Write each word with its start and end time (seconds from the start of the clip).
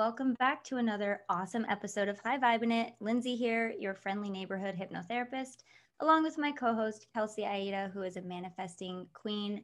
welcome 0.00 0.34
back 0.38 0.64
to 0.64 0.78
another 0.78 1.20
awesome 1.28 1.66
episode 1.68 2.08
of 2.08 2.18
High 2.20 2.38
Vibin' 2.38 2.72
It. 2.72 2.94
Lindsay 3.00 3.36
here, 3.36 3.74
your 3.78 3.94
friendly 3.94 4.30
neighborhood 4.30 4.74
hypnotherapist, 4.74 5.58
along 6.00 6.22
with 6.22 6.38
my 6.38 6.52
co-host 6.52 7.06
Kelsey 7.14 7.44
Aida, 7.44 7.90
who 7.92 8.02
is 8.02 8.16
a 8.16 8.22
manifesting 8.22 9.06
queen, 9.12 9.62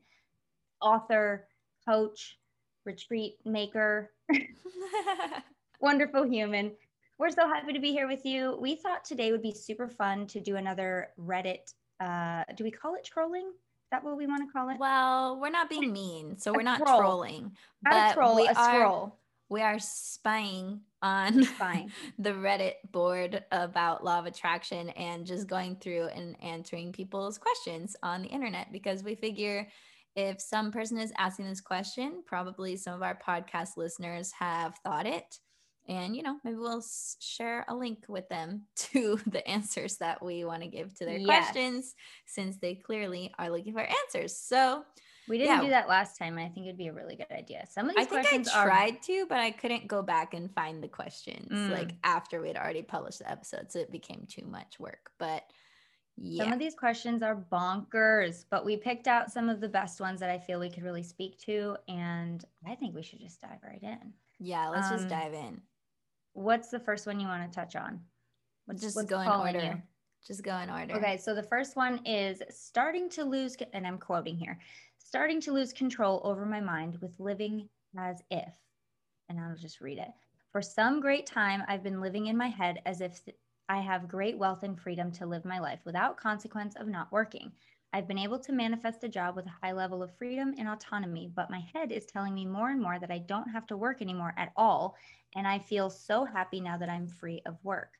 author, 0.80 1.48
coach, 1.86 2.38
retreat 2.84 3.36
maker, 3.44 4.12
wonderful 5.80 6.24
human. 6.24 6.72
We're 7.18 7.30
so 7.30 7.48
happy 7.48 7.72
to 7.72 7.80
be 7.80 7.92
here 7.92 8.06
with 8.06 8.24
you. 8.26 8.58
We 8.60 8.76
thought 8.76 9.04
today 9.04 9.32
would 9.32 9.42
be 9.42 9.52
super 9.52 9.88
fun 9.88 10.26
to 10.28 10.40
do 10.40 10.56
another 10.56 11.08
Reddit. 11.18 11.72
Uh, 11.98 12.44
do 12.54 12.64
we 12.64 12.70
call 12.70 12.94
it 12.94 13.04
trolling? 13.04 13.48
Is 13.48 13.90
that 13.90 14.04
what 14.04 14.16
we 14.16 14.26
want 14.26 14.46
to 14.46 14.52
call 14.52 14.68
it? 14.68 14.78
Well, 14.78 15.40
we're 15.40 15.50
not 15.50 15.70
being 15.70 15.92
mean, 15.92 16.36
so 16.38 16.52
we're 16.52 16.62
not 16.62 16.78
troll. 16.78 17.00
trolling. 17.00 17.52
Not 17.82 17.92
but 17.92 18.10
a 18.10 18.14
troll, 18.14 18.36
we 18.36 18.48
are, 18.48 18.54
scroll 18.54 19.18
we 19.48 19.62
are 19.62 19.78
spying 19.78 20.80
on 21.02 21.40
the 22.18 22.30
Reddit 22.30 22.74
board 22.90 23.44
about 23.52 24.04
law 24.04 24.18
of 24.18 24.26
attraction 24.26 24.90
and 24.90 25.26
just 25.26 25.46
going 25.46 25.76
through 25.76 26.06
and 26.08 26.36
answering 26.42 26.92
people's 26.92 27.38
questions 27.38 27.96
on 28.02 28.22
the 28.22 28.28
internet 28.28 28.72
because 28.72 29.02
we 29.02 29.14
figure 29.14 29.68
if 30.16 30.40
some 30.40 30.72
person 30.72 30.98
is 30.98 31.12
asking 31.18 31.46
this 31.46 31.60
question, 31.60 32.22
probably 32.26 32.76
some 32.76 32.94
of 32.94 33.02
our 33.02 33.16
podcast 33.16 33.76
listeners 33.76 34.32
have 34.38 34.74
thought 34.82 35.06
it. 35.06 35.38
And, 35.88 36.16
you 36.16 36.22
know, 36.22 36.38
maybe 36.42 36.56
we'll 36.56 36.84
share 37.20 37.64
a 37.68 37.74
link 37.74 38.06
with 38.08 38.28
them 38.28 38.62
to 38.76 39.20
the 39.26 39.46
answers 39.46 39.98
that 39.98 40.24
we 40.24 40.44
want 40.44 40.62
to 40.62 40.68
give 40.68 40.94
to 40.96 41.04
their 41.04 41.18
yes. 41.18 41.26
questions 41.26 41.94
since 42.24 42.56
they 42.56 42.74
clearly 42.74 43.32
are 43.38 43.50
looking 43.50 43.74
for 43.74 43.86
answers. 43.86 44.36
So, 44.36 44.84
we 45.28 45.38
didn't 45.38 45.56
yeah. 45.56 45.62
do 45.62 45.70
that 45.70 45.88
last 45.88 46.18
time. 46.18 46.38
and 46.38 46.46
I 46.46 46.48
think 46.48 46.66
it'd 46.66 46.78
be 46.78 46.88
a 46.88 46.92
really 46.92 47.16
good 47.16 47.30
idea. 47.30 47.64
Some 47.68 47.88
of 47.88 47.96
these 47.96 48.06
I 48.06 48.08
think 48.08 48.22
questions 48.22 48.48
I 48.48 48.64
tried 48.64 48.94
are... 48.94 49.00
to, 49.06 49.26
but 49.28 49.38
I 49.38 49.50
couldn't 49.50 49.88
go 49.88 50.02
back 50.02 50.34
and 50.34 50.52
find 50.54 50.82
the 50.82 50.88
questions 50.88 51.50
mm. 51.50 51.70
like 51.70 51.92
after 52.04 52.40
we'd 52.40 52.56
already 52.56 52.82
published 52.82 53.20
the 53.20 53.30
episode, 53.30 53.70
so 53.70 53.78
it 53.78 53.90
became 53.90 54.26
too 54.28 54.46
much 54.46 54.78
work. 54.78 55.10
But 55.18 55.44
yeah. 56.18 56.44
Some 56.44 56.52
of 56.54 56.58
these 56.58 56.74
questions 56.74 57.22
are 57.22 57.44
bonkers, 57.52 58.46
but 58.48 58.64
we 58.64 58.76
picked 58.76 59.06
out 59.06 59.30
some 59.30 59.50
of 59.50 59.60
the 59.60 59.68
best 59.68 60.00
ones 60.00 60.18
that 60.20 60.30
I 60.30 60.38
feel 60.38 60.58
we 60.58 60.70
could 60.70 60.82
really 60.82 61.02
speak 61.02 61.38
to, 61.40 61.76
and 61.88 62.42
I 62.66 62.74
think 62.74 62.94
we 62.94 63.02
should 63.02 63.20
just 63.20 63.40
dive 63.42 63.58
right 63.62 63.82
in. 63.82 64.14
Yeah, 64.38 64.70
let's 64.70 64.90
um, 64.90 64.96
just 64.96 65.08
dive 65.08 65.34
in. 65.34 65.60
What's 66.32 66.70
the 66.70 66.80
first 66.80 67.06
one 67.06 67.20
you 67.20 67.26
want 67.26 67.50
to 67.50 67.54
touch 67.54 67.76
on? 67.76 68.00
What's, 68.64 68.80
just 68.80 68.96
what's 68.96 69.10
go 69.10 69.20
in 69.20 69.28
order. 69.28 69.58
You? 69.60 69.82
Just 70.26 70.42
go 70.42 70.56
in 70.56 70.70
order. 70.70 70.94
Okay, 70.94 71.18
so 71.18 71.34
the 71.34 71.42
first 71.42 71.76
one 71.76 72.00
is 72.06 72.42
starting 72.48 73.10
to 73.10 73.24
lose, 73.24 73.56
and 73.74 73.86
I'm 73.86 73.98
quoting 73.98 74.36
here 74.36 74.58
starting 75.06 75.40
to 75.40 75.52
lose 75.52 75.72
control 75.72 76.20
over 76.24 76.44
my 76.44 76.60
mind 76.60 76.98
with 77.00 77.20
living 77.20 77.68
as 77.96 78.20
if. 78.28 78.52
And 79.28 79.38
I'll 79.38 79.54
just 79.54 79.80
read 79.80 79.98
it. 79.98 80.10
For 80.50 80.60
some 80.60 81.00
great 81.00 81.26
time, 81.26 81.62
I've 81.68 81.84
been 81.84 82.00
living 82.00 82.26
in 82.26 82.36
my 82.36 82.48
head 82.48 82.80
as 82.86 83.00
if 83.00 83.20
I 83.68 83.78
have 83.78 84.08
great 84.08 84.36
wealth 84.36 84.64
and 84.64 84.76
freedom 84.76 85.12
to 85.12 85.26
live 85.26 85.44
my 85.44 85.60
life 85.60 85.78
without 85.84 86.16
consequence 86.16 86.74
of 86.74 86.88
not 86.88 87.12
working. 87.12 87.52
I've 87.92 88.08
been 88.08 88.18
able 88.18 88.40
to 88.40 88.52
manifest 88.52 89.04
a 89.04 89.08
job 89.08 89.36
with 89.36 89.46
a 89.46 89.54
high 89.64 89.72
level 89.72 90.02
of 90.02 90.16
freedom 90.16 90.54
and 90.58 90.68
autonomy, 90.68 91.30
but 91.32 91.50
my 91.50 91.60
head 91.72 91.92
is 91.92 92.04
telling 92.04 92.34
me 92.34 92.44
more 92.44 92.70
and 92.70 92.82
more 92.82 92.98
that 92.98 93.12
I 93.12 93.18
don't 93.18 93.48
have 93.48 93.66
to 93.68 93.76
work 93.76 94.02
anymore 94.02 94.34
at 94.36 94.52
all. 94.56 94.96
And 95.36 95.46
I 95.46 95.60
feel 95.60 95.88
so 95.88 96.24
happy 96.24 96.60
now 96.60 96.76
that 96.78 96.88
I'm 96.88 97.06
free 97.06 97.42
of 97.46 97.56
work. 97.62 97.92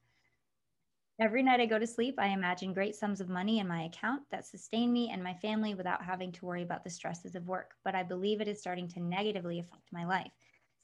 Every 1.18 1.42
night 1.42 1.60
I 1.60 1.66
go 1.66 1.78
to 1.78 1.86
sleep, 1.86 2.16
I 2.18 2.28
imagine 2.28 2.74
great 2.74 2.94
sums 2.94 3.20
of 3.22 3.28
money 3.28 3.58
in 3.58 3.66
my 3.66 3.84
account 3.84 4.28
that 4.30 4.46
sustain 4.46 4.92
me 4.92 5.10
and 5.10 5.22
my 5.24 5.34
family 5.34 5.74
without 5.74 6.04
having 6.04 6.30
to 6.32 6.44
worry 6.44 6.62
about 6.62 6.84
the 6.84 6.90
stresses 6.90 7.34
of 7.34 7.48
work. 7.48 7.74
But 7.84 7.94
I 7.94 8.02
believe 8.02 8.40
it 8.40 8.48
is 8.48 8.60
starting 8.60 8.88
to 8.88 9.00
negatively 9.00 9.58
affect 9.58 9.92
my 9.92 10.04
life. 10.04 10.32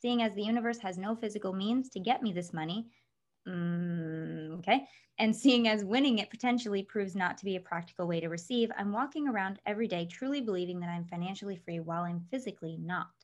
Seeing 0.00 0.22
as 0.22 0.34
the 0.34 0.42
universe 0.42 0.78
has 0.78 0.96
no 0.96 1.14
physical 1.14 1.52
means 1.52 1.90
to 1.90 2.00
get 2.00 2.22
me 2.22 2.32
this 2.32 2.52
money, 2.52 2.90
mm, 3.46 4.58
okay, 4.58 4.88
and 5.18 5.36
seeing 5.36 5.68
as 5.68 5.84
winning 5.84 6.18
it 6.18 6.30
potentially 6.30 6.82
proves 6.82 7.14
not 7.14 7.36
to 7.38 7.44
be 7.44 7.56
a 7.56 7.60
practical 7.60 8.06
way 8.08 8.20
to 8.20 8.28
receive, 8.28 8.70
I'm 8.76 8.92
walking 8.92 9.28
around 9.28 9.60
every 9.66 9.88
day 9.88 10.06
truly 10.06 10.40
believing 10.40 10.80
that 10.80 10.90
I'm 10.90 11.06
financially 11.06 11.56
free 11.56 11.80
while 11.80 12.04
I'm 12.04 12.20
physically 12.30 12.78
not. 12.78 13.21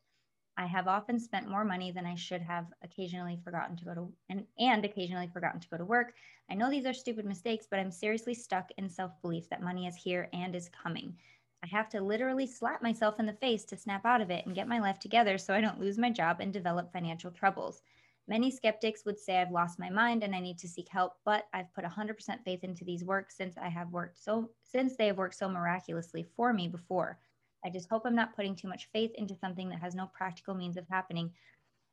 I 0.58 0.66
have 0.66 0.88
often 0.88 1.20
spent 1.20 1.48
more 1.48 1.64
money 1.64 1.92
than 1.92 2.04
I 2.04 2.16
should 2.16 2.42
have 2.42 2.66
occasionally 2.82 3.38
forgotten 3.44 3.76
to 3.76 3.84
go 3.84 3.94
to 3.94 4.12
and, 4.28 4.44
and 4.58 4.84
occasionally 4.84 5.28
forgotten 5.28 5.60
to 5.60 5.68
go 5.68 5.76
to 5.76 5.84
work. 5.84 6.14
I 6.50 6.54
know 6.54 6.68
these 6.68 6.84
are 6.84 6.92
stupid 6.92 7.24
mistakes, 7.24 7.68
but 7.70 7.78
I'm 7.78 7.92
seriously 7.92 8.34
stuck 8.34 8.68
in 8.76 8.88
self-belief 8.88 9.48
that 9.50 9.62
money 9.62 9.86
is 9.86 9.94
here 9.94 10.28
and 10.32 10.56
is 10.56 10.68
coming. 10.70 11.16
I 11.62 11.68
have 11.68 11.88
to 11.90 12.00
literally 12.00 12.48
slap 12.48 12.82
myself 12.82 13.20
in 13.20 13.26
the 13.26 13.34
face 13.34 13.64
to 13.66 13.76
snap 13.76 14.04
out 14.04 14.20
of 14.20 14.30
it 14.32 14.46
and 14.46 14.54
get 14.54 14.66
my 14.66 14.80
life 14.80 14.98
together 14.98 15.38
so 15.38 15.54
I 15.54 15.60
don't 15.60 15.78
lose 15.78 15.96
my 15.96 16.10
job 16.10 16.40
and 16.40 16.52
develop 16.52 16.92
financial 16.92 17.30
troubles. 17.30 17.82
Many 18.26 18.50
skeptics 18.50 19.04
would 19.04 19.18
say 19.18 19.40
I've 19.40 19.52
lost 19.52 19.78
my 19.78 19.90
mind 19.90 20.24
and 20.24 20.34
I 20.34 20.40
need 20.40 20.58
to 20.58 20.68
seek 20.68 20.88
help, 20.88 21.14
but 21.24 21.46
I've 21.54 21.72
put 21.72 21.84
100% 21.84 22.44
faith 22.44 22.64
into 22.64 22.84
these 22.84 23.04
works 23.04 23.36
since 23.36 23.56
I 23.56 23.68
have 23.68 23.92
worked 23.92 24.18
so 24.18 24.50
since 24.64 24.96
they 24.96 25.06
have 25.06 25.18
worked 25.18 25.36
so 25.36 25.48
miraculously 25.48 26.26
for 26.36 26.52
me 26.52 26.66
before. 26.66 27.20
I 27.64 27.70
just 27.70 27.88
hope 27.88 28.02
I'm 28.04 28.14
not 28.14 28.36
putting 28.36 28.54
too 28.54 28.68
much 28.68 28.88
faith 28.92 29.10
into 29.16 29.34
something 29.34 29.68
that 29.70 29.80
has 29.80 29.94
no 29.94 30.10
practical 30.14 30.54
means 30.54 30.76
of 30.76 30.86
happening 30.88 31.32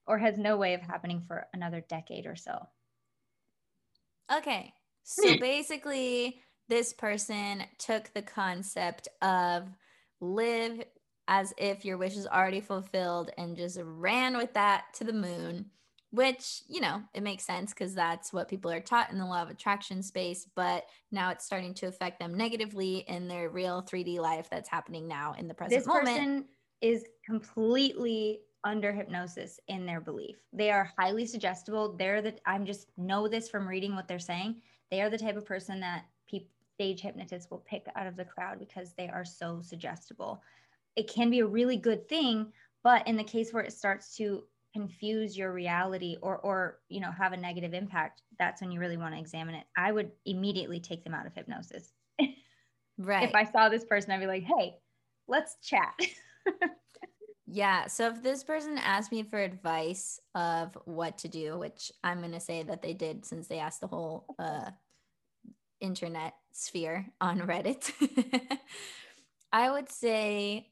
or 0.07 0.17
has 0.17 0.37
no 0.37 0.57
way 0.57 0.73
of 0.73 0.81
happening 0.81 1.21
for 1.27 1.47
another 1.53 1.83
decade 1.87 2.25
or 2.25 2.35
so. 2.35 2.67
Okay. 4.35 4.73
So 5.07 5.37
basically, 5.37 6.41
this 6.67 6.91
person 6.91 7.63
took 7.77 8.11
the 8.15 8.23
concept 8.23 9.07
of 9.21 9.67
live 10.19 10.83
as 11.27 11.53
if 11.59 11.85
your 11.85 11.97
wish 11.97 12.17
is 12.17 12.25
already 12.25 12.59
fulfilled 12.59 13.29
and 13.37 13.55
just 13.55 13.77
ran 13.83 14.35
with 14.35 14.51
that 14.55 14.85
to 14.95 15.03
the 15.03 15.13
moon 15.13 15.69
which 16.15 16.61
you 16.67 16.79
know 16.81 17.01
it 17.13 17.21
makes 17.21 17.43
sense 17.43 17.73
because 17.73 17.93
that's 17.93 18.31
what 18.31 18.47
people 18.47 18.71
are 18.71 18.79
taught 18.79 19.11
in 19.11 19.17
the 19.17 19.25
law 19.25 19.41
of 19.41 19.49
attraction 19.49 20.01
space 20.01 20.47
but 20.55 20.85
now 21.11 21.29
it's 21.29 21.45
starting 21.45 21.73
to 21.73 21.87
affect 21.87 22.19
them 22.19 22.33
negatively 22.33 22.99
in 23.07 23.27
their 23.27 23.49
real 23.49 23.83
3d 23.83 24.19
life 24.19 24.47
that's 24.49 24.69
happening 24.69 25.07
now 25.07 25.33
in 25.37 25.47
the 25.47 25.53
present 25.53 25.79
this 25.79 25.87
moment. 25.87 26.07
person 26.07 26.45
is 26.81 27.05
completely 27.25 28.39
under 28.63 28.91
hypnosis 28.91 29.59
in 29.67 29.85
their 29.85 30.01
belief. 30.01 30.37
They 30.51 30.71
are 30.71 30.91
highly 30.97 31.27
suggestible. 31.27 31.95
They're 31.95 32.21
the 32.21 32.35
i'm 32.47 32.65
just 32.65 32.87
know 32.97 33.27
this 33.27 33.47
from 33.47 33.67
reading 33.67 33.95
what 33.95 34.07
they're 34.07 34.19
saying. 34.19 34.61
They 34.89 35.01
are 35.01 35.09
the 35.09 35.17
type 35.17 35.37
of 35.37 35.45
person 35.45 35.79
that 35.81 36.05
people 36.27 36.49
stage 36.73 36.99
hypnotists 36.99 37.49
will 37.49 37.59
pick 37.59 37.85
out 37.95 38.05
of 38.05 38.17
the 38.17 38.25
crowd 38.25 38.59
because 38.59 38.93
they 38.93 39.07
are 39.07 39.23
so 39.23 39.61
suggestible. 39.61 40.41
It 40.95 41.07
can 41.07 41.29
be 41.29 41.39
a 41.39 41.45
really 41.45 41.77
good 41.77 42.09
thing 42.09 42.51
but 42.85 43.07
in 43.07 43.17
the 43.17 43.23
case 43.23 43.51
where 43.51 43.63
it 43.63 43.73
starts 43.73 44.15
to 44.15 44.43
confuse 44.75 45.37
your 45.37 45.53
reality 45.53 46.17
or 46.21 46.37
or 46.39 46.79
you 46.89 46.99
know 46.99 47.09
have 47.09 47.31
a 47.31 47.37
negative 47.37 47.73
impact 47.73 48.21
that's 48.37 48.61
when 48.61 48.71
you 48.71 48.79
really 48.79 48.97
want 48.97 49.13
to 49.13 49.19
examine 49.19 49.55
it. 49.55 49.63
I 49.77 49.93
would 49.93 50.11
immediately 50.25 50.81
take 50.81 51.05
them 51.05 51.13
out 51.13 51.25
of 51.25 51.33
hypnosis. 51.33 51.93
Right. 52.97 53.27
If 53.27 53.35
i 53.35 53.43
saw 53.43 53.67
this 53.67 53.83
person 53.83 54.11
i'd 54.11 54.21
be 54.21 54.25
like 54.25 54.43
hey 54.43 54.77
let's 55.27 55.57
chat. 55.61 55.93
Yeah 57.47 57.87
so 57.87 58.07
if 58.07 58.23
this 58.23 58.43
person 58.43 58.77
asked 58.77 59.11
me 59.11 59.23
for 59.23 59.37
advice 59.37 60.19
of 60.33 60.77
what 60.85 61.17
to 61.19 61.27
do 61.27 61.57
which 61.57 61.91
i'm 62.03 62.19
going 62.19 62.31
to 62.31 62.39
say 62.39 62.63
that 62.63 62.81
they 62.81 62.93
did 62.93 63.25
since 63.25 63.47
they 63.47 63.59
asked 63.59 63.81
the 63.81 63.87
whole 63.87 64.25
uh, 64.39 64.71
internet 65.79 66.33
sphere 66.53 67.05
on 67.21 67.41
reddit 67.41 67.91
i 69.51 69.69
would 69.69 69.89
say 69.89 70.71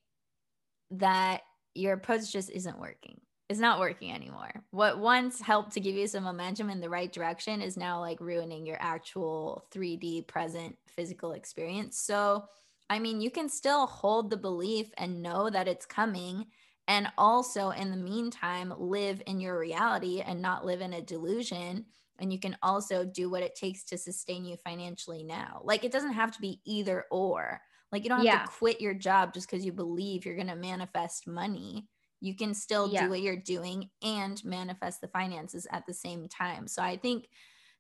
that 0.92 1.42
your 1.76 1.94
approach 1.94 2.32
just 2.32 2.50
isn't 2.50 2.80
working 2.80 3.20
is 3.50 3.60
not 3.60 3.80
working 3.80 4.12
anymore. 4.12 4.52
What 4.72 5.00
once 5.00 5.42
helped 5.42 5.74
to 5.74 5.80
give 5.80 5.96
you 5.96 6.08
some 6.08 6.24
momentum 6.24 6.70
in 6.70 6.80
the 6.80 6.90
right 6.90 7.12
direction 7.12 7.62
is 7.62 7.78
now 7.78 8.00
like 8.00 8.20
ruining 8.22 8.66
your 8.66 8.78
actual 8.80 9.66
3D 9.74 10.28
present 10.28 10.78
physical 10.88 11.34
experience. 11.34 12.00
So, 12.00 12.46
I 12.90 13.00
mean, 13.00 13.22
you 13.22 13.30
can 13.30 13.50
still 13.50 13.86
hold 13.86 14.30
the 14.30 14.38
belief 14.38 14.92
and 14.98 15.22
know 15.22 15.50
that 15.50 15.68
it's 15.68 15.86
coming. 15.86 16.46
And 16.88 17.08
also, 17.18 17.70
in 17.70 17.92
the 17.92 17.98
meantime, 17.98 18.74
live 18.78 19.22
in 19.26 19.40
your 19.40 19.58
reality 19.58 20.22
and 20.22 20.42
not 20.42 20.66
live 20.66 20.82
in 20.82 20.94
a 20.94 21.02
delusion. 21.02 21.86
And 22.20 22.32
you 22.32 22.40
can 22.40 22.58
also 22.62 23.06
do 23.06 23.30
what 23.30 23.44
it 23.44 23.56
takes 23.56 23.84
to 23.86 23.98
sustain 23.98 24.46
you 24.46 24.58
financially 24.58 25.24
now. 25.24 25.62
Like, 25.64 25.84
it 25.84 25.92
doesn't 25.92 26.14
have 26.14 26.32
to 26.32 26.42
be 26.42 26.62
either 26.66 27.06
or. 27.10 27.60
Like, 27.92 28.04
you 28.04 28.10
don't 28.10 28.20
have 28.20 28.26
yeah. 28.26 28.44
to 28.44 28.50
quit 28.50 28.82
your 28.82 28.94
job 28.94 29.34
just 29.34 29.50
because 29.50 29.66
you 29.66 29.72
believe 29.72 30.26
you're 30.26 30.36
going 30.36 30.48
to 30.48 30.56
manifest 30.56 31.28
money 31.28 31.88
you 32.24 32.34
can 32.34 32.54
still 32.54 32.88
yeah. 32.88 33.04
do 33.04 33.10
what 33.10 33.22
you're 33.22 33.36
doing 33.36 33.90
and 34.02 34.42
manifest 34.46 35.02
the 35.02 35.10
finances 35.10 35.68
at 35.72 35.86
the 35.86 35.94
same 35.94 36.30
time. 36.30 36.70
So 36.70 36.82
I 36.82 36.96
think 36.96 37.28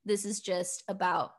this 0.03 0.25
is 0.25 0.41
just 0.41 0.83
about 0.89 1.31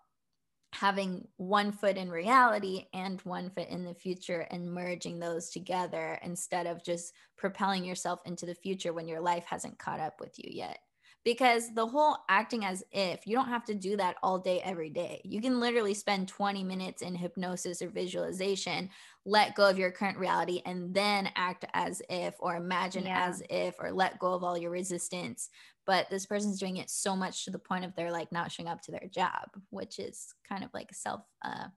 having 0.73 1.29
one 1.37 1.71
foot 1.71 1.99
in 1.99 2.11
reality 2.11 2.87
and 2.95 3.21
one 3.21 3.51
foot 3.51 3.69
in 3.69 3.85
the 3.85 3.93
future 3.93 4.47
and 4.51 4.73
merging 4.73 5.19
those 5.19 5.51
together 5.51 6.19
instead 6.23 6.67
of 6.67 6.83
just 6.83 7.13
propelling 7.37 7.85
yourself 7.85 8.21
into 8.25 8.47
the 8.47 8.55
future 8.55 8.95
when 8.95 9.07
your 9.07 9.21
life 9.21 9.45
hasn't 9.45 9.79
caught 9.79 10.01
up 10.01 10.19
with 10.19 10.33
you 10.39 10.49
yet 10.51 10.79
because 11.25 11.73
the 11.73 11.87
whole 11.87 12.19
acting 12.29 12.65
as 12.65 12.85
if 12.93 13.27
you 13.27 13.35
don't 13.35 13.49
have 13.49 13.65
to 13.65 13.75
do 13.75 13.97
that 13.97 14.17
all 14.23 14.39
day 14.39 14.61
every 14.63 14.91
day. 14.91 15.23
You 15.25 15.41
can 15.41 15.59
literally 15.59 15.95
spend 15.95 16.29
20 16.29 16.63
minutes 16.63 17.01
in 17.01 17.15
hypnosis 17.15 17.81
or 17.81 17.89
visualization 17.89 18.91
let 19.27 19.55
go 19.55 19.69
of 19.69 19.79
your 19.79 19.91
current 19.91 20.19
reality 20.19 20.61
and 20.67 20.93
then 20.93 21.31
act 21.35 21.65
as 21.73 22.03
if 22.11 22.35
or 22.41 22.57
imagine 22.57 23.07
yeah. 23.07 23.27
as 23.27 23.43
if 23.49 23.75
or 23.79 23.91
let 23.91 24.19
go 24.19 24.35
of 24.35 24.45
all 24.45 24.59
your 24.59 24.71
resistance. 24.71 25.49
But 25.87 26.11
this 26.11 26.27
person's 26.27 26.61
doing 26.61 26.77
it 26.77 26.91
so 26.91 27.17
much 27.17 27.45
to 27.45 27.51
the 27.51 27.59
point 27.59 27.87
of 27.87 27.95
they're 27.95 28.13
like 28.13 28.31
not 28.33 28.53
showing 28.53 28.69
up 28.69 28.83
to 28.83 28.91
their 28.91 29.09
job 29.11 29.49
which 29.71 29.99
is 29.99 30.35
kind 30.47 30.63
of 30.63 30.71
like 30.75 30.93
self 30.93 31.23
uh 31.43 31.69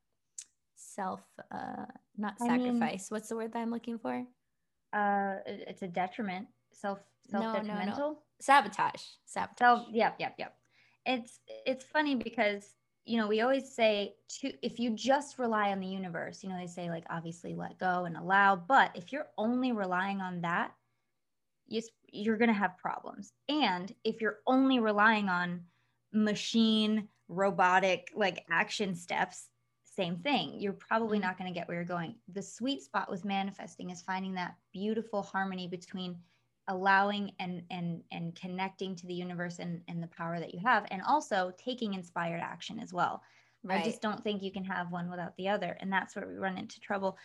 self 0.75 1.21
uh 1.51 1.85
not 2.17 2.37
sacrifice 2.39 2.51
I 2.51 2.65
mean, 2.65 2.99
what's 3.09 3.29
the 3.29 3.35
word 3.35 3.53
that 3.53 3.59
i'm 3.59 3.71
looking 3.71 3.97
for? 3.97 4.25
Uh 4.93 5.35
it's 5.45 5.83
a 5.83 5.87
detriment. 5.87 6.47
Self 6.73 6.99
self 7.29 7.55
detrimental 7.55 7.97
no, 7.97 8.03
no, 8.03 8.11
no 8.11 8.17
sabotage 8.39 9.01
sabotage. 9.25 9.57
Self 9.57 9.87
yep 9.91 10.15
yep 10.19 10.35
yep. 10.37 10.55
It's 11.05 11.39
it's 11.65 11.83
funny 11.83 12.15
because 12.15 12.73
you 13.05 13.17
know 13.17 13.27
we 13.27 13.41
always 13.41 13.73
say 13.73 14.15
to 14.41 14.51
if 14.65 14.79
you 14.79 14.91
just 14.91 15.39
rely 15.39 15.71
on 15.71 15.79
the 15.79 15.87
universe 15.87 16.43
you 16.43 16.49
know 16.49 16.57
they 16.59 16.67
say 16.67 16.89
like 16.89 17.05
obviously 17.09 17.55
let 17.55 17.79
go 17.79 18.03
and 18.03 18.17
allow 18.17 18.53
but 18.53 18.91
if 18.95 19.13
you're 19.13 19.27
only 19.37 19.71
relying 19.71 20.19
on 20.19 20.41
that 20.41 20.73
you, 21.67 21.81
you're 22.11 22.37
going 22.37 22.49
to 22.49 22.53
have 22.53 22.77
problems. 22.77 23.33
And 23.49 23.93
if 24.03 24.21
you're 24.21 24.39
only 24.47 24.79
relying 24.79 25.29
on 25.29 25.61
machine 26.13 27.07
robotic 27.27 28.09
like 28.15 28.45
action 28.49 28.95
steps 28.95 29.49
same 29.83 30.17
thing. 30.17 30.53
You're 30.59 30.73
probably 30.73 31.17
mm-hmm. 31.17 31.27
not 31.27 31.37
going 31.39 31.51
to 31.51 31.59
get 31.59 31.67
where 31.67 31.75
you're 31.75 31.83
going. 31.83 32.15
The 32.33 32.41
sweet 32.41 32.83
spot 32.83 33.09
with 33.09 33.25
manifesting 33.25 33.89
is 33.89 34.03
finding 34.03 34.35
that 34.35 34.55
beautiful 34.71 35.23
harmony 35.23 35.67
between 35.67 36.17
allowing 36.67 37.31
and 37.39 37.63
and 37.71 38.01
and 38.11 38.35
connecting 38.35 38.95
to 38.95 39.07
the 39.07 39.13
universe 39.13 39.59
and 39.59 39.81
and 39.87 40.01
the 40.01 40.07
power 40.07 40.39
that 40.39 40.53
you 40.53 40.59
have 40.63 40.85
and 40.91 41.01
also 41.07 41.51
taking 41.57 41.93
inspired 41.93 42.41
action 42.41 42.79
as 42.79 42.93
well. 42.93 43.21
Right. 43.63 43.81
i 43.81 43.83
just 43.83 44.01
don't 44.01 44.23
think 44.23 44.43
you 44.43 44.51
can 44.51 44.63
have 44.63 44.91
one 44.91 45.09
without 45.09 45.35
the 45.35 45.49
other 45.49 45.75
and 45.81 45.91
that's 45.91 46.15
where 46.15 46.27
we 46.27 46.35
run 46.35 46.57
into 46.57 46.79
trouble. 46.79 47.17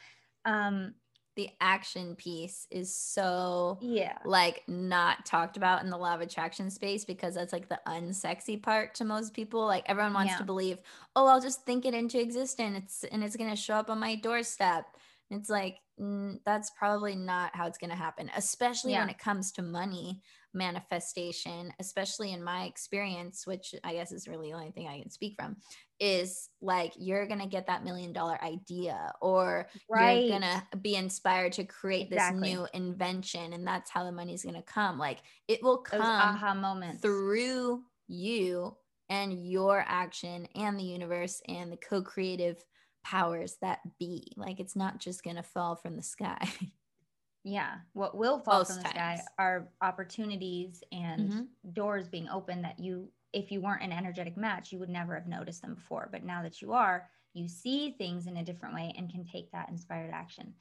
Um 0.45 0.95
the 1.35 1.49
action 1.63 2.15
piece 2.15 2.67
is 2.71 2.95
so 2.95 3.79
yeah. 3.81 4.19
like 4.27 4.63
not 4.69 5.25
talked 5.25 5.57
about 5.57 5.83
in 5.83 5.89
the 5.89 5.97
law 5.97 6.15
of 6.15 6.21
attraction 6.21 6.69
space 6.69 7.07
because 7.07 7.35
that's 7.35 7.55
like 7.55 7.71
the 7.71 7.81
unsexy 7.87 8.63
part 8.63 8.95
to 8.95 9.05
most 9.07 9.33
people. 9.33 9.65
Like 9.65 9.85
everyone 9.87 10.13
wants 10.13 10.33
yeah. 10.33 10.39
to 10.39 10.45
believe 10.45 10.79
oh 11.17 11.27
i'll 11.27 11.41
just 11.41 11.65
think 11.65 11.85
it 11.85 11.95
into 11.95 12.21
existence 12.21 13.05
and 13.11 13.23
it's 13.25 13.37
going 13.37 13.51
to 13.51 13.57
show 13.57 13.75
up 13.75 13.91
on 13.91 13.99
my 13.99 14.15
doorstep 14.15 14.87
it's 15.35 15.51
like 15.51 15.79
mm, 16.01 16.39
that's 16.45 16.71
probably 16.79 17.17
not 17.17 17.55
how 17.55 17.67
it's 17.67 17.79
going 17.79 17.91
to 17.91 17.97
happen, 17.97 18.31
especially 18.37 18.93
yeah. 18.93 19.01
when 19.01 19.11
it 19.11 19.19
comes 19.19 19.53
to 19.53 19.63
money 19.63 20.21
manifestation, 20.55 21.73
especially 21.81 22.33
in 22.33 22.43
my 22.43 22.65
experience, 22.65 23.47
which 23.47 23.75
I 23.85 23.95
guess 23.95 24.13
is 24.13 24.29
really 24.29 24.51
the 24.51 24.57
only 24.57 24.71
thing 24.71 24.89
I 24.89 25.01
can 25.01 25.11
speak 25.11 25.35
from, 25.39 25.57
is 25.99 26.49
like 26.61 26.93
you're 26.99 27.27
going 27.27 27.41
to 27.41 27.47
get 27.47 27.67
that 27.69 27.85
million 27.85 28.13
dollar 28.13 28.43
idea 28.43 29.13
or 29.21 29.69
right. 29.89 30.25
you're 30.25 30.39
going 30.39 30.43
to 30.43 30.77
be 30.79 30.97
inspired 30.97 31.53
to 31.53 31.65
create 31.65 32.09
exactly. 32.09 32.41
this 32.41 32.51
new 32.51 32.67
invention 32.75 33.53
and 33.53 33.67
that's 33.67 33.91
how 33.91 34.05
the 34.05 34.13
money's 34.13 34.43
going 34.43 34.57
to 34.57 34.63
come. 34.63 34.99
Like 34.99 35.21
it 35.49 35.63
will 35.63 35.79
come 35.79 36.03
aha 36.03 36.55
moments 36.55 37.01
through 37.01 37.83
you 38.09 38.77
and 39.09 39.47
your 39.47 39.85
action 39.87 40.47
and 40.55 40.79
the 40.79 40.85
universe 40.85 41.41
and 41.49 41.71
the 41.73 41.77
co-creative 41.77 42.63
powers 43.03 43.57
that 43.61 43.81
be. 43.99 44.33
Like 44.37 44.61
it's 44.61 44.77
not 44.77 44.99
just 44.99 45.23
going 45.23 45.37
to 45.37 45.43
fall 45.43 45.77
from 45.77 45.97
the 45.97 46.03
sky. 46.03 46.49
yeah. 47.45 47.75
What 47.93 48.17
will 48.17 48.39
fall 48.39 48.59
Most 48.59 48.73
from 48.73 48.83
the 48.83 48.89
times. 48.89 49.21
sky 49.21 49.27
are 49.39 49.69
opportunities 49.81 50.83
and 50.93 51.31
mm-hmm. 51.31 51.71
doors 51.73 52.09
being 52.09 52.29
open 52.29 52.63
that 52.63 52.79
you, 52.79 53.09
if 53.33 53.51
you 53.51 53.61
weren't 53.61 53.83
an 53.83 53.93
energetic 53.93 54.37
match, 54.37 54.73
you 54.73 54.79
would 54.79 54.91
never 54.91 55.15
have 55.15 55.27
noticed 55.27 55.63
them 55.63 55.75
before. 55.75 56.09
But 56.13 56.25
now 56.25 56.43
that 56.43 56.63
you 56.63 56.73
are, 56.73 57.09
you 57.35 57.49
see 57.49 57.95
things 57.99 58.27
in 58.27 58.37
a 58.37 58.45
different 58.45 58.75
way 58.75 58.95
and 58.97 59.11
can 59.11 59.25
take 59.25 59.51
that 59.53 59.69
inspired 59.69 60.11
action. 60.13 60.55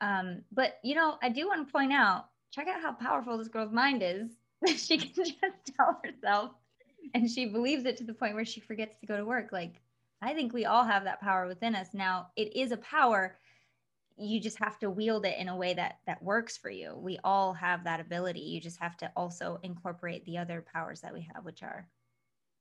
Um, 0.00 0.42
but 0.52 0.78
you 0.82 0.94
know, 0.94 1.16
I 1.22 1.28
do 1.28 1.46
want 1.46 1.66
to 1.66 1.72
point 1.72 1.92
out, 1.92 2.26
check 2.50 2.68
out 2.68 2.80
how 2.80 2.92
powerful 2.92 3.38
this 3.38 3.48
girl's 3.48 3.72
mind 3.72 4.02
is. 4.02 4.30
she 4.76 4.98
can 4.98 5.12
just 5.24 5.36
tell 5.76 6.00
herself 6.04 6.52
and 7.14 7.30
she 7.30 7.46
believes 7.46 7.84
it 7.84 7.96
to 7.98 8.04
the 8.04 8.14
point 8.14 8.34
where 8.34 8.44
she 8.44 8.60
forgets 8.60 8.98
to 9.00 9.06
go 9.06 9.16
to 9.16 9.24
work. 9.24 9.50
Like 9.52 9.80
I 10.20 10.34
think 10.34 10.52
we 10.52 10.64
all 10.64 10.84
have 10.84 11.04
that 11.04 11.20
power 11.20 11.46
within 11.46 11.74
us. 11.74 11.88
Now, 11.92 12.28
it 12.36 12.56
is 12.56 12.72
a 12.72 12.76
power. 12.78 13.38
You 14.16 14.40
just 14.40 14.58
have 14.58 14.78
to 14.80 14.90
wield 14.90 15.24
it 15.24 15.38
in 15.38 15.48
a 15.48 15.56
way 15.56 15.74
that 15.74 15.98
that 16.06 16.22
works 16.22 16.56
for 16.56 16.70
you. 16.70 16.96
We 16.96 17.18
all 17.22 17.52
have 17.52 17.84
that 17.84 18.00
ability. 18.00 18.40
You 18.40 18.60
just 18.60 18.80
have 18.80 18.96
to 18.98 19.12
also 19.16 19.60
incorporate 19.62 20.24
the 20.24 20.38
other 20.38 20.64
powers 20.72 21.00
that 21.02 21.14
we 21.14 21.28
have, 21.32 21.44
which 21.44 21.62
are 21.62 21.86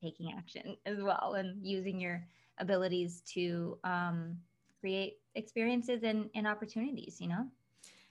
taking 0.02 0.34
action 0.38 0.78
as 0.86 1.02
well 1.02 1.34
and 1.38 1.66
using 1.66 2.00
your 2.00 2.24
abilities 2.60 3.22
to 3.34 3.78
um, 3.84 4.38
create 4.80 5.18
experiences 5.36 6.04
and, 6.04 6.30
and 6.36 6.48
opportunities, 6.48 7.20
you 7.20 7.28
know? 7.28 7.48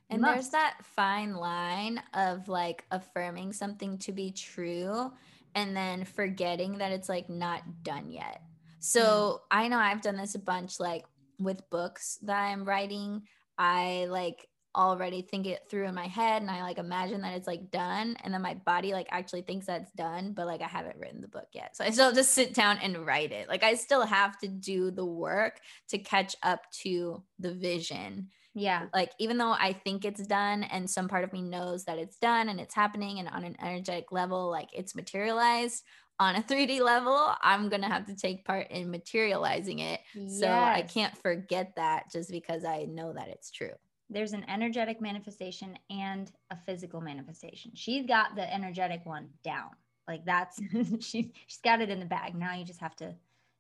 And 0.08 0.22
there's 0.22 0.50
that 0.50 0.78
fine 0.82 1.34
line 1.34 2.00
of 2.14 2.48
like 2.48 2.84
affirming 2.92 3.52
something 3.52 3.98
to 3.98 4.12
be 4.12 4.30
true 4.30 5.12
and 5.56 5.76
then 5.76 6.04
forgetting 6.04 6.78
that 6.78 6.92
it's 6.92 7.08
like 7.08 7.28
not 7.28 7.62
done 7.82 8.12
yet. 8.12 8.42
So 8.86 9.02
mm. 9.02 9.38
I 9.50 9.68
know 9.68 9.78
I've 9.78 10.02
done 10.02 10.16
this 10.16 10.34
a 10.34 10.38
bunch, 10.38 10.78
like 10.78 11.04
with 11.38 11.68
books 11.70 12.18
that 12.22 12.40
I'm 12.40 12.64
writing. 12.64 13.22
I 13.58 14.06
like 14.08 14.48
already 14.76 15.22
think 15.22 15.46
it 15.46 15.62
through 15.70 15.86
in 15.86 15.94
my 15.94 16.06
head 16.06 16.42
and 16.42 16.50
I 16.50 16.60
like 16.62 16.76
imagine 16.76 17.22
that 17.22 17.34
it's 17.34 17.46
like 17.46 17.70
done 17.70 18.14
and 18.22 18.32
then 18.32 18.42
my 18.42 18.52
body 18.52 18.92
like 18.92 19.06
actually 19.10 19.40
thinks 19.40 19.64
that's 19.64 19.90
done 19.92 20.34
but 20.34 20.46
like 20.46 20.60
I 20.60 20.66
haven't 20.66 20.98
written 20.98 21.22
the 21.22 21.28
book 21.28 21.48
yet. 21.52 21.74
So 21.74 21.82
I 21.82 21.90
still 21.90 22.12
just 22.12 22.32
sit 22.32 22.52
down 22.52 22.76
and 22.82 23.06
write 23.06 23.32
it. 23.32 23.48
Like 23.48 23.62
I 23.62 23.74
still 23.74 24.04
have 24.04 24.38
to 24.40 24.48
do 24.48 24.90
the 24.90 25.04
work 25.04 25.60
to 25.88 25.98
catch 25.98 26.36
up 26.42 26.70
to 26.82 27.22
the 27.38 27.54
vision. 27.54 28.28
Yeah. 28.54 28.86
Like 28.92 29.12
even 29.18 29.38
though 29.38 29.52
I 29.52 29.72
think 29.72 30.04
it's 30.04 30.26
done 30.26 30.64
and 30.64 30.88
some 30.88 31.08
part 31.08 31.24
of 31.24 31.32
me 31.32 31.40
knows 31.40 31.84
that 31.84 31.98
it's 31.98 32.18
done 32.18 32.50
and 32.50 32.60
it's 32.60 32.74
happening 32.74 33.18
and 33.18 33.28
on 33.28 33.44
an 33.44 33.56
energetic 33.60 34.12
level 34.12 34.50
like 34.50 34.68
it's 34.74 34.94
materialized, 34.94 35.84
on 36.18 36.36
a 36.36 36.42
3D 36.42 36.80
level, 36.80 37.34
I'm 37.42 37.68
going 37.68 37.82
to 37.82 37.88
have 37.88 38.06
to 38.06 38.16
take 38.16 38.44
part 38.44 38.70
in 38.70 38.90
materializing 38.90 39.80
it. 39.80 40.00
Yes. 40.14 40.40
So 40.40 40.48
I 40.48 40.82
can't 40.82 41.16
forget 41.18 41.74
that 41.76 42.10
just 42.10 42.30
because 42.30 42.64
I 42.64 42.84
know 42.84 43.12
that 43.12 43.28
it's 43.28 43.50
true. 43.50 43.72
There's 44.08 44.32
an 44.32 44.44
energetic 44.48 45.00
manifestation 45.00 45.76
and 45.90 46.30
a 46.50 46.56
physical 46.56 47.00
manifestation. 47.00 47.72
She's 47.74 48.06
got 48.06 48.36
the 48.36 48.52
energetic 48.52 49.04
one 49.04 49.28
down. 49.42 49.70
Like 50.08 50.24
that's 50.24 50.60
she 51.00 51.32
she's 51.46 51.60
got 51.62 51.80
it 51.80 51.90
in 51.90 51.98
the 51.98 52.06
bag. 52.06 52.34
Now 52.34 52.54
you 52.54 52.64
just 52.64 52.80
have 52.80 52.94
to 52.96 53.14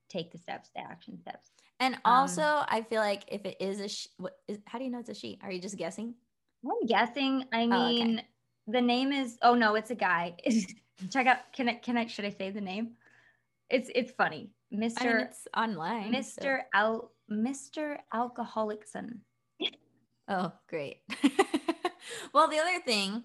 take 0.08 0.30
the 0.30 0.38
steps, 0.38 0.70
the 0.74 0.80
action 0.80 1.18
steps. 1.18 1.50
And 1.80 1.98
also, 2.04 2.42
um, 2.42 2.66
I 2.68 2.82
feel 2.82 3.00
like 3.00 3.24
if 3.28 3.44
it 3.44 3.56
is 3.60 3.80
a 3.80 3.88
she, 3.88 4.08
what 4.18 4.38
is, 4.48 4.58
how 4.66 4.78
do 4.78 4.84
you 4.84 4.90
know 4.90 5.00
it's 5.00 5.10
a 5.10 5.14
she? 5.14 5.38
Are 5.42 5.50
you 5.50 5.60
just 5.60 5.76
guessing? 5.76 6.14
I'm 6.64 6.86
guessing. 6.86 7.44
I 7.52 7.66
mean, 7.66 7.72
oh, 7.72 7.88
okay. 7.88 8.26
the 8.68 8.80
name 8.80 9.12
is 9.12 9.36
oh 9.42 9.54
no, 9.54 9.74
it's 9.74 9.90
a 9.90 9.94
guy. 9.94 10.36
check 11.10 11.26
out 11.26 11.52
can 11.52 11.68
I 11.68 11.74
can 11.74 11.96
I 11.96 12.06
should 12.06 12.24
I 12.24 12.30
say 12.30 12.50
the 12.50 12.60
name? 12.60 12.92
It's 13.70 13.90
it's 13.94 14.12
funny. 14.12 14.50
Mr. 14.72 15.00
I 15.00 15.04
mean, 15.04 15.16
it's 15.18 15.48
online. 15.56 16.12
Mr. 16.12 16.42
So. 16.42 16.58
Al 16.74 17.10
Mr. 17.30 17.98
Alcoholicson. 18.14 19.18
oh, 20.28 20.52
great. 20.68 21.00
well, 22.32 22.48
the 22.48 22.58
other 22.58 22.80
thing 22.84 23.24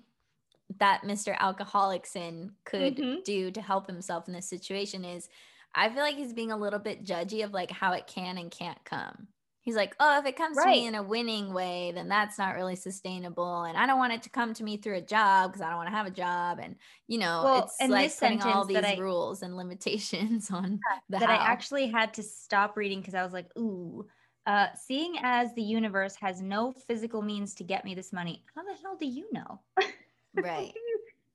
that 0.79 1.01
Mr. 1.03 1.35
Alcoholicson 1.37 2.51
could 2.63 2.97
mm-hmm. 2.97 3.19
do 3.23 3.51
to 3.51 3.61
help 3.61 3.87
himself 3.87 4.27
in 4.27 4.33
this 4.33 4.49
situation 4.49 5.03
is 5.03 5.29
I 5.75 5.89
feel 5.89 6.01
like 6.01 6.15
he's 6.15 6.33
being 6.33 6.51
a 6.51 6.57
little 6.57 6.79
bit 6.79 7.05
judgy 7.05 7.43
of 7.43 7.53
like 7.53 7.71
how 7.71 7.93
it 7.93 8.07
can 8.07 8.37
and 8.37 8.51
can't 8.51 8.83
come 8.83 9.27
he's 9.61 9.75
like, 9.75 9.95
oh, 9.99 10.19
if 10.19 10.25
it 10.25 10.35
comes 10.35 10.57
right. 10.57 10.65
to 10.65 10.69
me 10.71 10.87
in 10.87 10.95
a 10.95 11.03
winning 11.03 11.53
way, 11.53 11.91
then 11.93 12.09
that's 12.09 12.37
not 12.37 12.55
really 12.55 12.75
sustainable. 12.75 13.63
And 13.63 13.77
I 13.77 13.85
don't 13.85 13.99
want 13.99 14.13
it 14.13 14.23
to 14.23 14.29
come 14.29 14.53
to 14.55 14.63
me 14.63 14.77
through 14.77 14.97
a 14.97 15.01
job 15.01 15.51
because 15.51 15.61
I 15.61 15.69
don't 15.69 15.77
want 15.77 15.89
to 15.89 15.95
have 15.95 16.07
a 16.07 16.11
job. 16.11 16.59
And, 16.61 16.75
you 17.07 17.19
know, 17.19 17.41
well, 17.43 17.71
it's 17.79 17.89
like 17.89 18.17
putting 18.19 18.41
all 18.41 18.65
these 18.65 18.77
I, 18.77 18.95
rules 18.97 19.43
and 19.43 19.55
limitations 19.55 20.49
on 20.51 20.79
the 21.09 21.19
That 21.19 21.29
how. 21.29 21.35
I 21.35 21.51
actually 21.51 21.87
had 21.87 22.13
to 22.15 22.23
stop 22.23 22.75
reading 22.75 22.99
because 22.99 23.15
I 23.15 23.23
was 23.23 23.33
like, 23.33 23.47
ooh, 23.57 24.07
uh, 24.47 24.67
seeing 24.75 25.15
as 25.21 25.53
the 25.53 25.61
universe 25.61 26.15
has 26.15 26.41
no 26.41 26.73
physical 26.87 27.21
means 27.21 27.53
to 27.55 27.63
get 27.63 27.85
me 27.85 27.93
this 27.93 28.11
money, 28.11 28.43
how 28.55 28.63
the 28.63 28.73
hell 28.81 28.97
do 28.99 29.05
you 29.05 29.27
know? 29.31 29.61
Right. 30.33 30.71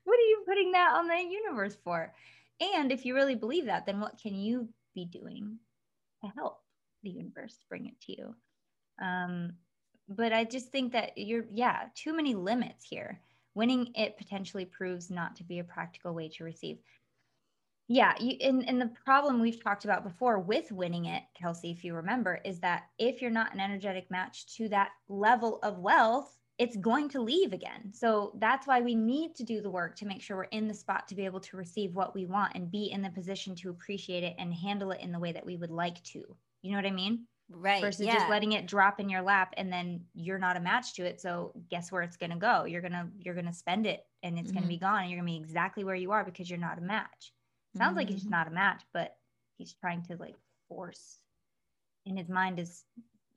what 0.04 0.18
are 0.18 0.22
you 0.22 0.42
putting 0.48 0.72
that 0.72 0.94
on 0.94 1.06
the 1.06 1.18
universe 1.18 1.76
for? 1.84 2.14
And 2.62 2.90
if 2.90 3.04
you 3.04 3.14
really 3.14 3.34
believe 3.34 3.66
that, 3.66 3.84
then 3.84 4.00
what 4.00 4.18
can 4.18 4.34
you 4.34 4.70
be 4.94 5.04
doing 5.04 5.58
to 6.24 6.30
help? 6.34 6.62
The 7.06 7.18
universe 7.22 7.56
bring 7.68 7.86
it 7.86 8.00
to 8.02 8.12
you. 8.12 8.34
Um, 9.00 9.52
but 10.08 10.32
I 10.32 10.44
just 10.44 10.70
think 10.70 10.92
that 10.92 11.16
you're, 11.16 11.46
yeah, 11.52 11.84
too 11.94 12.14
many 12.14 12.34
limits 12.34 12.84
here. 12.84 13.20
Winning 13.54 13.92
it 13.94 14.18
potentially 14.18 14.64
proves 14.64 15.10
not 15.10 15.36
to 15.36 15.44
be 15.44 15.60
a 15.60 15.64
practical 15.64 16.12
way 16.12 16.28
to 16.28 16.44
receive. 16.44 16.78
Yeah, 17.88 18.14
you 18.18 18.36
and, 18.40 18.68
and 18.68 18.80
the 18.80 18.90
problem 19.04 19.40
we've 19.40 19.62
talked 19.62 19.84
about 19.84 20.02
before 20.02 20.40
with 20.40 20.72
winning 20.72 21.06
it, 21.06 21.22
Kelsey, 21.40 21.70
if 21.70 21.84
you 21.84 21.94
remember, 21.94 22.40
is 22.44 22.58
that 22.60 22.86
if 22.98 23.22
you're 23.22 23.30
not 23.30 23.54
an 23.54 23.60
energetic 23.60 24.10
match 24.10 24.54
to 24.56 24.68
that 24.70 24.90
level 25.08 25.60
of 25.62 25.78
wealth, 25.78 26.36
it's 26.58 26.76
going 26.76 27.08
to 27.10 27.20
leave 27.20 27.52
again. 27.52 27.92
So 27.92 28.32
that's 28.38 28.66
why 28.66 28.80
we 28.80 28.94
need 28.94 29.34
to 29.36 29.44
do 29.44 29.60
the 29.60 29.70
work 29.70 29.94
to 29.96 30.06
make 30.06 30.22
sure 30.22 30.38
we're 30.38 30.44
in 30.44 30.68
the 30.68 30.74
spot 30.74 31.06
to 31.08 31.14
be 31.14 31.24
able 31.24 31.40
to 31.40 31.56
receive 31.56 31.94
what 31.94 32.14
we 32.14 32.26
want 32.26 32.54
and 32.54 32.70
be 32.70 32.90
in 32.90 33.02
the 33.02 33.10
position 33.10 33.54
to 33.56 33.70
appreciate 33.70 34.24
it 34.24 34.34
and 34.38 34.52
handle 34.52 34.90
it 34.90 35.00
in 35.00 35.12
the 35.12 35.18
way 35.18 35.32
that 35.32 35.46
we 35.46 35.56
would 35.56 35.70
like 35.70 36.02
to. 36.04 36.24
You 36.66 36.72
know 36.72 36.78
what 36.78 36.86
I 36.86 36.90
mean? 36.90 37.26
Right. 37.48 37.80
Versus 37.80 38.04
yeah. 38.06 38.16
just 38.18 38.28
letting 38.28 38.52
it 38.52 38.66
drop 38.66 38.98
in 38.98 39.08
your 39.08 39.22
lap 39.22 39.54
and 39.56 39.72
then 39.72 40.04
you're 40.14 40.38
not 40.38 40.56
a 40.56 40.60
match 40.60 40.94
to 40.94 41.04
it. 41.06 41.20
So 41.20 41.52
guess 41.70 41.92
where 41.92 42.02
it's 42.02 42.16
gonna 42.16 42.36
go? 42.36 42.64
You're 42.64 42.82
gonna 42.82 43.08
you're 43.20 43.36
gonna 43.36 43.52
spend 43.52 43.86
it 43.86 44.04
and 44.24 44.36
it's 44.36 44.50
Mhm. 44.50 44.54
gonna 44.54 44.66
be 44.66 44.78
gone 44.78 45.02
and 45.02 45.10
you're 45.10 45.20
gonna 45.20 45.30
be 45.30 45.36
exactly 45.36 45.84
where 45.84 45.94
you 45.94 46.10
are 46.10 46.24
because 46.24 46.50
you're 46.50 46.58
not 46.58 46.78
a 46.78 46.82
match. 46.82 47.32
Sounds 47.76 47.96
like 47.96 48.08
he's 48.08 48.24
Mhm. 48.24 48.30
not 48.30 48.48
a 48.48 48.50
match, 48.50 48.82
but 48.92 49.16
he's 49.58 49.74
trying 49.74 50.02
to 50.04 50.16
like 50.16 50.34
force 50.68 51.20
in 52.04 52.16
his 52.16 52.28
mind 52.28 52.58
is 52.58 52.84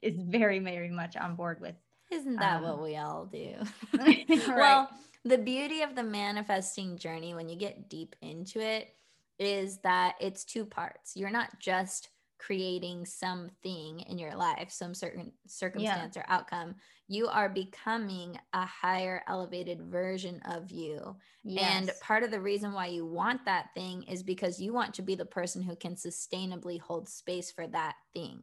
is 0.01 0.17
very, 0.17 0.59
very 0.59 0.89
much 0.89 1.15
on 1.15 1.35
board 1.35 1.59
with 1.61 1.75
Isn't 2.09 2.37
that 2.37 2.63
what 2.63 2.75
Um, 2.75 2.81
we 2.83 2.95
all 2.97 3.25
do? 3.25 3.55
Right. 3.93 4.27
Well, 4.55 4.89
the 5.25 5.37
beauty 5.37 5.81
of 5.83 5.95
the 5.95 6.03
manifesting 6.03 6.97
journey 6.97 7.35
when 7.35 7.47
you 7.49 7.57
get 7.57 7.89
deep 7.89 8.15
into 8.21 8.59
it 8.59 8.95
is 9.37 9.77
that 9.79 10.15
it's 10.19 10.43
two 10.45 10.65
parts. 10.65 11.15
You're 11.15 11.29
not 11.29 11.59
just 11.59 12.09
creating 12.39 13.05
something 13.05 13.99
in 14.01 14.17
your 14.17 14.35
life, 14.35 14.71
some 14.71 14.93
certain 14.93 15.31
circumstance 15.45 16.15
or 16.17 16.25
outcome. 16.29 16.75
You 17.07 17.27
are 17.27 17.49
becoming 17.49 18.39
a 18.53 18.65
higher 18.65 19.23
elevated 19.27 19.81
version 19.81 20.41
of 20.45 20.71
you. 20.71 21.15
And 21.61 21.91
part 22.01 22.23
of 22.23 22.31
the 22.31 22.39
reason 22.39 22.71
why 22.73 22.87
you 22.87 23.05
want 23.05 23.45
that 23.45 23.73
thing 23.75 24.03
is 24.03 24.23
because 24.23 24.59
you 24.61 24.73
want 24.73 24.93
to 24.95 25.01
be 25.01 25.15
the 25.15 25.25
person 25.25 25.61
who 25.61 25.75
can 25.75 25.95
sustainably 25.95 26.79
hold 26.79 27.09
space 27.09 27.51
for 27.51 27.67
that 27.67 27.95
thing, 28.13 28.41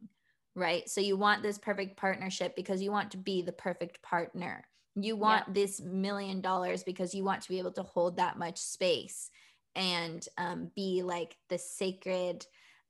right? 0.55 0.87
So 0.87 1.01
you 1.01 1.17
want 1.17 1.41
this 1.41 1.57
perfect 1.57 1.97
partnership 1.97 2.55
because 2.55 2.81
you 2.81 2.91
want 2.91 3.11
to 3.11 3.17
be 3.17 3.41
the 3.41 3.51
perfect 3.51 4.01
partner. 4.03 4.63
You 4.95 5.15
want 5.15 5.53
this 5.53 5.81
million 5.81 6.41
dollars 6.41 6.83
because 6.83 7.13
you 7.13 7.23
want 7.23 7.41
to 7.43 7.49
be 7.49 7.59
able 7.59 7.73
to 7.73 7.83
hold 7.83 8.17
that 8.17 8.37
much 8.37 8.57
space 8.57 9.29
and 9.75 10.27
um, 10.37 10.71
be 10.75 11.03
like 11.03 11.37
the 11.49 11.57
sacred. 11.57 12.45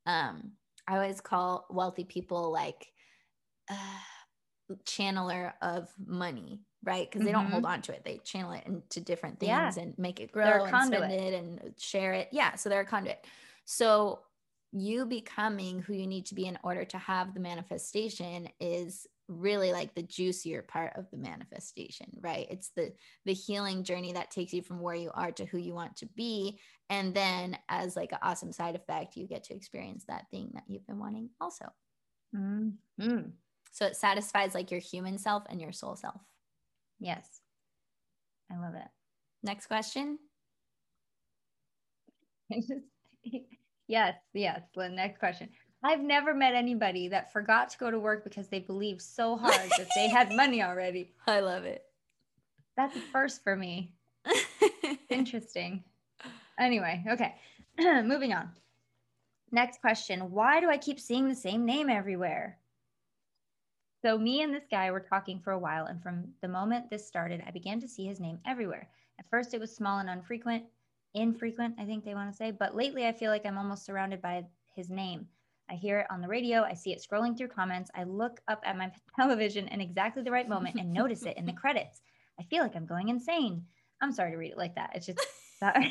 Um, 0.05 0.53
I 0.87 0.95
always 0.95 1.21
call 1.21 1.65
wealthy 1.69 2.03
people 2.05 2.51
like 2.51 2.91
uh, 3.69 3.75
channeler 4.85 5.53
of 5.61 5.89
money, 6.05 6.61
right? 6.83 7.09
Because 7.09 7.25
they 7.25 7.31
don't 7.31 7.47
Mhm. 7.47 7.51
hold 7.51 7.65
on 7.65 7.81
to 7.83 7.93
it; 7.93 8.03
they 8.03 8.17
channel 8.19 8.51
it 8.53 8.65
into 8.65 9.01
different 9.01 9.39
things 9.39 9.49
Yeah. 9.49 9.73
and 9.83 9.97
make 9.97 10.19
it 10.19 10.31
grow 10.31 10.63
and 10.63 10.71
conduit. 10.71 10.99
spend 11.03 11.11
it 11.13 11.33
and 11.33 11.79
share 11.79 12.13
it. 12.13 12.29
Yeah, 12.31 12.55
so 12.55 12.69
they're 12.69 12.81
a 12.81 12.85
conduit. 12.85 13.25
So 13.65 14.23
you 14.71 15.05
becoming 15.05 15.79
who 15.81 15.93
you 15.93 16.07
need 16.07 16.25
to 16.27 16.35
be 16.35 16.45
in 16.45 16.57
order 16.63 16.85
to 16.85 16.97
have 16.97 17.33
the 17.33 17.39
manifestation 17.39 18.49
is 18.59 19.07
really 19.27 19.71
like 19.73 19.93
the 19.93 20.03
juicier 20.03 20.61
part 20.61 20.93
of 20.95 21.09
the 21.11 21.17
manifestation 21.17 22.07
right 22.21 22.47
it's 22.49 22.69
the 22.69 22.93
the 23.25 23.33
healing 23.33 23.83
journey 23.83 24.13
that 24.13 24.31
takes 24.31 24.53
you 24.53 24.61
from 24.61 24.79
where 24.79 24.95
you 24.95 25.11
are 25.13 25.31
to 25.31 25.45
who 25.45 25.57
you 25.57 25.73
want 25.73 25.95
to 25.97 26.05
be 26.15 26.57
and 26.89 27.13
then 27.13 27.57
as 27.67 27.95
like 27.95 28.11
an 28.13 28.19
awesome 28.21 28.53
side 28.53 28.75
effect 28.75 29.17
you 29.17 29.27
get 29.27 29.43
to 29.43 29.53
experience 29.53 30.05
that 30.07 30.25
thing 30.31 30.49
that 30.53 30.63
you've 30.67 30.87
been 30.87 30.99
wanting 30.99 31.29
also 31.41 31.65
Mhm. 32.35 33.31
so 33.71 33.85
it 33.85 33.95
satisfies 33.95 34.53
like 34.53 34.71
your 34.71 34.79
human 34.79 35.17
self 35.17 35.43
and 35.49 35.61
your 35.61 35.71
soul 35.71 35.95
self 35.95 36.21
Yes. 36.99 37.41
I 38.51 38.57
love 38.57 38.75
it. 38.75 38.87
next 39.43 39.67
question 39.67 40.19
yes, 43.87 44.15
yes. 44.33 44.61
The 44.73 44.89
next 44.89 45.19
question. 45.19 45.49
I've 45.83 46.01
never 46.01 46.33
met 46.33 46.55
anybody 46.55 47.07
that 47.09 47.31
forgot 47.31 47.69
to 47.69 47.77
go 47.77 47.91
to 47.91 47.99
work 47.99 48.23
because 48.23 48.47
they 48.47 48.59
believed 48.59 49.01
so 49.01 49.37
hard 49.37 49.69
that 49.77 49.87
they 49.95 50.07
had 50.09 50.31
money 50.35 50.63
already. 50.63 51.13
i 51.27 51.39
love 51.39 51.65
it 51.65 51.83
That's 52.75 52.95
a 52.95 52.99
first 52.99 53.43
for 53.43 53.55
me. 53.55 53.93
Interesting. 55.09 55.83
Anyway, 56.59 57.03
okay. 57.09 57.35
Moving 57.79 58.33
on. 58.33 58.49
Next 59.51 59.79
question. 59.79 60.31
Why 60.31 60.59
do 60.59 60.69
I 60.69 60.77
keep 60.77 60.99
seeing 60.99 61.29
the 61.29 61.35
same 61.35 61.65
name 61.65 61.89
everywhere? 61.89 62.57
So, 64.01 64.17
me 64.17 64.41
and 64.41 64.53
this 64.53 64.65
guy 64.69 64.91
were 64.91 64.99
talking 64.99 65.39
for 65.39 65.51
a 65.51 65.59
while, 65.59 65.85
and 65.85 66.01
from 66.01 66.25
the 66.41 66.47
moment 66.47 66.89
this 66.89 67.07
started, 67.07 67.43
I 67.47 67.51
began 67.51 67.79
to 67.79 67.87
see 67.87 68.05
his 68.05 68.19
name 68.19 68.39
everywhere. 68.45 68.89
At 69.19 69.29
first, 69.29 69.53
it 69.53 69.59
was 69.59 69.75
small 69.75 69.99
and 69.99 70.09
unfrequent, 70.09 70.65
infrequent, 71.13 71.75
I 71.79 71.85
think 71.85 72.03
they 72.05 72.13
want 72.13 72.29
to 72.29 72.35
say, 72.35 72.51
but 72.51 72.75
lately 72.75 73.07
I 73.07 73.11
feel 73.11 73.31
like 73.31 73.45
I'm 73.45 73.57
almost 73.57 73.85
surrounded 73.85 74.21
by 74.21 74.45
his 74.75 74.89
name. 74.89 75.27
I 75.69 75.75
hear 75.75 75.99
it 75.99 76.07
on 76.09 76.21
the 76.21 76.27
radio, 76.27 76.63
I 76.63 76.73
see 76.73 76.91
it 76.91 77.03
scrolling 77.03 77.37
through 77.37 77.49
comments, 77.49 77.91
I 77.93 78.03
look 78.03 78.39
up 78.47 78.61
at 78.65 78.77
my 78.77 78.91
television 79.15 79.67
in 79.67 79.81
exactly 79.81 80.23
the 80.23 80.31
right 80.31 80.47
moment 80.47 80.75
and 80.79 80.93
notice 80.93 81.23
it 81.23 81.37
in 81.37 81.45
the 81.45 81.53
credits. 81.61 82.01
I 82.39 82.43
feel 82.43 82.61
like 82.61 82.75
I'm 82.75 82.85
going 82.85 83.09
insane. 83.09 83.65
I'm 84.01 84.11
sorry 84.11 84.31
to 84.31 84.37
read 84.37 84.51
it 84.51 84.57
like 84.57 84.75
that. 84.75 84.91
It's 84.93 85.05
just 85.05 85.19
that, 85.61 85.81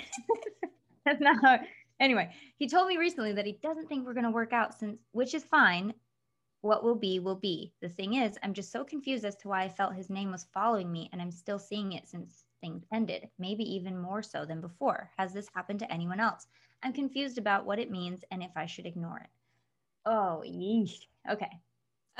that's 1.04 1.20
not 1.20 1.36
how. 1.42 1.58
Anyway, 1.98 2.30
he 2.58 2.68
told 2.68 2.88
me 2.88 2.98
recently 2.98 3.32
that 3.32 3.46
he 3.46 3.58
doesn't 3.62 3.88
think 3.88 4.06
we're 4.06 4.14
going 4.14 4.24
to 4.24 4.30
work 4.30 4.52
out 4.52 4.78
since, 4.78 4.98
which 5.12 5.34
is 5.34 5.44
fine. 5.44 5.92
What 6.60 6.84
will 6.84 6.94
be, 6.94 7.18
will 7.20 7.36
be. 7.36 7.72
The 7.80 7.88
thing 7.88 8.14
is, 8.14 8.38
I'm 8.42 8.54
just 8.54 8.72
so 8.72 8.84
confused 8.84 9.24
as 9.24 9.36
to 9.36 9.48
why 9.48 9.62
I 9.62 9.68
felt 9.68 9.94
his 9.94 10.10
name 10.10 10.30
was 10.30 10.46
following 10.52 10.90
me, 10.90 11.08
and 11.12 11.22
I'm 11.22 11.30
still 11.30 11.58
seeing 11.58 11.92
it 11.92 12.08
since 12.08 12.44
things 12.60 12.84
ended, 12.92 13.28
maybe 13.38 13.62
even 13.62 13.96
more 13.96 14.22
so 14.22 14.44
than 14.44 14.60
before. 14.60 15.10
Has 15.16 15.32
this 15.32 15.48
happened 15.54 15.78
to 15.80 15.92
anyone 15.92 16.20
else? 16.20 16.46
I'm 16.82 16.92
confused 16.92 17.38
about 17.38 17.66
what 17.66 17.78
it 17.78 17.90
means 17.90 18.24
and 18.30 18.42
if 18.42 18.50
I 18.56 18.66
should 18.66 18.86
ignore 18.86 19.18
it. 19.18 19.30
Oh, 20.06 20.42
yeesh. 20.46 20.94
Okay. 21.30 21.50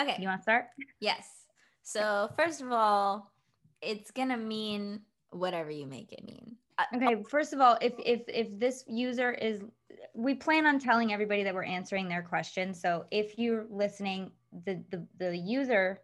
okay 0.00 0.16
You 0.18 0.26
want 0.28 0.40
to 0.40 0.42
start? 0.42 0.66
Yes. 1.00 1.28
So 1.82 2.30
first 2.36 2.60
of 2.60 2.72
all, 2.72 3.32
it's 3.80 4.10
gonna 4.10 4.36
mean 4.36 5.00
whatever 5.30 5.70
you 5.70 5.86
make 5.86 6.12
it 6.12 6.24
mean. 6.24 6.56
Uh, 6.78 6.84
Okay, 6.96 7.22
first 7.30 7.52
of 7.52 7.60
all, 7.60 7.78
if 7.80 7.94
if 8.04 8.22
if 8.28 8.48
this 8.58 8.84
user 8.88 9.32
is 9.32 9.62
we 10.14 10.34
plan 10.34 10.66
on 10.66 10.78
telling 10.78 11.12
everybody 11.12 11.42
that 11.44 11.54
we're 11.54 11.64
answering 11.64 12.08
their 12.08 12.22
question. 12.22 12.74
So 12.74 13.04
if 13.10 13.38
you're 13.38 13.66
listening, 13.70 14.32
the 14.64 14.82
the 14.90 15.06
the 15.18 15.36
user 15.36 16.00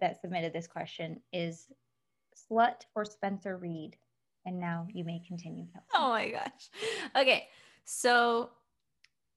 that 0.00 0.20
submitted 0.20 0.52
this 0.52 0.66
question 0.66 1.20
is 1.32 1.66
Slut 2.50 2.86
or 2.94 3.04
Spencer 3.04 3.56
Reed. 3.58 3.96
And 4.46 4.58
now 4.58 4.86
you 4.92 5.04
may 5.04 5.20
continue. 5.26 5.66
Kelsey. 5.70 5.86
Oh 5.94 6.08
my 6.08 6.30
gosh. 6.30 6.70
Okay. 7.14 7.48
So 7.84 8.50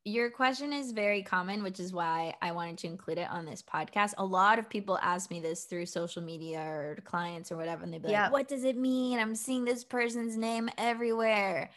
your 0.06 0.30
question 0.30 0.74
is 0.74 0.92
very 0.92 1.24
common, 1.24 1.64
which 1.64 1.80
is 1.80 1.94
why 1.94 2.34
I 2.42 2.52
wanted 2.52 2.78
to 2.80 2.88
include 2.88 3.18
it 3.20 3.30
on 3.30 3.46
this 3.46 3.64
podcast. 3.64 4.14
A 4.18 4.26
lot 4.26 4.60
of 4.60 4.70
people 4.70 5.00
ask 5.02 5.32
me 5.32 5.40
this 5.40 5.64
through 5.64 5.86
social 5.86 6.22
media 6.22 6.60
or 6.60 6.98
clients 7.06 7.52
or 7.52 7.58
whatever, 7.58 7.84
and 7.84 7.94
they'd 7.94 8.02
be 8.02 8.10
Yeah. 8.10 8.24
like, 8.24 8.34
What 8.34 8.48
does 8.50 8.66
it 8.66 8.76
mean? 8.78 9.18
I'm 9.20 9.36
seeing 9.36 9.64
this 9.64 9.84
person's 9.86 10.36
name 10.36 10.70
everywhere. 10.78 11.70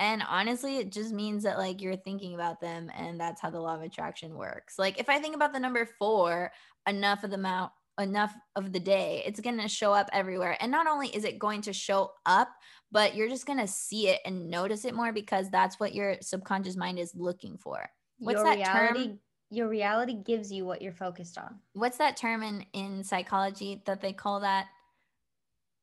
And 0.00 0.22
honestly, 0.28 0.78
it 0.78 0.90
just 0.92 1.12
means 1.12 1.42
that 1.44 1.58
like 1.58 1.80
you're 1.80 1.96
thinking 1.96 2.34
about 2.34 2.60
them, 2.60 2.90
and 2.96 3.20
that's 3.20 3.40
how 3.40 3.50
the 3.50 3.60
law 3.60 3.74
of 3.76 3.82
attraction 3.82 4.36
works. 4.36 4.78
Like 4.78 4.98
if 4.98 5.08
I 5.08 5.20
think 5.20 5.34
about 5.36 5.52
the 5.52 5.60
number 5.60 5.86
four 5.98 6.52
enough 6.86 7.24
of 7.24 7.30
the 7.30 7.36
amount, 7.36 7.72
enough 7.98 8.34
of 8.56 8.72
the 8.72 8.80
day, 8.80 9.22
it's 9.26 9.40
going 9.40 9.58
to 9.60 9.68
show 9.68 9.92
up 9.92 10.08
everywhere. 10.12 10.56
And 10.60 10.70
not 10.70 10.86
only 10.86 11.08
is 11.08 11.24
it 11.24 11.38
going 11.38 11.62
to 11.62 11.72
show 11.72 12.12
up, 12.26 12.48
but 12.90 13.14
you're 13.14 13.28
just 13.28 13.46
going 13.46 13.58
to 13.58 13.66
see 13.66 14.08
it 14.08 14.20
and 14.24 14.50
notice 14.50 14.84
it 14.84 14.94
more 14.94 15.12
because 15.12 15.50
that's 15.50 15.78
what 15.78 15.94
your 15.94 16.16
subconscious 16.20 16.76
mind 16.76 16.98
is 16.98 17.12
looking 17.14 17.58
for. 17.58 17.88
What's 18.18 18.36
your 18.36 18.44
that 18.44 18.56
reality 18.56 19.04
term? 19.04 19.18
your 19.50 19.68
reality 19.68 20.14
gives 20.14 20.52
you 20.52 20.64
what 20.66 20.82
you're 20.82 20.92
focused 20.92 21.38
on. 21.38 21.58
What's 21.72 21.98
that 21.98 22.16
term 22.16 22.42
in, 22.42 22.66
in 22.72 23.02
psychology 23.02 23.82
that 23.86 24.00
they 24.00 24.12
call 24.12 24.40
that? 24.40 24.66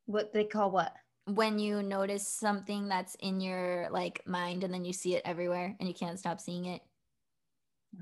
What 0.05 0.33
they 0.33 0.43
call 0.43 0.69
what? 0.71 0.93
When 1.25 1.57
you 1.57 1.81
notice 1.81 2.27
something 2.27 2.87
that's 2.87 3.15
in 3.15 3.41
your 3.41 3.87
like 3.89 4.21
mind 4.27 4.63
and 4.63 4.71
then 4.71 4.85
you 4.85 4.93
see 4.93 5.15
it 5.15 5.23
everywhere 5.25 5.75
and 5.79 5.89
you 5.89 5.95
can't 5.95 6.19
stop 6.19 6.39
seeing 6.39 6.65
it. 6.65 6.81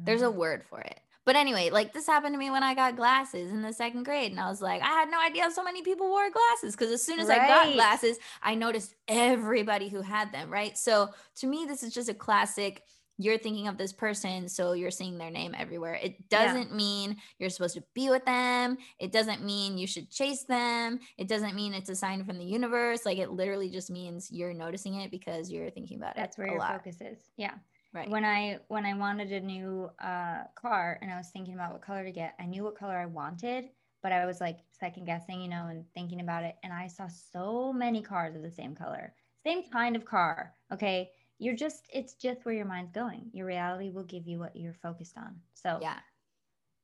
There's 0.06 0.22
a 0.22 0.26
Mm. 0.26 0.36
word 0.36 0.66
for 0.66 0.82
it. 0.82 1.00
But 1.26 1.36
anyway, 1.36 1.70
like 1.70 1.94
this 1.94 2.08
happened 2.08 2.34
to 2.34 2.38
me 2.40 2.50
when 2.50 2.64
I 2.64 2.74
got 2.74 2.96
glasses 2.96 3.52
in 3.52 3.62
the 3.62 3.72
second 3.72 4.04
grade. 4.04 4.32
And 4.32 4.40
I 4.40 4.50
was 4.50 4.62
like, 4.62 4.82
I 4.82 4.88
had 4.88 5.10
no 5.10 5.22
idea 5.22 5.50
so 5.52 5.64
many 5.64 5.82
people 5.82 6.10
wore 6.10 6.30
glasses. 6.30 6.76
Cause 6.76 6.92
as 6.92 7.04
soon 7.04 7.20
as 7.20 7.30
I 7.30 7.38
got 7.38 7.74
glasses, 7.74 8.18
I 8.42 8.56
noticed 8.56 8.96
everybody 9.08 9.90
who 9.90 10.02
had 10.02 10.34
them. 10.34 10.52
Right. 10.52 10.78
So 10.78 11.10
to 11.38 11.48
me, 11.48 11.66
this 11.66 11.84
is 11.84 11.94
just 11.94 12.10
a 12.10 12.14
classic. 12.14 12.84
You're 13.20 13.38
thinking 13.38 13.68
of 13.68 13.78
this 13.78 13.94
person, 13.94 14.50
so 14.50 14.74
you're 14.74 14.90
seeing 14.90 15.20
their 15.20 15.30
name 15.30 15.54
everywhere. 15.56 16.00
It 16.02 16.30
doesn't 16.30 16.74
mean 16.74 17.18
you're 17.38 17.52
supposed 17.52 17.76
to 17.76 17.84
be 17.94 18.10
with 18.10 18.26
them. 18.26 18.76
It 18.98 19.12
doesn't 19.12 19.46
mean 19.46 19.78
you 19.78 19.86
should 19.86 20.10
chase 20.10 20.46
them. 20.46 21.00
It 21.20 21.28
doesn't 21.28 21.54
mean 21.54 21.76
it's 21.76 21.92
a 21.92 21.96
sign 21.96 22.26
from 22.26 22.40
the 22.40 22.44
universe. 22.44 23.06
Like 23.06 23.20
it 23.20 23.30
literally 23.30 23.70
just 23.70 23.92
means 23.92 24.32
you're 24.32 24.54
noticing 24.54 24.96
it 24.96 25.12
because 25.12 25.52
you're 25.52 25.70
thinking 25.70 26.00
about 26.00 26.16
That's 26.16 26.18
it 26.18 26.22
that's 26.22 26.38
where 26.40 26.48
your 26.48 26.60
lot. 26.60 26.74
focus 26.74 27.02
is. 27.02 27.20
Yeah. 27.38 27.54
Right. 27.94 28.10
when 28.10 28.26
I 28.26 28.60
when 28.70 28.86
I 28.86 28.96
wanted 28.96 29.32
a 29.32 29.40
new 29.40 29.90
uh, 30.02 30.46
car 30.56 30.98
and 31.02 31.12
I 31.12 31.18
was 31.18 31.30
thinking 31.30 31.54
about 31.54 31.74
what 31.74 31.82
color 31.82 32.04
to 32.04 32.12
get, 32.12 32.34
I 32.40 32.46
knew 32.46 32.64
what 32.64 32.76
color 32.76 32.98
I 32.98 33.06
wanted, 33.06 33.70
but 34.02 34.12
I 34.12 34.26
was 34.26 34.42
like 34.42 34.60
second 34.72 35.06
guessing, 35.06 35.42
you 35.42 35.48
know, 35.48 35.68
and 35.70 35.86
thinking 35.94 36.20
about 36.20 36.44
it. 36.44 36.56
And 36.64 36.74
I 36.74 36.88
saw 36.88 37.08
so 37.08 37.72
many 37.72 38.02
cars 38.02 38.36
of 38.36 38.42
the 38.42 38.52
same 38.52 38.74
color, 38.74 39.14
same 39.46 39.64
kind 39.72 39.96
of 39.96 40.06
car. 40.06 40.54
Okay, 40.72 41.12
you're 41.40 41.56
just 41.56 41.86
it's 41.94 42.14
just 42.14 42.46
where 42.46 42.56
your 42.56 42.66
mind's 42.66 42.92
going 42.92 43.30
your 43.34 43.46
reality 43.46 43.90
will 43.90 44.04
give 44.04 44.28
you 44.28 44.40
what 44.40 44.56
you're 44.56 44.74
focused 44.82 45.18
on 45.18 45.36
so 45.54 45.80
Yeah. 45.82 45.98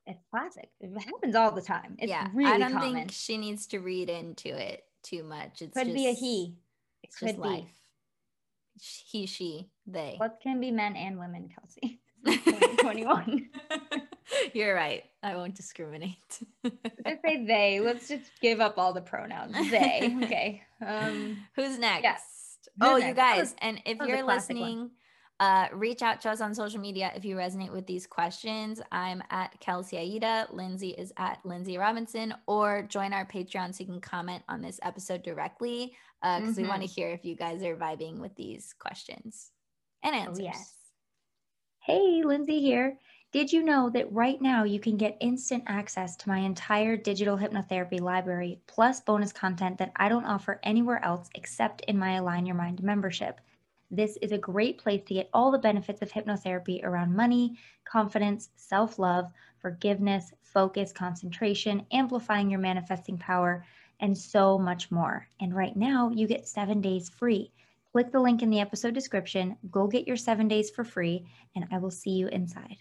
it's 0.05 0.23
classic 0.29 0.69
it 0.79 0.91
happens 1.01 1.35
all 1.35 1.51
the 1.51 1.61
time 1.61 1.95
it's 1.97 2.09
yeah. 2.09 2.27
really 2.33 2.51
I 2.51 2.57
don't 2.57 2.73
common 2.73 2.93
think 2.93 3.11
she 3.11 3.37
needs 3.37 3.67
to 3.67 3.79
read 3.79 4.09
into 4.09 4.49
it 4.49 4.83
too 5.01 5.23
much. 5.23 5.61
It's 5.61 5.77
could 5.77 5.85
just, 5.85 5.95
be 5.95 6.07
a 6.07 6.11
he 6.11 6.57
it 7.03 7.07
It's 7.07 7.19
just 7.19 7.35
could 7.35 7.43
be 7.43 7.49
life. 7.49 7.78
He, 8.81 9.25
she, 9.25 9.69
they. 9.85 10.15
what 10.17 10.39
can 10.41 10.59
be 10.59 10.71
men 10.71 10.95
and 10.95 11.19
women 11.19 11.49
kelsey 11.53 11.99
2021 12.25 13.49
You're 14.53 14.75
right. 14.75 15.03
I 15.23 15.35
won't 15.35 15.55
discriminate. 15.55 16.15
just 16.63 17.21
say 17.25 17.45
they 17.45 17.79
let's 17.79 18.07
just 18.07 18.29
give 18.41 18.61
up 18.61 18.77
all 18.77 18.93
the 18.93 19.01
pronouns 19.01 19.55
they 19.71 20.15
okay 20.23 20.61
um 20.85 21.37
Who's 21.55 21.79
next? 21.79 22.69
Who's 22.79 22.89
oh, 22.89 22.97
you 22.97 23.05
next? 23.05 23.15
That 23.15 23.37
guys, 23.37 23.55
and 23.59 23.81
if 23.85 23.97
that 23.97 23.99
was 23.99 24.07
a 24.07 24.11
you're 24.11 24.25
listening, 24.25 24.79
one. 24.79 24.91
Uh, 25.39 25.67
reach 25.73 26.01
out 26.01 26.19
to 26.21 26.29
us 26.29 26.41
on 26.41 26.53
social 26.53 26.79
media 26.79 27.11
if 27.15 27.23
you 27.23 27.35
resonate 27.35 27.71
with 27.71 27.85
these 27.87 28.05
questions. 28.05 28.81
I'm 28.91 29.23
at 29.29 29.57
Kelsey 29.59 29.97
Aida. 29.97 30.47
Lindsay 30.51 30.89
is 30.89 31.13
at 31.17 31.39
Lindsay 31.45 31.77
Robinson, 31.77 32.33
or 32.47 32.83
join 32.83 33.13
our 33.13 33.25
Patreon 33.25 33.73
so 33.73 33.81
you 33.81 33.85
can 33.85 34.01
comment 34.01 34.43
on 34.49 34.61
this 34.61 34.79
episode 34.83 35.23
directly 35.23 35.93
because 36.21 36.57
we 36.57 36.65
want 36.65 36.81
to 36.81 36.87
Mm-hmm. 36.87 36.93
hear 37.01 37.09
if 37.09 37.23
you 37.23 37.35
guys 37.35 37.63
are 37.63 37.77
vibing 37.77 38.19
with 38.19 38.35
these 38.35 38.73
questions 38.79 39.51
and 40.03 40.13
Oh, 40.13 40.19
answers. 40.19 40.43
yes. 40.43 40.75
Hey, 41.79 42.21
Lindsay 42.23 42.59
here. 42.59 42.97
Did 43.31 43.53
you 43.53 43.63
know 43.63 43.89
that 43.91 44.11
right 44.11 44.41
now 44.41 44.63
you 44.63 44.79
can 44.79 44.97
get 44.97 45.15
instant 45.21 45.63
access 45.67 46.15
to 46.17 46.27
my 46.29 46.39
entire 46.39 46.97
digital 46.97 47.37
hypnotherapy 47.37 47.99
library 48.01 48.59
plus 48.67 48.99
bonus 49.01 49.31
content 49.31 49.77
that 49.77 49.91
I 49.95 50.09
don't 50.09 50.25
offer 50.25 50.59
anywhere 50.63 51.03
else 51.05 51.29
except 51.35 51.81
in 51.81 51.97
my 51.97 52.13
Align 52.15 52.45
Your 52.47 52.55
Mind 52.55 52.81
membership? 52.83 53.39
This 53.91 54.17
is 54.21 54.31
a 54.31 54.37
great 54.37 54.77
place 54.77 55.03
to 55.07 55.15
get 55.15 55.29
all 55.33 55.51
the 55.51 55.57
benefits 55.57 56.01
of 56.01 56.11
hypnotherapy 56.11 56.83
around 56.83 57.15
money, 57.15 57.57
confidence, 57.85 58.49
self 58.55 58.99
love, 58.99 59.31
forgiveness, 59.57 60.31
focus, 60.43 60.91
concentration, 60.91 61.85
amplifying 61.91 62.51
your 62.51 62.59
manifesting 62.59 63.17
power, 63.17 63.65
and 63.99 64.17
so 64.17 64.59
much 64.59 64.91
more. 64.91 65.27
And 65.39 65.55
right 65.55 65.75
now, 65.75 66.09
you 66.09 66.27
get 66.27 66.47
seven 66.47 66.81
days 66.81 67.09
free. 67.09 67.51
Click 67.91 68.11
the 68.11 68.19
link 68.19 68.43
in 68.43 68.51
the 68.51 68.59
episode 68.59 68.93
description, 68.93 69.57
go 69.71 69.87
get 69.87 70.07
your 70.07 70.17
seven 70.17 70.47
days 70.47 70.69
for 70.69 70.83
free, 70.83 71.25
and 71.55 71.65
I 71.71 71.79
will 71.79 71.91
see 71.91 72.11
you 72.11 72.27
inside. 72.27 72.77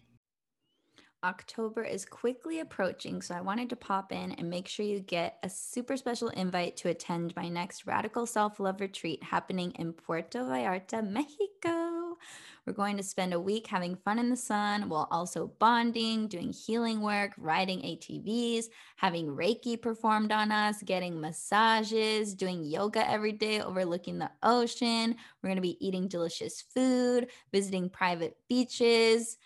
October 1.24 1.82
is 1.82 2.04
quickly 2.04 2.60
approaching, 2.60 3.20
so 3.20 3.34
I 3.34 3.40
wanted 3.40 3.68
to 3.70 3.76
pop 3.76 4.12
in 4.12 4.32
and 4.32 4.48
make 4.48 4.68
sure 4.68 4.86
you 4.86 5.00
get 5.00 5.38
a 5.42 5.50
super 5.50 5.96
special 5.96 6.28
invite 6.28 6.76
to 6.78 6.90
attend 6.90 7.34
my 7.34 7.48
next 7.48 7.86
Radical 7.86 8.24
Self 8.24 8.60
Love 8.60 8.80
Retreat 8.80 9.20
happening 9.24 9.72
in 9.72 9.92
Puerto 9.92 10.38
Vallarta, 10.38 11.04
Mexico. 11.04 12.16
We're 12.64 12.72
going 12.72 12.96
to 12.98 13.02
spend 13.02 13.34
a 13.34 13.40
week 13.40 13.66
having 13.66 13.96
fun 13.96 14.20
in 14.20 14.30
the 14.30 14.36
sun 14.36 14.88
while 14.88 15.08
also 15.10 15.50
bonding, 15.58 16.28
doing 16.28 16.52
healing 16.52 17.00
work, 17.00 17.32
riding 17.36 17.80
ATVs, 17.80 18.66
having 18.94 19.26
Reiki 19.26 19.80
performed 19.80 20.30
on 20.30 20.52
us, 20.52 20.82
getting 20.82 21.20
massages, 21.20 22.32
doing 22.32 22.62
yoga 22.62 23.08
every 23.10 23.32
day 23.32 23.60
overlooking 23.60 24.18
the 24.18 24.30
ocean. 24.44 25.16
We're 25.42 25.48
going 25.48 25.56
to 25.56 25.62
be 25.62 25.84
eating 25.84 26.06
delicious 26.06 26.62
food, 26.62 27.28
visiting 27.52 27.88
private 27.88 28.36
beaches. 28.48 29.36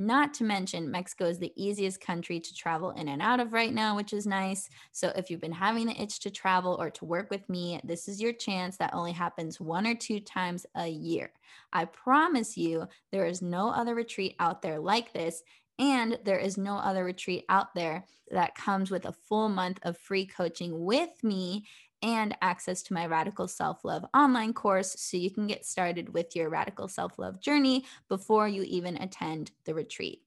Not 0.00 0.32
to 0.34 0.44
mention, 0.44 0.92
Mexico 0.92 1.24
is 1.24 1.40
the 1.40 1.52
easiest 1.56 2.00
country 2.00 2.38
to 2.38 2.54
travel 2.54 2.92
in 2.92 3.08
and 3.08 3.20
out 3.20 3.40
of 3.40 3.52
right 3.52 3.74
now, 3.74 3.96
which 3.96 4.12
is 4.12 4.28
nice. 4.28 4.70
So, 4.92 5.12
if 5.16 5.28
you've 5.28 5.40
been 5.40 5.50
having 5.50 5.86
the 5.86 6.00
itch 6.00 6.20
to 6.20 6.30
travel 6.30 6.76
or 6.78 6.88
to 6.90 7.04
work 7.04 7.30
with 7.30 7.48
me, 7.48 7.80
this 7.82 8.06
is 8.06 8.20
your 8.20 8.32
chance. 8.32 8.76
That 8.76 8.94
only 8.94 9.10
happens 9.10 9.60
one 9.60 9.88
or 9.88 9.96
two 9.96 10.20
times 10.20 10.66
a 10.76 10.86
year. 10.86 11.32
I 11.72 11.86
promise 11.86 12.56
you, 12.56 12.86
there 13.10 13.26
is 13.26 13.42
no 13.42 13.70
other 13.70 13.96
retreat 13.96 14.36
out 14.38 14.62
there 14.62 14.78
like 14.78 15.12
this. 15.12 15.42
And 15.80 16.18
there 16.24 16.38
is 16.38 16.58
no 16.58 16.76
other 16.76 17.04
retreat 17.04 17.44
out 17.48 17.74
there 17.74 18.04
that 18.30 18.56
comes 18.56 18.90
with 18.90 19.04
a 19.04 19.12
full 19.12 19.48
month 19.48 19.78
of 19.82 19.96
free 19.96 20.26
coaching 20.26 20.84
with 20.84 21.22
me 21.22 21.66
and 22.02 22.36
access 22.42 22.82
to 22.84 22.94
my 22.94 23.06
Radical 23.06 23.48
Self 23.48 23.84
Love 23.84 24.04
online 24.14 24.52
course 24.52 24.94
so 24.98 25.16
you 25.16 25.30
can 25.30 25.46
get 25.46 25.66
started 25.66 26.12
with 26.14 26.36
your 26.36 26.48
Radical 26.48 26.88
Self 26.88 27.18
Love 27.18 27.40
journey 27.40 27.84
before 28.08 28.48
you 28.48 28.62
even 28.62 28.96
attend 28.96 29.50
the 29.64 29.74
retreat. 29.74 30.22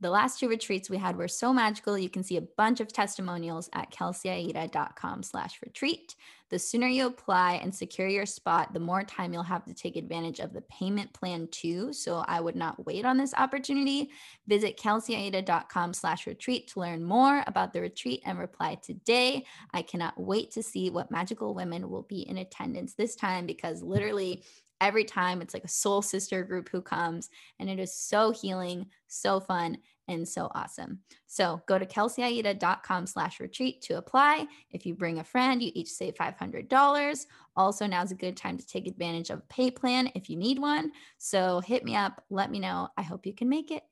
The 0.00 0.10
last 0.10 0.38
two 0.38 0.48
retreats 0.48 0.88
we 0.88 0.96
had 0.96 1.16
were 1.16 1.26
so 1.26 1.52
magical. 1.52 1.98
You 1.98 2.08
can 2.08 2.22
see 2.22 2.36
a 2.36 2.42
bunch 2.42 2.78
of 2.80 2.92
testimonials 2.92 3.68
at 3.72 3.90
kelseyaida.com 3.90 5.24
slash 5.24 5.58
retreat. 5.60 6.14
The 6.50 6.58
sooner 6.58 6.86
you 6.86 7.06
apply 7.06 7.54
and 7.54 7.74
secure 7.74 8.08
your 8.08 8.24
spot, 8.24 8.72
the 8.72 8.80
more 8.80 9.02
time 9.02 9.32
you'll 9.32 9.42
have 9.42 9.64
to 9.64 9.74
take 9.74 9.96
advantage 9.96 10.38
of 10.38 10.52
the 10.52 10.62
payment 10.62 11.12
plan 11.12 11.48
too. 11.50 11.92
So 11.92 12.24
I 12.26 12.40
would 12.40 12.56
not 12.56 12.86
wait 12.86 13.04
on 13.04 13.18
this 13.18 13.34
opportunity. 13.34 14.10
Visit 14.46 14.78
kelseyaida.com 14.78 15.92
slash 15.92 16.26
retreat 16.26 16.68
to 16.68 16.80
learn 16.80 17.04
more 17.04 17.42
about 17.46 17.72
the 17.72 17.80
retreat 17.80 18.22
and 18.24 18.38
reply 18.38 18.76
today. 18.76 19.44
I 19.74 19.82
cannot 19.82 20.18
wait 20.18 20.52
to 20.52 20.62
see 20.62 20.90
what 20.90 21.10
magical 21.10 21.54
women 21.54 21.90
will 21.90 22.02
be 22.02 22.20
in 22.20 22.38
attendance 22.38 22.94
this 22.94 23.14
time 23.14 23.46
because 23.46 23.82
literally 23.82 24.42
every 24.80 25.04
time 25.04 25.40
it's 25.40 25.54
like 25.54 25.64
a 25.64 25.68
soul 25.68 26.02
sister 26.02 26.42
group 26.42 26.68
who 26.68 26.80
comes 26.80 27.30
and 27.58 27.68
it 27.68 27.78
is 27.78 27.94
so 27.94 28.30
healing, 28.30 28.86
so 29.06 29.40
fun, 29.40 29.78
and 30.08 30.26
so 30.26 30.50
awesome. 30.54 31.00
So 31.26 31.60
go 31.66 31.78
to 31.78 31.86
kelseyaida.com 31.86 33.06
slash 33.06 33.40
retreat 33.40 33.82
to 33.82 33.98
apply. 33.98 34.46
If 34.70 34.86
you 34.86 34.94
bring 34.94 35.18
a 35.18 35.24
friend, 35.24 35.62
you 35.62 35.70
each 35.74 35.90
save 35.90 36.14
$500. 36.14 37.26
Also, 37.56 37.86
now's 37.86 38.10
a 38.10 38.16
good 38.16 38.36
time 38.36 38.56
to 38.56 38.66
take 38.66 38.86
advantage 38.86 39.30
of 39.30 39.40
a 39.40 39.42
pay 39.50 39.70
plan 39.70 40.10
if 40.14 40.30
you 40.30 40.36
need 40.36 40.58
one. 40.58 40.92
So 41.18 41.60
hit 41.60 41.84
me 41.84 41.94
up, 41.94 42.24
let 42.30 42.50
me 42.50 42.58
know. 42.58 42.88
I 42.96 43.02
hope 43.02 43.26
you 43.26 43.34
can 43.34 43.48
make 43.48 43.70
it. 43.70 43.82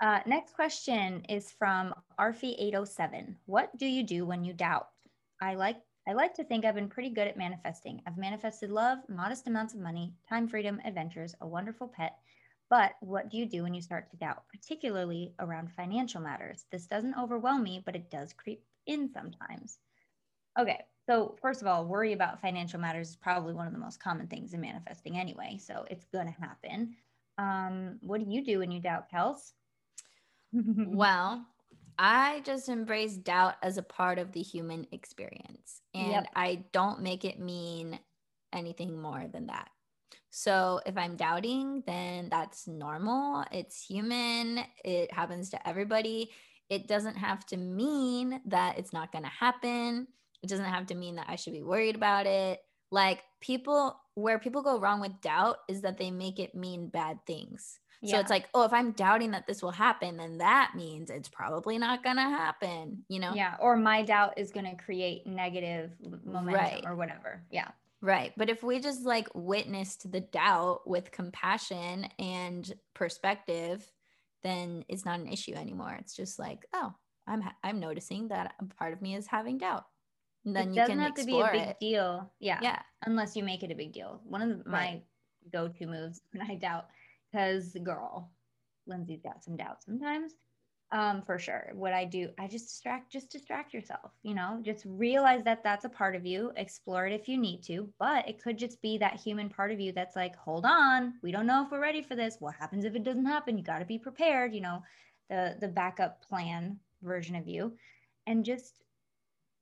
Uh, 0.00 0.20
next 0.26 0.54
question 0.54 1.24
is 1.28 1.50
from 1.50 1.94
Arfie807. 2.20 3.34
What 3.46 3.76
do 3.76 3.86
you 3.86 4.02
do 4.02 4.26
when 4.26 4.44
you 4.44 4.52
doubt? 4.52 4.88
I 5.40 5.54
like 5.54 5.78
I 6.08 6.12
like 6.12 6.34
to 6.34 6.44
think 6.44 6.64
I've 6.64 6.74
been 6.76 6.88
pretty 6.88 7.10
good 7.10 7.26
at 7.26 7.36
manifesting. 7.36 8.00
I've 8.06 8.16
manifested 8.16 8.70
love, 8.70 8.98
modest 9.08 9.48
amounts 9.48 9.74
of 9.74 9.80
money, 9.80 10.14
time 10.28 10.46
freedom, 10.46 10.80
adventures, 10.84 11.34
a 11.40 11.46
wonderful 11.46 11.88
pet. 11.88 12.18
But 12.70 12.92
what 13.00 13.28
do 13.28 13.36
you 13.36 13.46
do 13.46 13.62
when 13.64 13.74
you 13.74 13.80
start 13.82 14.10
to 14.10 14.16
doubt, 14.16 14.44
particularly 14.48 15.34
around 15.40 15.72
financial 15.72 16.20
matters? 16.20 16.66
This 16.70 16.86
doesn't 16.86 17.18
overwhelm 17.18 17.62
me, 17.64 17.82
but 17.84 17.96
it 17.96 18.10
does 18.10 18.32
creep 18.32 18.62
in 18.86 19.08
sometimes. 19.08 19.78
Okay, 20.58 20.84
so 21.06 21.36
first 21.42 21.60
of 21.60 21.66
all, 21.66 21.84
worry 21.86 22.12
about 22.12 22.40
financial 22.40 22.80
matters 22.80 23.10
is 23.10 23.16
probably 23.16 23.52
one 23.52 23.66
of 23.66 23.72
the 23.72 23.78
most 23.78 24.00
common 24.00 24.26
things 24.28 24.54
in 24.54 24.60
manifesting 24.60 25.16
anyway, 25.18 25.58
so 25.60 25.84
it's 25.90 26.06
going 26.06 26.26
to 26.26 26.40
happen. 26.40 26.96
Um, 27.38 27.98
what 28.00 28.24
do 28.24 28.30
you 28.30 28.44
do 28.44 28.60
when 28.60 28.70
you 28.70 28.80
doubt, 28.80 29.10
Kels? 29.10 29.52
Well, 30.52 31.46
I 31.98 32.42
just 32.44 32.68
embrace 32.68 33.16
doubt 33.16 33.54
as 33.62 33.78
a 33.78 33.82
part 33.82 34.18
of 34.18 34.32
the 34.32 34.42
human 34.42 34.86
experience. 34.92 35.80
And 35.94 36.10
Yep. 36.10 36.28
I 36.34 36.64
don't 36.72 37.00
make 37.00 37.24
it 37.24 37.38
mean 37.38 37.98
anything 38.52 39.00
more 39.00 39.26
than 39.28 39.46
that. 39.46 39.70
So 40.30 40.80
if 40.84 40.98
I'm 40.98 41.16
doubting, 41.16 41.82
then 41.86 42.28
that's 42.28 42.66
normal. 42.66 43.44
It's 43.50 43.82
human. 43.84 44.60
It 44.84 45.12
happens 45.12 45.50
to 45.50 45.68
everybody. 45.68 46.30
It 46.68 46.88
doesn't 46.88 47.16
have 47.16 47.46
to 47.46 47.56
mean 47.56 48.40
that 48.46 48.78
it's 48.78 48.92
not 48.92 49.12
going 49.12 49.24
to 49.24 49.30
happen. 49.30 50.08
It 50.42 50.48
doesn't 50.50 50.64
have 50.66 50.86
to 50.88 50.94
mean 50.94 51.16
that 51.16 51.28
I 51.28 51.36
should 51.36 51.54
be 51.54 51.62
worried 51.62 51.96
about 51.96 52.26
it. 52.26 52.60
Like 52.90 53.22
people, 53.40 53.98
where 54.14 54.38
people 54.38 54.62
go 54.62 54.78
wrong 54.78 55.00
with 55.00 55.20
doubt 55.20 55.58
is 55.68 55.80
that 55.82 55.96
they 55.96 56.10
make 56.10 56.38
it 56.38 56.54
mean 56.54 56.88
bad 56.88 57.18
things. 57.26 57.78
So 58.04 58.18
it's 58.20 58.30
like, 58.30 58.48
oh, 58.54 58.64
if 58.64 58.72
I'm 58.72 58.92
doubting 58.92 59.32
that 59.32 59.46
this 59.46 59.62
will 59.62 59.70
happen, 59.72 60.16
then 60.16 60.38
that 60.38 60.72
means 60.76 61.10
it's 61.10 61.28
probably 61.28 61.78
not 61.78 62.04
going 62.04 62.16
to 62.16 62.22
happen, 62.22 63.04
you 63.08 63.18
know? 63.18 63.32
yeah, 63.34 63.54
or 63.58 63.76
my 63.76 64.02
doubt 64.02 64.34
is 64.38 64.50
going 64.52 64.66
to 64.66 64.76
create 64.76 65.26
negative 65.26 65.90
momentum 66.24 66.54
Right. 66.54 66.84
or 66.86 66.94
whatever. 66.94 67.42
Yeah. 67.50 67.68
Right. 68.02 68.32
But 68.36 68.50
if 68.50 68.62
we 68.62 68.78
just 68.78 69.04
like 69.04 69.28
witnessed 69.34 70.12
the 70.12 70.20
doubt 70.20 70.82
with 70.86 71.10
compassion 71.10 72.06
and 72.18 72.72
perspective, 72.94 73.90
then 74.42 74.84
it's 74.88 75.04
not 75.04 75.18
an 75.18 75.28
issue 75.28 75.54
anymore. 75.54 75.96
It's 75.98 76.14
just 76.14 76.38
like, 76.38 76.66
oh, 76.74 76.92
I'm 77.26 77.40
ha- 77.40 77.56
I'm 77.64 77.80
noticing 77.80 78.28
that 78.28 78.54
a 78.60 78.64
part 78.76 78.92
of 78.92 79.00
me 79.02 79.16
is 79.16 79.26
having 79.26 79.58
doubt. 79.58 79.86
And 80.44 80.54
then 80.54 80.68
it 80.68 80.70
you 80.70 80.76
doesn't 80.76 80.94
can 80.96 81.04
have 81.04 81.14
to 81.14 81.24
be 81.24 81.32
a 81.32 81.44
explore 81.44 81.52
big 81.52 81.68
it. 81.70 81.76
deal. 81.80 82.30
Yeah. 82.38 82.58
Yeah. 82.62 82.78
Unless 83.04 83.34
you 83.34 83.42
make 83.42 83.62
it 83.64 83.72
a 83.72 83.74
big 83.74 83.92
deal. 83.92 84.20
One 84.24 84.42
of 84.42 84.48
the, 84.62 84.70
my 84.70 84.76
Right. 84.78 85.04
go-to 85.52 85.86
moves 85.86 86.20
when 86.32 86.48
I 86.48 86.54
doubt, 86.54 86.86
because 87.36 87.76
girl, 87.84 88.30
Lindsay's 88.86 89.20
got 89.20 89.44
some 89.44 89.56
doubts 89.56 89.84
sometimes. 89.84 90.32
Um, 90.92 91.22
for 91.22 91.36
sure. 91.36 91.72
What 91.74 91.92
I 91.92 92.04
do, 92.04 92.30
I 92.38 92.46
just 92.46 92.68
distract, 92.68 93.10
just 93.12 93.30
distract 93.30 93.74
yourself. 93.74 94.12
You 94.22 94.34
know, 94.34 94.60
just 94.62 94.84
realize 94.86 95.42
that 95.42 95.64
that's 95.64 95.84
a 95.84 95.88
part 95.88 96.14
of 96.14 96.24
you. 96.24 96.52
Explore 96.56 97.08
it 97.08 97.12
if 97.12 97.28
you 97.28 97.36
need 97.36 97.62
to, 97.64 97.92
but 97.98 98.26
it 98.28 98.40
could 98.40 98.56
just 98.56 98.80
be 98.80 98.96
that 98.98 99.16
human 99.20 99.48
part 99.48 99.72
of 99.72 99.80
you 99.80 99.90
that's 99.92 100.14
like, 100.14 100.36
hold 100.36 100.64
on, 100.64 101.14
we 101.22 101.32
don't 101.32 101.46
know 101.46 101.64
if 101.64 101.72
we're 101.72 101.80
ready 101.80 102.02
for 102.02 102.14
this. 102.14 102.36
What 102.38 102.54
happens 102.54 102.84
if 102.84 102.94
it 102.94 103.02
doesn't 103.02 103.26
happen? 103.26 103.58
You 103.58 103.64
got 103.64 103.80
to 103.80 103.84
be 103.84 103.98
prepared. 103.98 104.54
You 104.54 104.60
know, 104.60 104.82
the 105.28 105.56
the 105.60 105.68
backup 105.68 106.22
plan 106.22 106.78
version 107.02 107.34
of 107.34 107.48
you, 107.48 107.72
and 108.28 108.44
just 108.44 108.84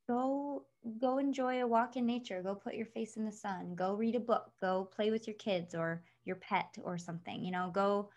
go 0.07 0.67
go 1.01 1.17
enjoy 1.17 1.63
a 1.63 1.67
walk 1.67 1.97
in 1.97 2.05
nature 2.05 2.43
go 2.43 2.55
put 2.55 2.75
your 2.75 2.85
face 2.85 3.17
in 3.17 3.25
the 3.25 3.33
sun 3.33 3.75
go 3.75 3.95
read 3.95 4.15
a 4.15 4.21
book 4.21 4.51
go 4.61 4.87
play 4.95 5.11
with 5.11 5.27
your 5.27 5.37
kids 5.37 5.75
or 5.75 6.03
your 6.25 6.37
pet 6.37 6.77
or 6.83 6.99
something 6.99 7.45
you 7.45 7.53
know 7.53 7.71
go 7.73 8.09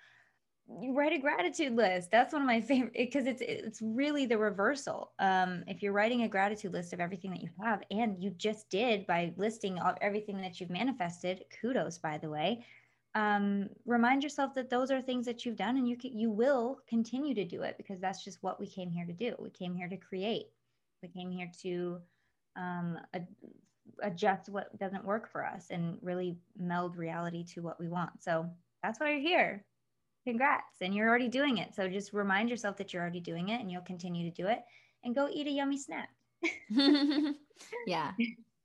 you 0.81 0.93
write 0.93 1.13
a 1.13 1.17
gratitude 1.17 1.77
list. 1.77 2.11
That's 2.11 2.33
one 2.33 2.41
of 2.41 2.45
my 2.45 2.59
favorite 2.69 2.91
because 2.93 3.25
it's 3.25 3.41
it's 3.41 3.81
really 3.81 4.25
the 4.25 4.37
reversal. 4.37 5.13
Um, 5.17 5.63
if 5.65 5.81
you're 5.81 5.93
writing 5.93 6.23
a 6.23 6.27
gratitude 6.27 6.73
list 6.73 6.91
of 6.91 6.99
everything 6.99 7.31
that 7.31 7.41
you 7.41 7.47
have 7.63 7.83
and 7.89 8.21
you 8.21 8.31
just 8.31 8.69
did 8.69 9.07
by 9.07 9.33
listing 9.37 9.79
all, 9.79 9.95
everything 10.01 10.41
that 10.41 10.59
you've 10.59 10.69
manifested 10.69 11.45
kudos 11.61 11.99
by 11.99 12.17
the 12.17 12.29
way 12.29 12.65
um, 13.17 13.69
remind 13.87 14.21
yourself 14.21 14.53
that 14.53 14.69
those 14.69 14.91
are 14.91 15.01
things 15.01 15.25
that 15.25 15.43
you've 15.43 15.55
done 15.55 15.77
and 15.77 15.89
you 15.89 15.97
can, 15.97 16.17
you 16.17 16.29
will 16.29 16.79
continue 16.87 17.33
to 17.33 17.45
do 17.45 17.63
it 17.63 17.75
because 17.75 17.99
that's 17.99 18.23
just 18.23 18.43
what 18.43 18.59
we 18.59 18.67
came 18.67 18.91
here 18.91 19.05
to 19.07 19.13
do. 19.13 19.33
We 19.39 19.49
came 19.49 19.73
here 19.73 19.89
to 19.89 19.97
create. 19.97 20.47
We 21.01 21.09
came 21.09 21.31
here 21.31 21.49
to 21.63 21.99
um, 22.55 22.99
ad- 23.15 23.27
adjust 24.01 24.49
what 24.49 24.77
doesn't 24.77 25.05
work 25.05 25.31
for 25.31 25.45
us 25.45 25.67
and 25.69 25.97
really 26.01 26.37
meld 26.57 26.95
reality 26.95 27.43
to 27.43 27.61
what 27.61 27.79
we 27.79 27.87
want. 27.87 28.21
So 28.21 28.49
that's 28.83 28.99
why 28.99 29.11
you're 29.11 29.19
here. 29.19 29.65
Congrats. 30.25 30.81
And 30.81 30.93
you're 30.93 31.07
already 31.07 31.29
doing 31.29 31.57
it. 31.57 31.73
So 31.73 31.87
just 31.87 32.13
remind 32.13 32.49
yourself 32.49 32.77
that 32.77 32.93
you're 32.93 33.01
already 33.01 33.21
doing 33.21 33.49
it 33.49 33.61
and 33.61 33.71
you'll 33.71 33.81
continue 33.81 34.29
to 34.29 34.35
do 34.35 34.47
it 34.47 34.59
and 35.03 35.15
go 35.15 35.29
eat 35.31 35.47
a 35.47 35.51
yummy 35.51 35.77
snack. 35.77 36.09
yeah. 37.87 38.11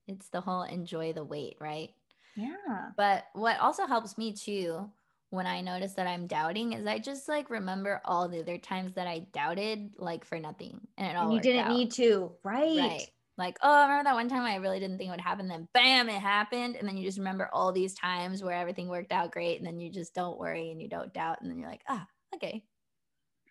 It's 0.08 0.28
the 0.30 0.40
whole 0.40 0.64
enjoy 0.64 1.12
the 1.12 1.22
wait, 1.22 1.56
right? 1.60 1.90
Yeah. 2.34 2.90
But 2.96 3.26
what 3.34 3.60
also 3.60 3.86
helps 3.86 4.18
me 4.18 4.32
too 4.32 4.90
when 5.30 5.46
I 5.46 5.62
notice 5.62 5.94
that 5.94 6.06
I'm 6.06 6.26
doubting 6.26 6.72
is 6.72 6.86
I 6.86 6.98
just 6.98 7.28
like 7.28 7.48
remember 7.48 8.02
all 8.04 8.28
the 8.28 8.40
other 8.40 8.58
times 8.58 8.92
that 8.94 9.06
I 9.06 9.20
doubted 9.32 9.92
like 9.96 10.24
for 10.26 10.38
nothing 10.38 10.78
and 10.98 11.08
it 11.08 11.16
all 11.16 11.26
and 11.26 11.34
you 11.34 11.40
didn't 11.40 11.66
out. 11.66 11.70
need 11.70 11.92
to, 11.92 12.32
right? 12.42 12.78
Right. 12.78 13.06
Like, 13.38 13.56
oh, 13.62 13.72
I 13.72 13.82
remember 13.82 14.04
that 14.04 14.14
one 14.14 14.28
time 14.28 14.42
I 14.42 14.56
really 14.56 14.78
didn't 14.78 14.98
think 14.98 15.08
it 15.08 15.12
would 15.12 15.20
happen, 15.20 15.48
then 15.48 15.68
bam, 15.72 16.08
it 16.08 16.20
happened. 16.20 16.76
And 16.76 16.86
then 16.86 16.96
you 16.96 17.04
just 17.04 17.18
remember 17.18 17.48
all 17.52 17.72
these 17.72 17.94
times 17.94 18.42
where 18.42 18.56
everything 18.56 18.88
worked 18.88 19.12
out 19.12 19.32
great, 19.32 19.58
and 19.58 19.66
then 19.66 19.80
you 19.80 19.90
just 19.90 20.14
don't 20.14 20.38
worry 20.38 20.70
and 20.70 20.80
you 20.80 20.88
don't 20.88 21.14
doubt, 21.14 21.40
and 21.40 21.50
then 21.50 21.58
you're 21.58 21.70
like, 21.70 21.84
ah, 21.88 22.06
okay. 22.34 22.64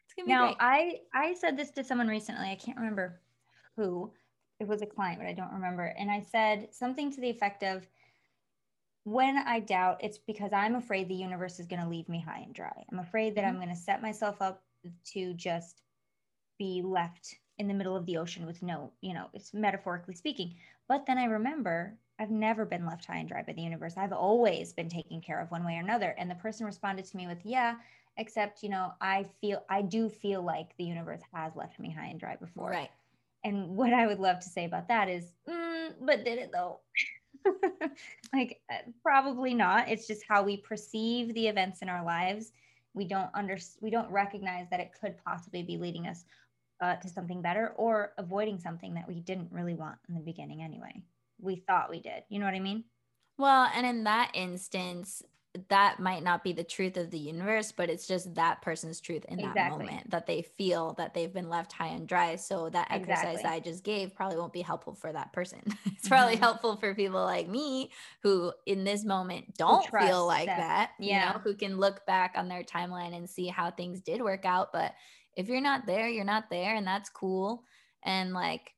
It's 0.05 0.13
gonna 0.15 0.25
be 0.25 0.31
now, 0.31 0.45
great. 0.47 0.57
I 0.59 0.99
I 1.13 1.33
said 1.33 1.57
this 1.57 1.71
to 1.71 1.83
someone 1.83 2.07
recently. 2.07 2.49
I 2.49 2.55
can't 2.55 2.77
remember 2.77 3.21
who. 3.75 4.11
It 4.59 4.67
was 4.67 4.83
a 4.83 4.85
client, 4.85 5.19
but 5.19 5.27
I 5.27 5.33
don't 5.33 5.53
remember. 5.53 5.85
And 5.85 6.11
I 6.11 6.21
said 6.31 6.67
something 6.71 7.11
to 7.11 7.19
the 7.19 7.31
effect 7.31 7.63
of, 7.63 7.87
when 9.05 9.35
I 9.35 9.59
doubt, 9.59 10.01
it's 10.03 10.19
because 10.19 10.53
I'm 10.53 10.75
afraid 10.75 11.07
the 11.07 11.15
universe 11.15 11.59
is 11.59 11.65
going 11.65 11.81
to 11.81 11.89
leave 11.89 12.07
me 12.07 12.21
high 12.21 12.41
and 12.41 12.53
dry. 12.53 12.83
I'm 12.91 12.99
afraid 12.99 13.33
that 13.33 13.41
mm-hmm. 13.41 13.55
I'm 13.55 13.55
going 13.55 13.75
to 13.75 13.81
set 13.81 14.03
myself 14.03 14.39
up 14.39 14.61
to 15.13 15.33
just 15.33 15.81
be 16.59 16.83
left 16.85 17.37
in 17.61 17.67
the 17.67 17.73
middle 17.75 17.95
of 17.95 18.07
the 18.07 18.17
ocean 18.17 18.47
with 18.47 18.63
no, 18.63 18.91
you 19.01 19.13
know, 19.13 19.27
it's 19.33 19.53
metaphorically 19.53 20.15
speaking. 20.15 20.55
But 20.87 21.05
then 21.05 21.19
I 21.19 21.25
remember 21.25 21.95
I've 22.19 22.31
never 22.31 22.65
been 22.65 22.87
left 22.87 23.05
high 23.05 23.17
and 23.17 23.29
dry 23.29 23.43
by 23.43 23.53
the 23.53 23.61
universe. 23.61 23.93
I've 23.97 24.11
always 24.11 24.73
been 24.73 24.89
taken 24.89 25.21
care 25.21 25.39
of 25.39 25.51
one 25.51 25.63
way 25.63 25.75
or 25.75 25.79
another. 25.79 26.15
And 26.17 26.29
the 26.29 26.35
person 26.35 26.65
responded 26.65 27.05
to 27.05 27.17
me 27.17 27.27
with, 27.27 27.37
yeah, 27.45 27.75
except, 28.17 28.63
you 28.63 28.69
know, 28.69 28.93
I 28.99 29.25
feel, 29.39 29.63
I 29.69 29.83
do 29.83 30.09
feel 30.09 30.41
like 30.41 30.75
the 30.77 30.83
universe 30.83 31.21
has 31.33 31.55
left 31.55 31.79
me 31.79 31.91
high 31.91 32.07
and 32.07 32.19
dry 32.19 32.35
before. 32.35 32.71
Right. 32.71 32.89
And 33.43 33.69
what 33.69 33.93
I 33.93 34.07
would 34.07 34.19
love 34.19 34.39
to 34.39 34.49
say 34.49 34.65
about 34.65 34.87
that 34.87 35.07
is, 35.07 35.33
mm, 35.47 35.93
but 36.01 36.25
did 36.25 36.39
it 36.39 36.51
though? 36.51 36.79
like 38.33 38.61
uh, 38.71 38.77
probably 39.01 39.53
not 39.53 39.89
it's 39.89 40.05
just 40.05 40.21
how 40.27 40.43
we 40.43 40.57
perceive 40.57 41.33
the 41.33 41.47
events 41.47 41.81
in 41.81 41.89
our 41.89 42.03
lives 42.05 42.51
we 42.93 43.05
don't 43.05 43.29
under 43.33 43.57
we 43.79 43.89
don't 43.89 44.11
recognize 44.11 44.67
that 44.69 44.79
it 44.79 44.91
could 44.99 45.15
possibly 45.25 45.63
be 45.63 45.77
leading 45.77 46.07
us 46.07 46.25
uh, 46.81 46.95
to 46.95 47.07
something 47.07 47.41
better 47.41 47.73
or 47.77 48.13
avoiding 48.17 48.59
something 48.59 48.93
that 48.93 49.07
we 49.07 49.19
didn't 49.19 49.51
really 49.51 49.73
want 49.73 49.97
in 50.09 50.15
the 50.15 50.21
beginning 50.21 50.61
anyway 50.61 50.93
we 51.39 51.55
thought 51.55 51.89
we 51.89 51.99
did 51.99 52.23
you 52.29 52.39
know 52.39 52.45
what 52.45 52.55
i 52.55 52.59
mean 52.59 52.83
well 53.37 53.69
and 53.75 53.85
in 53.85 54.03
that 54.03 54.31
instance 54.33 55.23
that 55.67 55.99
might 55.99 56.23
not 56.23 56.43
be 56.43 56.53
the 56.53 56.63
truth 56.63 56.95
of 56.95 57.11
the 57.11 57.17
universe, 57.17 57.73
but 57.73 57.89
it's 57.89 58.07
just 58.07 58.33
that 58.35 58.61
person's 58.61 59.01
truth 59.01 59.25
in 59.25 59.39
exactly. 59.39 59.61
that 59.61 59.71
moment 59.71 60.09
that 60.09 60.25
they 60.25 60.41
feel 60.41 60.93
that 60.97 61.13
they've 61.13 61.33
been 61.33 61.49
left 61.49 61.73
high 61.73 61.87
and 61.87 62.07
dry. 62.07 62.35
So 62.37 62.69
that 62.69 62.87
exercise 62.89 63.35
exactly. 63.35 63.43
that 63.43 63.51
I 63.51 63.59
just 63.59 63.83
gave 63.83 64.15
probably 64.15 64.37
won't 64.37 64.53
be 64.53 64.61
helpful 64.61 64.93
for 64.93 65.11
that 65.11 65.33
person. 65.33 65.61
it's 65.85 66.07
probably 66.07 66.35
mm-hmm. 66.35 66.43
helpful 66.43 66.77
for 66.77 66.95
people 66.95 67.21
like 67.21 67.49
me 67.49 67.91
who 68.23 68.53
in 68.65 68.85
this 68.85 69.03
moment 69.03 69.57
don't 69.57 69.85
feel 69.85 70.25
like 70.25 70.45
that, 70.45 70.57
that 70.57 70.91
yeah. 70.99 71.27
you 71.27 71.33
know, 71.33 71.39
who 71.39 71.53
can 71.53 71.77
look 71.77 72.05
back 72.05 72.33
on 72.37 72.47
their 72.47 72.63
timeline 72.63 73.15
and 73.15 73.29
see 73.29 73.47
how 73.47 73.71
things 73.71 73.99
did 73.99 74.21
work 74.21 74.45
out. 74.45 74.71
But 74.71 74.93
if 75.41 75.49
you're 75.49 75.59
not 75.59 75.87
there, 75.87 76.07
you're 76.07 76.23
not 76.23 76.49
there, 76.49 76.75
and 76.75 76.85
that's 76.85 77.09
cool. 77.09 77.63
And 78.03 78.31
like 78.33 78.73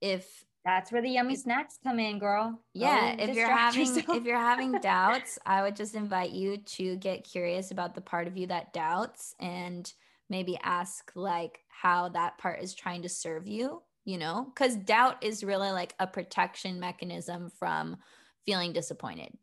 if 0.00 0.44
that's 0.64 0.92
where 0.92 1.02
the 1.02 1.10
yummy 1.10 1.36
snacks 1.36 1.78
come 1.82 1.98
in, 1.98 2.18
girl. 2.18 2.60
Yeah, 2.74 3.14
if 3.18 3.34
you're 3.34 3.48
having 3.48 3.86
yourself. 3.86 4.16
if 4.16 4.24
you're 4.24 4.36
having 4.36 4.72
doubts, 4.82 5.38
I 5.46 5.62
would 5.62 5.76
just 5.76 5.94
invite 5.94 6.30
you 6.30 6.56
to 6.56 6.96
get 6.96 7.24
curious 7.24 7.70
about 7.70 7.94
the 7.94 8.00
part 8.00 8.26
of 8.26 8.36
you 8.36 8.48
that 8.48 8.72
doubts 8.72 9.34
and 9.40 9.90
maybe 10.28 10.58
ask 10.62 11.12
like 11.14 11.60
how 11.68 12.08
that 12.10 12.38
part 12.38 12.62
is 12.62 12.74
trying 12.74 13.02
to 13.02 13.08
serve 13.08 13.46
you, 13.46 13.82
you 14.04 14.18
know? 14.18 14.52
Cuz 14.54 14.76
doubt 14.76 15.22
is 15.22 15.44
really 15.44 15.70
like 15.70 15.94
a 15.98 16.06
protection 16.06 16.78
mechanism 16.78 17.50
from 17.50 17.96
feeling 18.44 18.72
disappointed. 18.72 19.36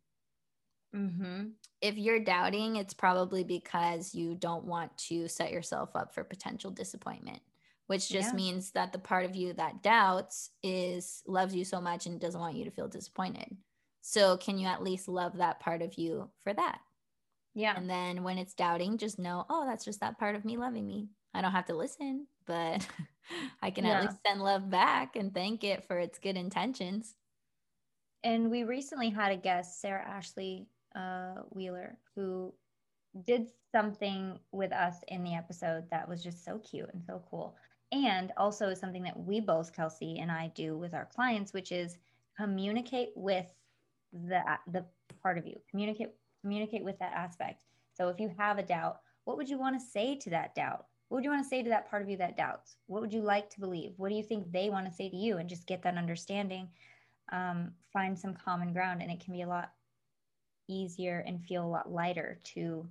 Mm-hmm. 0.94 1.48
If 1.80 1.96
you're 1.96 2.20
doubting, 2.20 2.76
it's 2.76 2.94
probably 2.94 3.44
because 3.44 4.14
you 4.14 4.34
don't 4.34 4.64
want 4.64 4.96
to 5.08 5.28
set 5.28 5.52
yourself 5.52 5.94
up 5.94 6.14
for 6.14 6.24
potential 6.24 6.70
disappointment 6.70 7.40
which 7.90 8.08
just 8.08 8.28
yeah. 8.28 8.34
means 8.36 8.70
that 8.70 8.92
the 8.92 9.00
part 9.00 9.24
of 9.24 9.34
you 9.34 9.52
that 9.52 9.82
doubts 9.82 10.50
is 10.62 11.24
loves 11.26 11.56
you 11.56 11.64
so 11.64 11.80
much 11.80 12.06
and 12.06 12.20
doesn't 12.20 12.40
want 12.40 12.54
you 12.54 12.64
to 12.64 12.70
feel 12.70 12.86
disappointed. 12.86 13.56
So 14.00 14.36
can 14.36 14.58
you 14.58 14.68
at 14.68 14.84
least 14.84 15.08
love 15.08 15.38
that 15.38 15.58
part 15.58 15.82
of 15.82 15.94
you 15.94 16.30
for 16.44 16.54
that? 16.54 16.78
Yeah. 17.52 17.74
And 17.76 17.90
then 17.90 18.22
when 18.22 18.38
it's 18.38 18.54
doubting, 18.54 18.96
just 18.96 19.18
know, 19.18 19.44
oh, 19.50 19.66
that's 19.66 19.84
just 19.84 19.98
that 20.02 20.20
part 20.20 20.36
of 20.36 20.44
me 20.44 20.56
loving 20.56 20.86
me. 20.86 21.08
I 21.34 21.42
don't 21.42 21.50
have 21.50 21.66
to 21.66 21.74
listen, 21.74 22.28
but 22.46 22.86
I 23.60 23.72
can 23.72 23.84
yeah. 23.84 23.94
at 23.94 24.02
least 24.02 24.18
send 24.24 24.40
love 24.40 24.70
back 24.70 25.16
and 25.16 25.34
thank 25.34 25.64
it 25.64 25.82
for 25.82 25.98
its 25.98 26.20
good 26.20 26.36
intentions. 26.36 27.16
And 28.22 28.52
we 28.52 28.62
recently 28.62 29.10
had 29.10 29.32
a 29.32 29.36
guest, 29.36 29.80
Sarah 29.80 30.06
Ashley 30.06 30.68
uh, 30.94 31.42
Wheeler, 31.50 31.96
who 32.14 32.52
did 33.26 33.48
something 33.72 34.38
with 34.52 34.72
us 34.72 34.96
in 35.08 35.24
the 35.24 35.34
episode 35.34 35.84
that 35.90 36.08
was 36.08 36.22
just 36.22 36.44
so 36.44 36.58
cute 36.58 36.90
and 36.92 37.02
so 37.04 37.22
cool. 37.30 37.56
And 37.92 38.32
also 38.36 38.72
something 38.74 39.02
that 39.02 39.18
we 39.18 39.40
both 39.40 39.74
kelsey 39.74 40.20
and 40.20 40.30
i 40.30 40.52
do 40.54 40.78
with 40.78 40.94
our 40.94 41.06
clients 41.06 41.52
which 41.52 41.72
is 41.72 41.98
communicate 42.36 43.08
with 43.16 43.46
the 44.12 44.42
the 44.70 44.84
part 45.22 45.38
of 45.38 45.46
you 45.46 45.56
communicate 45.68 46.10
communicate 46.40 46.84
with 46.84 46.98
that 47.00 47.12
aspect. 47.12 47.64
So 47.94 48.08
if 48.08 48.20
you 48.20 48.30
have 48.38 48.58
a 48.58 48.62
doubt 48.62 49.00
what 49.24 49.36
would 49.36 49.48
you 49.48 49.58
want 49.58 49.78
to 49.78 49.86
say 49.86 50.16
to 50.16 50.30
that 50.30 50.54
doubt? 50.54 50.86
What 51.08 51.18
would 51.18 51.24
you 51.24 51.30
want 51.30 51.44
to 51.44 51.48
say 51.48 51.62
to 51.62 51.68
that 51.68 51.90
part 51.90 52.02
of 52.02 52.08
you 52.08 52.16
that 52.18 52.36
doubts? 52.36 52.76
What 52.86 53.02
would 53.02 53.12
you 53.12 53.20
like 53.20 53.50
to 53.50 53.60
believe? 53.60 53.92
What 53.96 54.08
do 54.08 54.14
you 54.14 54.22
think 54.22 54.50
they 54.50 54.70
want 54.70 54.86
to 54.86 54.92
say 54.92 55.10
to 55.10 55.16
you? 55.16 55.36
And 55.38 55.48
just 55.48 55.66
get 55.66 55.82
that 55.82 55.96
understanding 55.96 56.68
um, 57.32 57.72
find 57.92 58.18
some 58.18 58.34
common 58.34 58.72
ground 58.72 59.02
and 59.02 59.10
it 59.10 59.20
can 59.20 59.32
be 59.32 59.42
a 59.42 59.48
lot 59.48 59.72
easier 60.70 61.24
and 61.26 61.42
feel 61.42 61.64
a 61.64 61.68
lot 61.68 61.90
lighter 61.90 62.38
to 62.54 62.86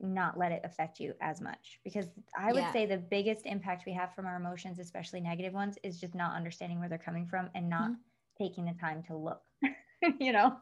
not 0.00 0.38
let 0.38 0.52
it 0.52 0.60
affect 0.64 1.00
you 1.00 1.12
as 1.20 1.40
much 1.40 1.80
because 1.84 2.06
i 2.38 2.52
would 2.52 2.62
yeah. 2.62 2.72
say 2.72 2.86
the 2.86 2.96
biggest 2.96 3.46
impact 3.46 3.84
we 3.86 3.92
have 3.92 4.14
from 4.14 4.26
our 4.26 4.36
emotions 4.36 4.78
especially 4.78 5.20
negative 5.20 5.52
ones 5.52 5.76
is 5.82 6.00
just 6.00 6.14
not 6.14 6.36
understanding 6.36 6.78
where 6.78 6.88
they're 6.88 6.98
coming 6.98 7.26
from 7.26 7.48
and 7.54 7.68
not 7.68 7.90
mm-hmm. 7.90 8.44
taking 8.44 8.64
the 8.64 8.74
time 8.80 9.02
to 9.02 9.16
look 9.16 9.42
you 10.20 10.32
know 10.32 10.56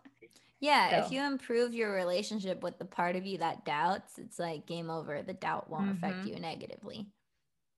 yeah 0.60 0.90
so. 0.90 1.06
if 1.06 1.12
you 1.12 1.22
improve 1.22 1.74
your 1.74 1.92
relationship 1.92 2.62
with 2.62 2.78
the 2.78 2.84
part 2.84 3.16
of 3.16 3.26
you 3.26 3.38
that 3.38 3.64
doubts 3.64 4.18
it's 4.18 4.38
like 4.38 4.66
game 4.66 4.90
over 4.90 5.22
the 5.22 5.34
doubt 5.34 5.68
won't 5.68 5.84
mm-hmm. 5.84 6.04
affect 6.04 6.26
you 6.26 6.38
negatively 6.40 7.06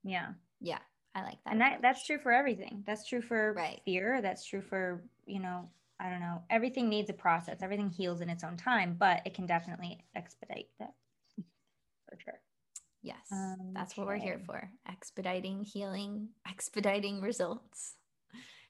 yeah 0.05 0.29
yeah 0.61 0.79
i 1.15 1.23
like 1.23 1.43
that 1.45 1.53
and 1.53 1.61
that 1.61 1.81
that's 1.83 2.07
true 2.07 2.19
for 2.19 2.33
everything 2.33 2.85
that's 2.87 3.07
true 3.09 3.23
for 3.23 3.53
right. 3.55 3.81
fear 3.85 4.21
that's 4.23 4.45
true 4.45 4.63
for 4.63 5.03
you 5.27 5.41
know 5.41 5.69
i 6.01 6.09
don't 6.09 6.21
know 6.21 6.43
everything 6.51 6.89
needs 6.89 7.11
a 7.11 7.15
process 7.15 7.59
everything 7.63 7.91
heals 7.91 8.21
in 8.21 8.31
its 8.31 8.45
own 8.45 8.57
time 8.57 8.97
but 8.99 9.21
it 9.25 9.35
can 9.35 9.47
definitely 9.47 9.99
expedite 10.15 10.69
that 10.79 10.95
for 12.09 12.19
sure. 12.19 12.41
Yes, 13.03 13.31
um, 13.31 13.73
that's 13.75 13.97
what 13.97 14.07
we're 14.07 14.17
here 14.17 14.41
for 14.45 14.71
expediting 14.89 15.63
healing, 15.63 16.29
expediting 16.49 17.21
results. 17.21 17.95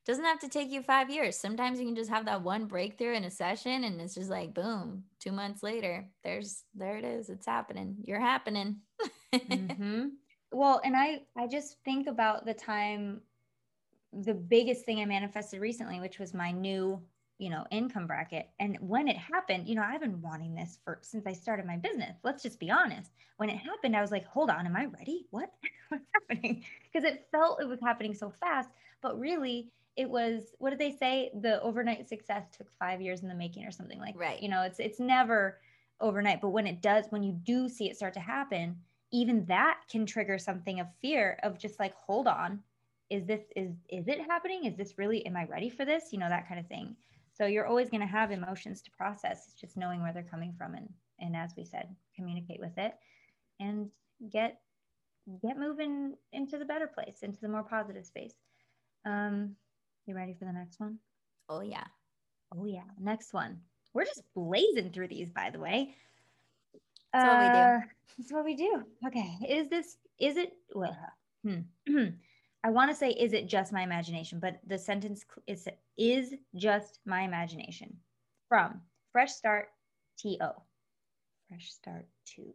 Doesn't 0.06 0.24
have 0.24 0.38
to 0.40 0.48
take 0.48 0.70
you 0.70 0.82
five 0.82 1.10
years. 1.10 1.36
Sometimes 1.36 1.78
you 1.78 1.84
can 1.84 1.94
just 1.94 2.08
have 2.08 2.24
that 2.26 2.42
one 2.42 2.64
breakthrough 2.64 3.14
in 3.14 3.24
a 3.24 3.30
session 3.30 3.84
and 3.84 4.00
it's 4.00 4.14
just 4.14 4.30
like, 4.30 4.54
boom, 4.54 5.04
two 5.20 5.32
months 5.32 5.62
later, 5.62 6.08
there's, 6.24 6.64
there 6.74 6.96
it 6.96 7.04
is. 7.04 7.28
It's 7.28 7.44
happening. 7.44 7.96
You're 8.04 8.20
happening. 8.20 8.76
mm-hmm. 9.34 10.06
Well, 10.50 10.80
and 10.82 10.96
I, 10.96 11.22
I 11.36 11.46
just 11.46 11.76
think 11.84 12.06
about 12.06 12.46
the 12.46 12.54
time, 12.54 13.20
the 14.14 14.32
biggest 14.32 14.86
thing 14.86 15.00
I 15.00 15.04
manifested 15.04 15.60
recently, 15.60 16.00
which 16.00 16.18
was 16.18 16.32
my 16.32 16.52
new 16.52 17.02
you 17.38 17.50
know, 17.50 17.64
income 17.70 18.06
bracket. 18.06 18.48
And 18.58 18.76
when 18.80 19.08
it 19.08 19.16
happened, 19.16 19.68
you 19.68 19.76
know, 19.76 19.82
I've 19.82 20.00
been 20.00 20.20
wanting 20.20 20.54
this 20.54 20.78
for 20.84 20.98
since 21.02 21.26
I 21.26 21.32
started 21.32 21.66
my 21.66 21.76
business. 21.76 22.16
Let's 22.24 22.42
just 22.42 22.58
be 22.58 22.70
honest. 22.70 23.12
When 23.36 23.48
it 23.48 23.56
happened, 23.56 23.96
I 23.96 24.00
was 24.00 24.10
like, 24.10 24.26
hold 24.26 24.50
on, 24.50 24.66
am 24.66 24.76
I 24.76 24.86
ready? 24.86 25.26
What? 25.30 25.52
What's 25.88 26.04
happening? 26.12 26.64
Because 26.84 27.08
it 27.08 27.26
felt 27.30 27.62
it 27.62 27.68
was 27.68 27.80
happening 27.80 28.14
so 28.14 28.32
fast, 28.40 28.70
but 29.00 29.18
really 29.18 29.70
it 29.96 30.08
was 30.08 30.54
what 30.58 30.70
did 30.70 30.78
they 30.78 30.92
say? 30.92 31.30
The 31.40 31.62
overnight 31.62 32.08
success 32.08 32.44
took 32.56 32.68
five 32.78 33.00
years 33.00 33.22
in 33.22 33.28
the 33.28 33.34
making 33.34 33.64
or 33.64 33.70
something 33.70 33.98
like 33.98 34.18
right. 34.18 34.36
That. 34.36 34.42
You 34.42 34.48
know, 34.48 34.62
it's 34.62 34.80
it's 34.80 35.00
never 35.00 35.58
overnight, 36.00 36.40
but 36.40 36.50
when 36.50 36.66
it 36.66 36.80
does, 36.80 37.06
when 37.10 37.22
you 37.22 37.32
do 37.32 37.68
see 37.68 37.88
it 37.88 37.96
start 37.96 38.14
to 38.14 38.20
happen, 38.20 38.76
even 39.10 39.44
that 39.46 39.80
can 39.90 40.06
trigger 40.06 40.38
something 40.38 40.80
of 40.80 40.86
fear 41.00 41.38
of 41.42 41.58
just 41.58 41.80
like, 41.80 41.94
hold 41.94 42.26
on, 42.26 42.60
is 43.10 43.24
this 43.26 43.42
is 43.56 43.72
is 43.88 44.08
it 44.08 44.20
happening? 44.20 44.64
Is 44.64 44.76
this 44.76 44.98
really 44.98 45.24
am 45.26 45.36
I 45.36 45.44
ready 45.44 45.70
for 45.70 45.84
this? 45.84 46.12
You 46.12 46.18
know, 46.18 46.28
that 46.28 46.48
kind 46.48 46.60
of 46.60 46.66
thing. 46.66 46.96
So 47.38 47.46
you're 47.46 47.66
always 47.66 47.88
going 47.88 48.00
to 48.00 48.06
have 48.06 48.32
emotions 48.32 48.82
to 48.82 48.90
process. 48.90 49.46
It's 49.46 49.60
just 49.60 49.76
knowing 49.76 50.02
where 50.02 50.12
they're 50.12 50.22
coming 50.24 50.52
from 50.58 50.74
and 50.74 50.88
and 51.20 51.34
as 51.34 51.52
we 51.56 51.64
said, 51.64 51.88
communicate 52.14 52.60
with 52.60 52.76
it 52.78 52.94
and 53.60 53.88
get 54.32 54.60
get 55.42 55.58
moving 55.58 56.14
into 56.32 56.58
the 56.58 56.64
better 56.64 56.86
place, 56.86 57.18
into 57.22 57.40
the 57.40 57.48
more 57.48 57.62
positive 57.62 58.06
space. 58.06 58.34
Um, 59.04 59.56
you 60.06 60.14
ready 60.14 60.34
for 60.38 60.44
the 60.44 60.52
next 60.52 60.80
one? 60.80 60.98
Oh 61.48 61.60
yeah. 61.60 61.84
Oh 62.56 62.64
yeah. 62.64 62.84
Next 63.00 63.32
one. 63.32 63.60
We're 63.94 64.04
just 64.04 64.22
blazing 64.34 64.90
through 64.90 65.08
these, 65.08 65.30
by 65.30 65.50
the 65.50 65.58
way. 65.58 65.94
That's 67.12 67.24
uh, 67.24 67.28
what 67.28 67.40
we 67.40 67.48
do. 67.48 67.58
Uh, 67.58 67.80
that's 68.18 68.32
what 68.32 68.44
we 68.44 68.54
do. 68.54 68.82
Okay. 69.06 69.38
Is 69.48 69.68
this, 69.68 69.96
is 70.18 70.36
it, 70.36 70.52
well, 70.74 70.96
hmm. 71.44 71.60
I 72.64 72.70
want 72.70 72.90
to 72.90 72.96
say, 72.96 73.10
is 73.10 73.32
it 73.32 73.46
just 73.46 73.72
my 73.72 73.82
imagination? 73.82 74.40
But 74.40 74.58
the 74.66 74.78
sentence 74.78 75.24
is, 75.46 75.68
is 75.96 76.34
just 76.56 76.98
my 77.06 77.22
imagination 77.22 77.96
from 78.48 78.80
Fresh 79.12 79.32
Start 79.32 79.68
TO. 80.18 80.38
Fresh 81.48 81.70
Start 81.70 82.06
2. 82.34 82.52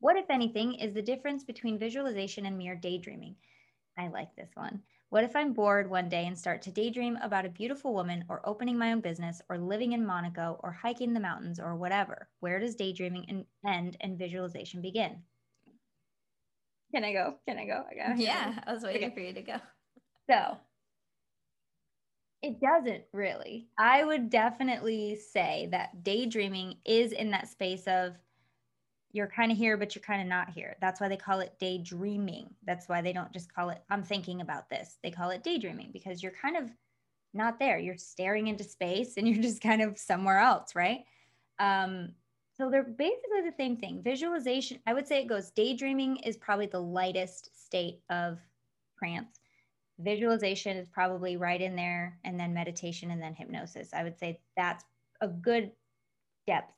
What, 0.00 0.16
if 0.16 0.30
anything, 0.30 0.74
is 0.74 0.94
the 0.94 1.02
difference 1.02 1.44
between 1.44 1.78
visualization 1.78 2.46
and 2.46 2.56
mere 2.56 2.76
daydreaming? 2.76 3.36
I 3.98 4.08
like 4.08 4.34
this 4.36 4.50
one. 4.54 4.80
What 5.10 5.24
if 5.24 5.34
I'm 5.34 5.54
bored 5.54 5.90
one 5.90 6.08
day 6.08 6.26
and 6.26 6.38
start 6.38 6.62
to 6.62 6.70
daydream 6.70 7.18
about 7.22 7.46
a 7.46 7.50
beautiful 7.50 7.94
woman 7.94 8.24
or 8.28 8.46
opening 8.46 8.78
my 8.78 8.92
own 8.92 9.00
business 9.00 9.42
or 9.48 9.58
living 9.58 9.92
in 9.92 10.06
Monaco 10.06 10.60
or 10.62 10.70
hiking 10.70 11.14
the 11.14 11.20
mountains 11.20 11.58
or 11.58 11.76
whatever? 11.76 12.28
Where 12.40 12.60
does 12.60 12.74
daydreaming 12.74 13.46
end 13.66 13.96
and 14.00 14.18
visualization 14.18 14.82
begin? 14.82 15.22
Can 16.94 17.04
I 17.04 17.12
go? 17.12 17.34
Can 17.46 17.58
I 17.58 17.66
go? 17.66 17.84
I 17.90 18.14
yeah, 18.16 18.60
I 18.66 18.72
was 18.72 18.82
waiting 18.82 19.04
okay. 19.04 19.14
for 19.14 19.20
you 19.20 19.32
to 19.34 19.42
go. 19.42 19.56
So 20.30 20.56
it 22.42 22.60
doesn't 22.60 23.04
really. 23.12 23.68
I 23.78 24.04
would 24.04 24.30
definitely 24.30 25.16
say 25.16 25.68
that 25.72 26.04
daydreaming 26.04 26.76
is 26.84 27.12
in 27.12 27.30
that 27.32 27.48
space 27.48 27.86
of 27.86 28.14
you're 29.12 29.26
kind 29.26 29.50
of 29.50 29.58
here, 29.58 29.76
but 29.76 29.94
you're 29.94 30.02
kind 30.02 30.22
of 30.22 30.28
not 30.28 30.50
here. 30.50 30.76
That's 30.80 31.00
why 31.00 31.08
they 31.08 31.16
call 31.16 31.40
it 31.40 31.58
daydreaming. 31.58 32.54
That's 32.64 32.88
why 32.88 33.00
they 33.00 33.12
don't 33.12 33.32
just 33.32 33.52
call 33.52 33.70
it, 33.70 33.82
I'm 33.90 34.02
thinking 34.02 34.40
about 34.40 34.68
this. 34.68 34.98
They 35.02 35.10
call 35.10 35.30
it 35.30 35.42
daydreaming 35.42 35.90
because 35.92 36.22
you're 36.22 36.32
kind 36.32 36.56
of 36.56 36.70
not 37.34 37.58
there. 37.58 37.78
You're 37.78 37.96
staring 37.96 38.48
into 38.48 38.64
space 38.64 39.16
and 39.16 39.26
you're 39.28 39.42
just 39.42 39.62
kind 39.62 39.82
of 39.82 39.98
somewhere 39.98 40.38
else, 40.38 40.74
right? 40.74 41.04
Um, 41.58 42.10
so 42.58 42.68
they're 42.68 42.82
basically 42.82 43.42
the 43.44 43.54
same 43.56 43.76
thing. 43.76 44.02
Visualization, 44.02 44.80
I 44.86 44.94
would 44.94 45.06
say 45.06 45.20
it 45.20 45.28
goes 45.28 45.50
daydreaming 45.50 46.16
is 46.18 46.36
probably 46.36 46.66
the 46.66 46.80
lightest 46.80 47.50
state 47.64 48.00
of 48.10 48.38
trance. 48.98 49.38
Visualization 50.00 50.76
is 50.76 50.88
probably 50.88 51.36
right 51.36 51.60
in 51.60 51.76
there, 51.76 52.18
and 52.24 52.38
then 52.38 52.54
meditation 52.54 53.10
and 53.10 53.22
then 53.22 53.34
hypnosis. 53.34 53.90
I 53.92 54.02
would 54.02 54.18
say 54.18 54.40
that's 54.56 54.84
a 55.20 55.28
good 55.28 55.72
depth 56.46 56.72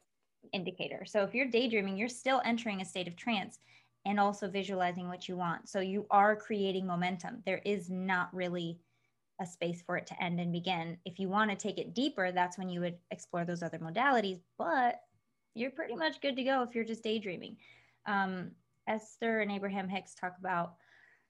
indicator. 0.53 1.05
So 1.07 1.23
if 1.23 1.35
you're 1.35 1.47
daydreaming, 1.47 1.97
you're 1.97 2.09
still 2.09 2.43
entering 2.45 2.81
a 2.81 2.85
state 2.85 3.09
of 3.09 3.17
trance 3.17 3.59
and 4.07 4.19
also 4.19 4.49
visualizing 4.49 5.09
what 5.09 5.29
you 5.29 5.37
want. 5.37 5.69
So 5.69 5.81
you 5.81 6.07
are 6.11 6.35
creating 6.35 6.87
momentum. 6.87 7.43
There 7.45 7.61
is 7.65 7.91
not 7.91 8.35
really 8.35 8.79
a 9.41 9.47
space 9.47 9.83
for 9.83 9.97
it 9.97 10.07
to 10.07 10.23
end 10.23 10.41
and 10.41 10.53
begin. 10.53 10.99
If 11.05 11.19
you 11.19 11.29
want 11.29 11.51
to 11.51 11.57
take 11.57 11.79
it 11.79 11.95
deeper, 11.95 12.33
that's 12.33 12.59
when 12.59 12.69
you 12.69 12.81
would 12.81 12.97
explore 13.11 13.45
those 13.45 13.63
other 13.63 13.79
modalities, 13.79 14.41
but 14.59 15.01
you're 15.55 15.71
pretty 15.71 15.97
much 15.97 16.21
good 16.21 16.37
to 16.37 16.45
go 16.45 16.63
if 16.63 16.75
you're 16.75 16.85
just 16.85 17.03
daydreaming. 17.03 17.57
Um, 18.07 18.53
Esther 18.87 19.41
and 19.41 19.51
Abraham 19.51 19.89
Hicks 19.89 20.15
talk 20.15 20.35
about 20.39 20.75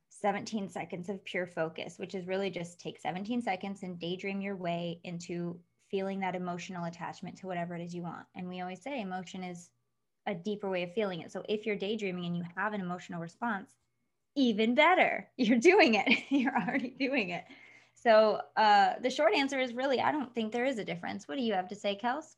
17 0.08 0.68
seconds 0.68 1.08
of 1.08 1.24
pure 1.24 1.46
focus, 1.46 1.98
which 1.98 2.14
is 2.14 2.26
really 2.26 2.50
just 2.50 2.80
take 2.80 2.98
17 2.98 3.42
seconds 3.42 3.82
and 3.82 3.98
daydream 3.98 4.40
your 4.40 4.56
way 4.56 5.00
into 5.04 5.58
feeling 5.90 6.20
that 6.20 6.34
emotional 6.34 6.84
attachment 6.84 7.36
to 7.38 7.46
whatever 7.46 7.74
it 7.74 7.82
is 7.82 7.94
you 7.94 8.02
want. 8.02 8.26
And 8.34 8.48
we 8.48 8.60
always 8.60 8.82
say 8.82 9.00
emotion 9.00 9.42
is 9.42 9.70
a 10.26 10.34
deeper 10.34 10.68
way 10.68 10.82
of 10.82 10.92
feeling 10.94 11.20
it. 11.20 11.32
So 11.32 11.42
if 11.48 11.66
you're 11.66 11.76
daydreaming 11.76 12.26
and 12.26 12.36
you 12.36 12.44
have 12.56 12.72
an 12.72 12.80
emotional 12.80 13.20
response, 13.20 13.74
even 14.36 14.74
better. 14.74 15.28
You're 15.36 15.58
doing 15.58 15.94
it. 15.94 16.06
you're 16.30 16.54
already 16.56 16.90
doing 16.90 17.30
it. 17.30 17.44
So 17.94 18.40
uh, 18.56 18.92
the 19.02 19.10
short 19.10 19.34
answer 19.34 19.58
is 19.58 19.74
really, 19.74 20.00
I 20.00 20.12
don't 20.12 20.32
think 20.32 20.52
there 20.52 20.64
is 20.64 20.78
a 20.78 20.84
difference. 20.84 21.26
What 21.26 21.36
do 21.36 21.42
you 21.42 21.52
have 21.54 21.68
to 21.68 21.74
say, 21.74 21.98
Kels? 22.00 22.36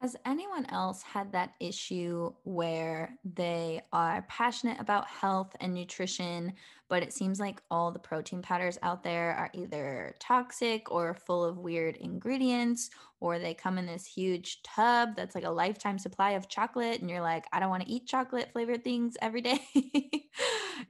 Has 0.00 0.14
anyone 0.24 0.64
else 0.66 1.02
had 1.02 1.32
that 1.32 1.54
issue 1.58 2.32
where 2.44 3.18
they 3.24 3.82
are 3.92 4.24
passionate 4.28 4.80
about 4.80 5.08
health 5.08 5.56
and 5.58 5.74
nutrition, 5.74 6.52
but 6.88 7.02
it 7.02 7.12
seems 7.12 7.40
like 7.40 7.60
all 7.68 7.90
the 7.90 7.98
protein 7.98 8.40
powders 8.40 8.78
out 8.82 9.02
there 9.02 9.34
are 9.34 9.50
either 9.54 10.14
toxic 10.20 10.88
or 10.92 11.14
full 11.14 11.44
of 11.44 11.58
weird 11.58 11.96
ingredients, 11.96 12.90
or 13.18 13.40
they 13.40 13.54
come 13.54 13.76
in 13.76 13.86
this 13.86 14.06
huge 14.06 14.62
tub 14.62 15.16
that's 15.16 15.34
like 15.34 15.42
a 15.42 15.50
lifetime 15.50 15.98
supply 15.98 16.30
of 16.30 16.48
chocolate, 16.48 17.00
and 17.00 17.10
you're 17.10 17.20
like, 17.20 17.46
I 17.52 17.58
don't 17.58 17.70
want 17.70 17.82
to 17.82 17.90
eat 17.90 18.06
chocolate 18.06 18.52
flavored 18.52 18.84
things 18.84 19.16
every 19.20 19.40
day? 19.40 19.58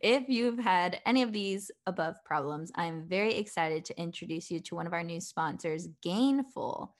if 0.02 0.28
you've 0.28 0.58
had 0.58 1.00
any 1.06 1.22
of 1.22 1.32
these 1.32 1.70
above 1.86 2.22
problems, 2.26 2.70
I'm 2.74 3.08
very 3.08 3.36
excited 3.36 3.86
to 3.86 3.98
introduce 3.98 4.50
you 4.50 4.60
to 4.60 4.74
one 4.74 4.86
of 4.86 4.92
our 4.92 5.02
new 5.02 5.22
sponsors, 5.22 5.88
Gainful. 6.04 6.90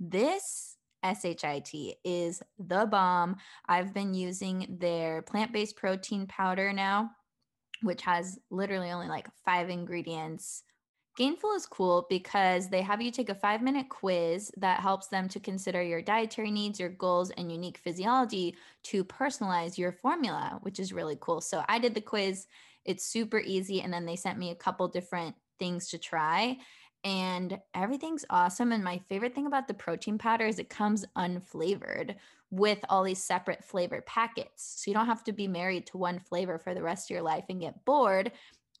This 0.00 0.77
SHIT 1.04 1.98
is 2.04 2.42
the 2.58 2.86
bomb. 2.86 3.36
I've 3.66 3.94
been 3.94 4.14
using 4.14 4.76
their 4.80 5.22
plant 5.22 5.52
based 5.52 5.76
protein 5.76 6.26
powder 6.26 6.72
now, 6.72 7.10
which 7.82 8.02
has 8.02 8.38
literally 8.50 8.90
only 8.90 9.08
like 9.08 9.28
five 9.44 9.70
ingredients. 9.70 10.64
Gainful 11.18 11.56
is 11.56 11.66
cool 11.66 12.06
because 12.08 12.68
they 12.68 12.80
have 12.80 13.02
you 13.02 13.10
take 13.10 13.28
a 13.28 13.34
five 13.34 13.60
minute 13.60 13.88
quiz 13.88 14.52
that 14.56 14.80
helps 14.80 15.08
them 15.08 15.28
to 15.30 15.40
consider 15.40 15.82
your 15.82 16.00
dietary 16.00 16.50
needs, 16.50 16.78
your 16.78 16.90
goals, 16.90 17.30
and 17.30 17.50
unique 17.50 17.78
physiology 17.78 18.54
to 18.84 19.04
personalize 19.04 19.76
your 19.76 19.90
formula, 19.90 20.60
which 20.62 20.78
is 20.78 20.92
really 20.92 21.18
cool. 21.20 21.40
So 21.40 21.64
I 21.68 21.80
did 21.80 21.94
the 21.94 22.00
quiz, 22.00 22.46
it's 22.84 23.04
super 23.04 23.40
easy. 23.40 23.82
And 23.82 23.92
then 23.92 24.06
they 24.06 24.14
sent 24.14 24.38
me 24.38 24.50
a 24.50 24.54
couple 24.56 24.86
different 24.86 25.34
things 25.58 25.88
to 25.88 25.98
try 25.98 26.56
and 27.04 27.58
everything's 27.74 28.24
awesome. 28.30 28.72
And 28.72 28.82
my 28.82 29.00
favorite 29.08 29.34
thing 29.34 29.46
about 29.46 29.68
the 29.68 29.74
protein 29.74 30.18
powder 30.18 30.46
is 30.46 30.58
it 30.58 30.68
comes 30.68 31.04
unflavored 31.16 32.16
with 32.50 32.78
all 32.88 33.04
these 33.04 33.22
separate 33.22 33.64
flavor 33.64 34.02
packets. 34.06 34.82
So 34.82 34.90
you 34.90 34.94
don't 34.94 35.06
have 35.06 35.24
to 35.24 35.32
be 35.32 35.48
married 35.48 35.86
to 35.88 35.98
one 35.98 36.18
flavor 36.18 36.58
for 36.58 36.74
the 36.74 36.82
rest 36.82 37.10
of 37.10 37.14
your 37.14 37.22
life 37.22 37.44
and 37.48 37.60
get 37.60 37.84
bored. 37.84 38.32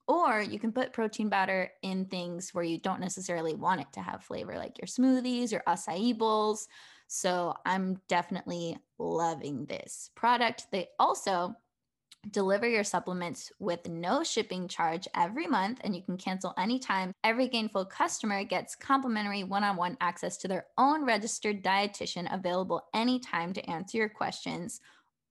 Or 0.06 0.40
you 0.40 0.58
can 0.58 0.72
put 0.72 0.94
protein 0.94 1.28
powder 1.28 1.70
in 1.82 2.06
things 2.06 2.54
where 2.54 2.64
you 2.64 2.78
don't 2.78 3.00
necessarily 3.00 3.54
want 3.54 3.82
it 3.82 3.92
to 3.92 4.00
have 4.00 4.24
flavor, 4.24 4.56
like 4.56 4.78
your 4.78 4.86
smoothies 4.86 5.52
or 5.52 5.62
acai 5.68 6.16
bowls. 6.16 6.66
So 7.08 7.54
I'm 7.66 8.00
definitely 8.08 8.78
loving 8.98 9.66
this 9.66 10.10
product. 10.14 10.66
They 10.72 10.88
also 10.98 11.54
Deliver 12.30 12.68
your 12.68 12.84
supplements 12.84 13.52
with 13.60 13.88
no 13.88 14.24
shipping 14.24 14.66
charge 14.66 15.06
every 15.14 15.46
month, 15.46 15.80
and 15.84 15.94
you 15.94 16.02
can 16.02 16.16
cancel 16.16 16.52
anytime. 16.58 17.12
Every 17.22 17.48
Gainful 17.48 17.88
customer 17.88 18.42
gets 18.42 18.74
complimentary 18.74 19.44
one 19.44 19.62
on 19.62 19.76
one 19.76 19.96
access 20.00 20.36
to 20.38 20.48
their 20.48 20.66
own 20.76 21.04
registered 21.04 21.62
dietitian 21.62 22.32
available 22.34 22.82
anytime 22.92 23.52
to 23.52 23.70
answer 23.70 23.98
your 23.98 24.08
questions. 24.08 24.80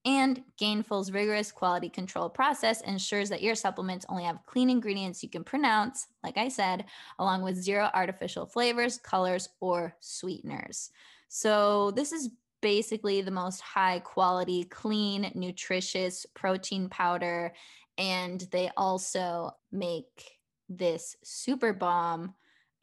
And 0.06 0.41
Gainful's 0.60 1.12
rigorous 1.12 1.52
quality 1.52 1.89
control 1.89 2.30
process 2.30 2.80
ensures 2.80 3.28
that 3.30 3.43
your 3.43 3.56
supplements 3.56 4.06
only 4.08 4.23
have 4.23 4.45
clean 4.45 4.69
ingredients 4.69 5.21
you 5.21 5.30
can 5.30 5.43
pronounce, 5.43 6.08
like 6.23 6.38
I 6.38 6.47
said, 6.47 6.86
along 7.19 7.41
with 7.41 7.62
zero 7.62 7.89
artificial 7.93 8.45
flavors, 8.45 8.97
colors, 8.97 9.50
or 9.60 9.93
sweeteners. 10.00 10.91
So, 11.28 11.91
this 11.91 12.13
is 12.13 12.30
basically 12.62 13.22
the 13.22 13.32
most 13.32 13.62
high 13.62 14.00
quality, 14.00 14.63
clean, 14.65 15.32
nutritious 15.36 16.26
protein 16.34 16.89
powder. 16.89 17.54
And 17.98 18.41
they 18.52 18.70
also 18.78 19.52
make 19.72 20.38
this 20.70 21.15
super 21.24 21.74
bomb, 21.74 22.34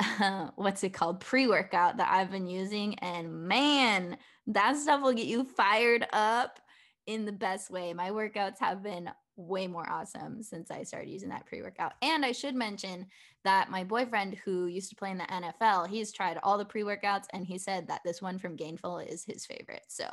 uh, 0.01 0.49
what's 0.57 0.85
it 0.85 0.95
called? 0.95 1.21
Pre 1.21 1.47
workout 1.47 1.99
that 1.99 2.11
I've 2.11 2.31
been 2.31 2.47
using. 2.47 2.99
And 3.01 3.47
man, 3.47 4.17
that 4.49 4.77
stuff 4.77 5.03
will 5.03 5.13
get 5.13 5.27
you 5.27 5.45
fired 5.45 6.07
up 6.13 6.61
in 7.07 7.25
the 7.25 7.33
best 7.33 7.71
way. 7.71 7.93
My 7.93 8.11
workouts 8.11 8.59
have 8.61 8.83
been 8.83 9.11
way 9.37 9.67
more 9.67 9.89
awesome 9.91 10.43
since 10.43 10.71
I 10.71 10.83
started 10.83 11.11
using 11.11 11.29
that 11.31 11.47
pre 11.47 11.63
workout. 11.63 11.95
And 12.03 12.25
I 12.25 12.33
should 12.33 12.55
mention 12.55 13.07
that 13.45 13.71
my 13.71 13.85
boyfriend, 13.85 14.39
who 14.45 14.67
used 14.67 14.91
to 14.91 14.97
play 14.97 15.11
in 15.11 15.19
the 15.19 15.25
NFL, 15.25 15.89
he's 15.89 16.13
tried 16.13 16.39
all 16.43 16.59
the 16.59 16.65
pre 16.65 16.83
workouts 16.83 17.27
and 17.33 17.47
he 17.47 17.59
said 17.59 17.89
that 17.89 18.01
this 18.05 18.23
one 18.23 18.39
from 18.39 18.57
Gainful 18.57 19.11
is 19.11 19.25
his 19.25 19.45
favorite. 19.47 19.85
So 19.89 20.07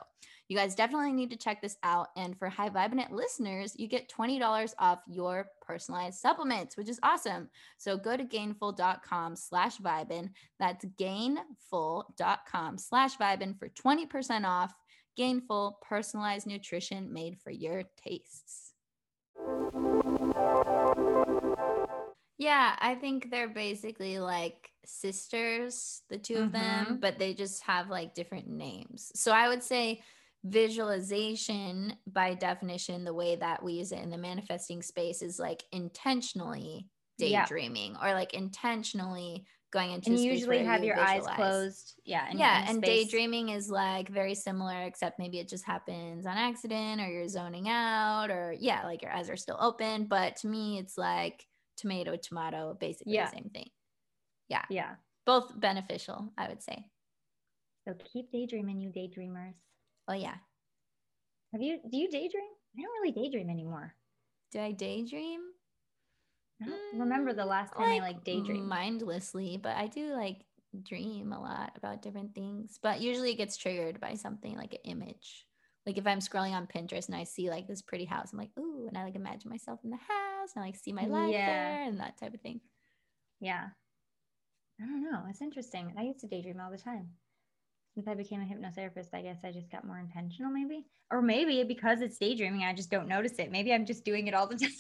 you 0.52 0.58
guys 0.58 0.76
definitely 0.76 1.14
need 1.14 1.30
to 1.30 1.38
check 1.38 1.62
this 1.62 1.78
out. 1.82 2.10
And 2.18 2.38
for 2.38 2.50
High 2.50 2.70
Vibin' 2.70 3.02
It 3.02 3.12
listeners, 3.12 3.74
you 3.78 3.88
get 3.88 4.12
$20 4.12 4.74
off 4.80 5.00
your 5.08 5.48
personalized 5.62 6.20
supplements, 6.20 6.76
which 6.76 6.90
is 6.90 7.00
awesome. 7.04 7.50
So 7.78 7.96
go 7.96 8.18
to 8.18 8.26
gainful.com 8.26 9.38
slash 9.38 9.78
vibin. 9.78 10.32
That's 10.60 10.84
gainful.com 11.00 12.78
slash 12.78 13.18
vibin 13.18 13.58
for 13.58 13.70
20% 13.70 14.46
off. 14.46 14.74
Gainful 15.16 15.80
personalized 15.82 16.48
nutrition 16.48 17.14
made 17.14 17.38
for 17.40 17.52
your 17.52 17.84
tastes. 18.04 18.71
Yeah, 22.38 22.76
I 22.80 22.96
think 22.96 23.30
they're 23.30 23.48
basically 23.48 24.18
like 24.18 24.72
sisters, 24.84 26.02
the 26.10 26.18
2 26.18 26.38
of 26.38 26.52
them, 26.52 26.98
Mhm. 26.98 27.00
but 27.00 27.20
they 27.20 27.34
just 27.36 27.62
have 27.64 27.90
like 27.90 28.16
different 28.16 28.48
names. 28.48 29.12
So 29.14 29.32
I 29.32 29.48
would 29.48 29.62
say 29.64 30.02
visualization, 30.44 31.96
by 32.08 32.34
definition, 32.34 33.04
the 33.04 33.14
way 33.14 33.36
that 33.36 33.62
we 33.62 33.74
use 33.74 33.92
it 33.92 34.00
in 34.00 34.10
the 34.10 34.18
manifesting 34.18 34.82
space 34.82 35.22
is 35.22 35.38
like 35.38 35.64
intentionally 35.72 36.90
Yeah. 37.20 37.46
daydreaming 37.46 37.96
or 37.98 38.14
like 38.14 38.34
intentionally 38.34 39.46
going 39.72 39.92
into 39.92 40.12
And 40.12 40.20
you 40.20 40.32
usually 40.32 40.64
have 40.64 40.82
you 40.82 40.88
your 40.88 41.00
eyes 41.00 41.24
closed. 41.36 41.96
Yeah. 42.06 42.30
in- 42.30 42.38
yeah, 42.38 42.66
and 42.68 42.84
space. 42.84 43.06
daydreaming 43.06 43.50
is 43.50 43.70
like 43.70 44.10
very 44.10 44.36
similar, 44.36 44.84
except 44.84 45.18
maybe 45.18 45.40
it 45.40 45.48
just 45.48 45.64
happens 45.66 46.26
on 46.26 46.38
accident 46.38 47.00
or 47.02 47.08
you're 47.08 47.28
zoning 47.28 47.70
out 47.70 48.30
or 48.30 48.54
yeah, 48.60 48.84
like 48.84 49.02
your 49.02 49.12
eyes 49.12 49.30
are 49.30 49.38
still 49.38 49.58
open. 49.60 50.06
But 50.06 50.36
to 50.38 50.48
me, 50.48 50.78
it's 50.80 50.98
like 50.98 51.46
tomato, 51.78 52.16
tomato, 52.18 52.76
basically 52.80 53.14
Yeah. 53.14 53.26
the 53.30 53.38
same 53.38 53.50
thing. 53.54 53.70
Yeah. 54.50 54.66
Yeah. 54.70 54.96
Both 55.26 55.58
beneficial, 55.60 56.32
I 56.38 56.50
would 56.50 56.62
say. 56.62 56.86
So 57.88 57.94
keep 58.12 58.32
daydreaming, 58.32 58.80
you 58.82 58.90
daydreamers. 58.90 59.56
Oh 60.08 60.14
yeah. 60.14 60.36
Have 61.54 61.62
you, 61.62 61.80
do 61.90 61.98
you 61.98 62.10
daydream? 62.10 62.44
I 62.78 62.82
don't 62.82 63.02
really 63.02 63.12
daydream 63.14 63.50
anymore. 63.50 63.94
Do 64.52 64.60
I 64.60 64.72
daydream? 64.74 65.42
I 66.62 66.66
don't 66.70 67.00
remember 67.00 67.34
the 67.34 67.44
Mm, 67.44 67.48
last 67.50 67.74
time 67.76 67.88
I 67.88 68.00
like 68.00 68.24
daydream. 68.24 68.68
mindlessly, 68.68 69.58
but 69.62 69.76
I 69.76 69.88
do 69.88 70.14
like 70.14 70.46
dream 70.84 71.34
a 71.34 71.42
lot 71.42 71.74
about 71.76 72.02
different 72.02 72.34
things. 72.36 72.80
But 72.82 73.02
usually 73.02 73.32
it 73.32 73.38
gets 73.38 73.58
triggered 73.58 74.00
by 74.00 74.14
something 74.16 74.56
like 74.56 74.74
an 74.74 74.80
image. 74.84 75.46
Like 75.86 75.98
if 75.98 76.06
I'm 76.06 76.20
scrolling 76.20 76.54
on 76.54 76.68
Pinterest 76.68 77.08
and 77.08 77.16
I 77.16 77.24
see 77.24 77.50
like 77.50 77.68
this 77.68 77.82
pretty 77.82 78.06
house, 78.06 78.32
I'm 78.32 78.40
like, 78.40 78.52
ooh, 78.60 78.86
and 78.88 78.98
I 78.98 79.04
like 79.04 79.16
imagine 79.16 79.50
myself 79.50 79.80
in 79.84 79.90
the 79.90 79.98
house 79.98 80.52
and 80.56 80.64
I 80.64 80.68
like 80.68 80.76
see 80.76 80.94
my 80.94 81.08
life 81.08 81.32
Yeah. 81.32 81.46
there 81.46 81.84
and 81.88 82.00
that 82.00 82.18
type 82.20 82.34
of 82.34 82.42
thing. 82.42 82.62
Yeah. 83.40 83.70
I 84.80 84.86
don't 84.86 85.04
know. 85.04 85.24
It's 85.30 85.42
interesting. 85.42 85.94
I 85.98 86.04
used 86.04 86.20
to 86.20 86.28
daydream 86.28 86.60
all 86.60 86.72
the 86.72 86.78
time. 86.78 87.10
Since 87.96 88.08
I 88.08 88.14
became 88.14 88.42
a 88.42 88.46
hypnotherapist, 88.46 89.14
I 89.14 89.22
guess 89.22 89.40
I 89.44 89.52
just 89.52 89.70
got 89.70 89.86
more 89.86 90.00
intentional, 90.00 90.52
maybe. 90.52 90.86
Or 91.12 91.22
maybe 91.22 91.64
because 91.64 92.02
it's 92.02 92.18
daydreaming, 92.18 92.64
I 92.64 92.74
just 92.74 92.90
don't 92.90 93.08
notice 93.08 93.34
it. 93.38 93.52
Maybe 93.52 93.74
I'm 93.74 93.86
just 93.86 94.06
doing 94.06 94.28
it 94.28 94.34
all 94.34 94.48
the 94.48 94.56
time. 94.58 94.72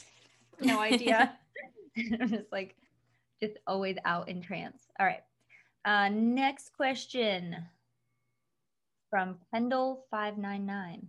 No 0.63 0.79
idea. 0.79 1.37
I'm 2.21 2.29
just 2.29 2.51
like, 2.51 2.75
just 3.41 3.57
always 3.67 3.97
out 4.05 4.29
in 4.29 4.41
trance. 4.41 4.87
All 4.99 5.05
right. 5.05 5.23
Uh, 5.83 6.09
next 6.09 6.73
question 6.73 7.55
from 9.09 9.37
Kendall599. 9.53 11.01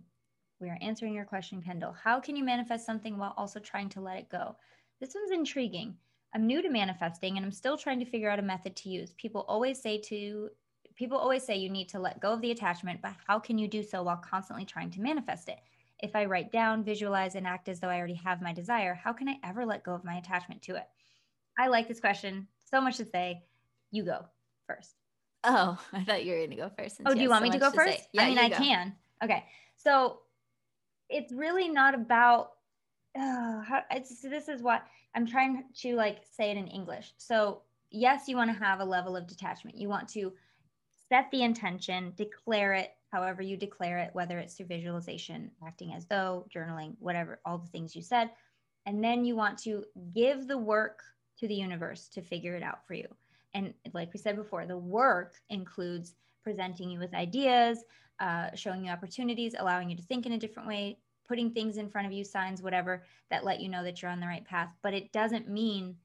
We 0.59 0.69
are 0.69 0.77
answering 0.81 1.13
your 1.13 1.25
question, 1.25 1.61
Kendall. 1.61 1.93
How 1.93 2.19
can 2.19 2.35
you 2.35 2.43
manifest 2.43 2.85
something 2.85 3.17
while 3.17 3.33
also 3.37 3.59
trying 3.59 3.89
to 3.89 4.01
let 4.01 4.17
it 4.17 4.29
go? 4.29 4.55
This 4.99 5.15
one's 5.15 5.31
intriguing. 5.31 5.95
I'm 6.33 6.47
new 6.47 6.61
to 6.61 6.69
manifesting 6.69 7.37
and 7.37 7.45
I'm 7.45 7.51
still 7.51 7.77
trying 7.77 7.99
to 7.99 8.05
figure 8.05 8.29
out 8.29 8.39
a 8.39 8.43
method 8.43 8.75
to 8.77 8.89
use. 8.89 9.13
People 9.13 9.45
always 9.47 9.81
say 9.81 9.99
to 10.01 10.49
people 10.95 11.17
always 11.17 11.43
say 11.43 11.57
you 11.57 11.69
need 11.69 11.89
to 11.89 11.99
let 11.99 12.19
go 12.19 12.33
of 12.33 12.41
the 12.41 12.51
attachment, 12.51 13.01
but 13.01 13.13
how 13.27 13.39
can 13.39 13.57
you 13.57 13.67
do 13.67 13.83
so 13.83 14.03
while 14.03 14.17
constantly 14.17 14.65
trying 14.65 14.91
to 14.91 15.01
manifest 15.01 15.49
it? 15.49 15.59
If 16.03 16.17
I 16.17 16.25
write 16.25 16.51
down, 16.51 16.83
visualize, 16.83 17.35
and 17.35 17.47
act 17.47 17.69
as 17.69 17.79
though 17.79 17.87
I 17.87 17.97
already 17.97 18.15
have 18.15 18.41
my 18.41 18.51
desire, 18.51 18.93
how 18.93 19.13
can 19.13 19.29
I 19.29 19.39
ever 19.41 19.65
let 19.65 19.83
go 19.83 19.93
of 19.93 20.03
my 20.03 20.17
attachment 20.17 20.61
to 20.63 20.75
it? 20.75 20.83
I 21.57 21.67
like 21.67 21.87
this 21.87 22.01
question. 22.01 22.47
So 22.69 22.81
much 22.81 22.97
to 22.97 23.05
say. 23.05 23.41
You 23.89 24.03
go 24.03 24.25
first. 24.67 24.95
Oh, 25.45 25.79
I 25.93 26.03
thought 26.03 26.25
you 26.25 26.33
were 26.33 26.41
gonna 26.41 26.57
go 26.57 26.69
first. 26.77 26.99
Oh, 27.05 27.13
do 27.13 27.21
you 27.21 27.31
have 27.31 27.41
want 27.41 27.41
so 27.41 27.43
me 27.43 27.51
to 27.51 27.57
go 27.57 27.71
first? 27.71 27.99
say. 27.99 28.07
Yeah, 28.11 28.23
I 28.23 28.29
mean, 28.29 28.37
I 28.37 28.49
go. 28.49 28.57
can. 28.57 28.93
Okay. 29.23 29.45
So 29.77 30.19
it's 31.09 31.31
really 31.31 31.69
not 31.69 31.95
about, 31.95 32.51
uh, 33.15 33.61
how, 33.61 33.83
it's, 33.91 34.21
this 34.21 34.49
is 34.49 34.61
what 34.61 34.83
I'm 35.15 35.25
trying 35.25 35.63
to 35.81 35.95
like 35.95 36.23
say 36.29 36.51
it 36.51 36.57
in 36.57 36.67
English. 36.67 37.13
So, 37.17 37.61
yes, 37.91 38.27
you 38.27 38.35
want 38.35 38.51
to 38.51 38.61
have 38.61 38.81
a 38.81 38.85
level 38.85 39.15
of 39.15 39.25
detachment. 39.25 39.77
You 39.77 39.87
want 39.87 40.09
to 40.09 40.33
set 41.07 41.31
the 41.31 41.43
intention, 41.43 42.11
declare 42.17 42.73
it 42.73 42.93
however 43.13 43.43
you 43.43 43.55
declare 43.55 43.99
it, 43.99 44.09
whether 44.13 44.39
it's 44.39 44.55
through 44.55 44.65
visualization, 44.65 45.51
acting 45.65 45.93
as 45.93 46.07
though, 46.07 46.47
journaling, 46.53 46.95
whatever, 46.97 47.39
all 47.45 47.59
the 47.59 47.67
things 47.67 47.95
you 47.95 48.01
said. 48.01 48.31
And 48.87 49.03
then 49.03 49.23
you 49.23 49.35
want 49.35 49.59
to 49.59 49.83
give 50.15 50.47
the 50.47 50.57
work 50.57 51.03
to 51.39 51.47
the 51.47 51.53
universe 51.53 52.07
to 52.09 52.23
figure 52.23 52.55
it 52.55 52.63
out 52.63 52.87
for 52.87 52.95
you. 52.95 53.07
And 53.53 53.71
like 53.93 54.11
we 54.13 54.19
said 54.19 54.35
before, 54.35 54.65
the 54.65 54.77
work 54.77 55.35
includes 55.51 56.15
presenting 56.43 56.89
you 56.89 56.97
with 56.97 57.13
ideas, 57.13 57.83
uh, 58.19 58.49
showing 58.55 58.85
you 58.85 58.91
opportunities, 58.91 59.53
allowing 59.59 59.91
you 59.91 59.95
to 59.95 60.03
think 60.03 60.25
in 60.25 60.31
a 60.31 60.39
different 60.39 60.67
way, 60.67 60.97
putting 61.27 61.51
things 61.51 61.77
in 61.77 61.89
front 61.89 62.07
of 62.07 62.13
you, 62.13 62.23
signs, 62.23 62.63
whatever, 62.63 63.03
that 63.29 63.45
let 63.45 63.61
you 63.61 63.69
know 63.69 63.83
that 63.83 64.01
you're 64.01 64.09
on 64.09 64.21
the 64.21 64.27
right 64.27 64.43
path. 64.43 64.69
But 64.81 64.95
it 64.95 65.11
doesn't 65.11 65.47
mean 65.47 65.95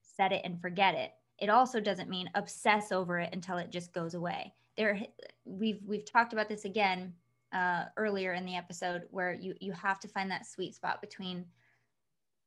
set 0.00 0.32
it 0.32 0.40
and 0.44 0.58
forget 0.58 0.94
it. 0.94 1.12
It 1.38 1.50
also 1.50 1.78
doesn't 1.78 2.08
mean 2.08 2.30
obsess 2.34 2.90
over 2.90 3.18
it 3.18 3.34
until 3.34 3.58
it 3.58 3.70
just 3.70 3.92
goes 3.92 4.14
away. 4.14 4.54
There, 4.76 5.00
we've 5.44 5.80
we've 5.86 6.04
talked 6.04 6.32
about 6.32 6.48
this 6.48 6.64
again 6.64 7.14
uh, 7.52 7.84
earlier 7.96 8.32
in 8.34 8.44
the 8.44 8.56
episode, 8.56 9.02
where 9.10 9.32
you 9.32 9.54
you 9.60 9.72
have 9.72 10.00
to 10.00 10.08
find 10.08 10.30
that 10.30 10.46
sweet 10.46 10.74
spot 10.74 11.00
between 11.00 11.44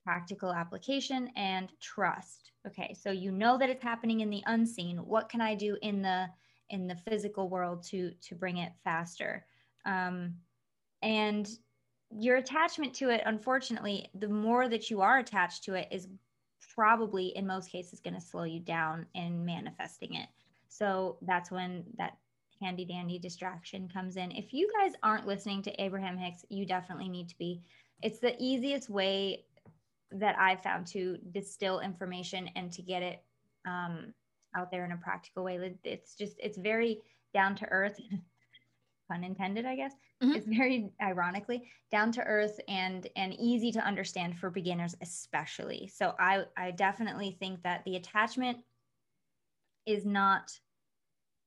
practical 0.03 0.53
application 0.53 1.29
and 1.35 1.69
trust. 1.81 2.51
Okay 2.65 2.93
so 2.93 3.11
you 3.11 3.31
know 3.31 3.57
that 3.57 3.69
it's 3.69 3.83
happening 3.83 4.21
in 4.21 4.29
the 4.29 4.43
unseen. 4.45 4.97
What 4.97 5.27
can 5.27 5.41
i 5.41 5.53
do 5.53 5.77
in 5.81 6.01
the 6.01 6.27
in 6.69 6.87
the 6.87 6.95
physical 6.95 7.49
world 7.49 7.83
to 7.87 8.11
to 8.21 8.35
bring 8.35 8.57
it 8.57 8.71
faster? 8.83 9.45
Um, 9.85 10.35
and 11.01 11.49
your 12.09 12.37
attachment 12.37 12.93
to 12.93 13.09
it 13.09 13.21
unfortunately 13.25 14.09
the 14.15 14.29
more 14.29 14.69
that 14.69 14.89
you 14.89 15.01
are 15.01 15.19
attached 15.19 15.65
to 15.65 15.73
it 15.73 15.89
is 15.91 16.07
probably 16.73 17.27
in 17.35 17.45
most 17.45 17.69
cases 17.69 17.99
going 17.99 18.13
to 18.13 18.21
slow 18.21 18.43
you 18.43 18.61
down 18.61 19.05
in 19.13 19.43
manifesting 19.45 20.13
it 20.13 20.29
so 20.69 21.17
that's 21.21 21.51
when 21.51 21.83
that 21.97 22.17
handy 22.61 22.85
dandy 22.85 23.19
distraction 23.19 23.87
comes 23.87 24.17
in 24.17 24.31
if 24.31 24.53
you 24.53 24.69
guys 24.79 24.93
aren't 25.03 25.27
listening 25.27 25.61
to 25.61 25.81
abraham 25.81 26.17
hicks 26.17 26.43
you 26.49 26.65
definitely 26.65 27.09
need 27.09 27.29
to 27.29 27.37
be 27.37 27.61
it's 28.01 28.19
the 28.19 28.35
easiest 28.39 28.89
way 28.89 29.45
that 30.11 30.37
I've 30.39 30.61
found 30.61 30.87
to 30.87 31.17
distill 31.31 31.79
information 31.79 32.49
and 32.55 32.71
to 32.73 32.81
get 32.81 33.03
it 33.03 33.23
um, 33.65 34.13
out 34.55 34.71
there 34.71 34.85
in 34.85 34.91
a 34.91 34.97
practical 34.97 35.43
way. 35.43 35.77
It's 35.83 36.15
just, 36.15 36.35
it's 36.39 36.57
very 36.57 37.01
down 37.33 37.55
to 37.57 37.65
earth, 37.69 37.99
pun 39.11 39.23
intended, 39.23 39.65
I 39.65 39.75
guess. 39.75 39.93
Mhm. 40.23 40.35
It's 40.35 40.47
very 40.47 40.89
ironically 41.01 41.69
down 41.91 42.11
to 42.13 42.23
earth 42.23 42.59
and 42.67 43.07
and 43.15 43.33
easy 43.35 43.71
to 43.71 43.79
understand 43.79 44.35
for 44.37 44.49
beginners, 44.49 44.95
especially. 45.01 45.87
So 45.93 46.15
I 46.19 46.45
I 46.57 46.71
definitely 46.71 47.37
think 47.39 47.61
that 47.61 47.83
the 47.85 47.97
attachment 47.97 48.57
is 49.87 50.05
not 50.05 50.51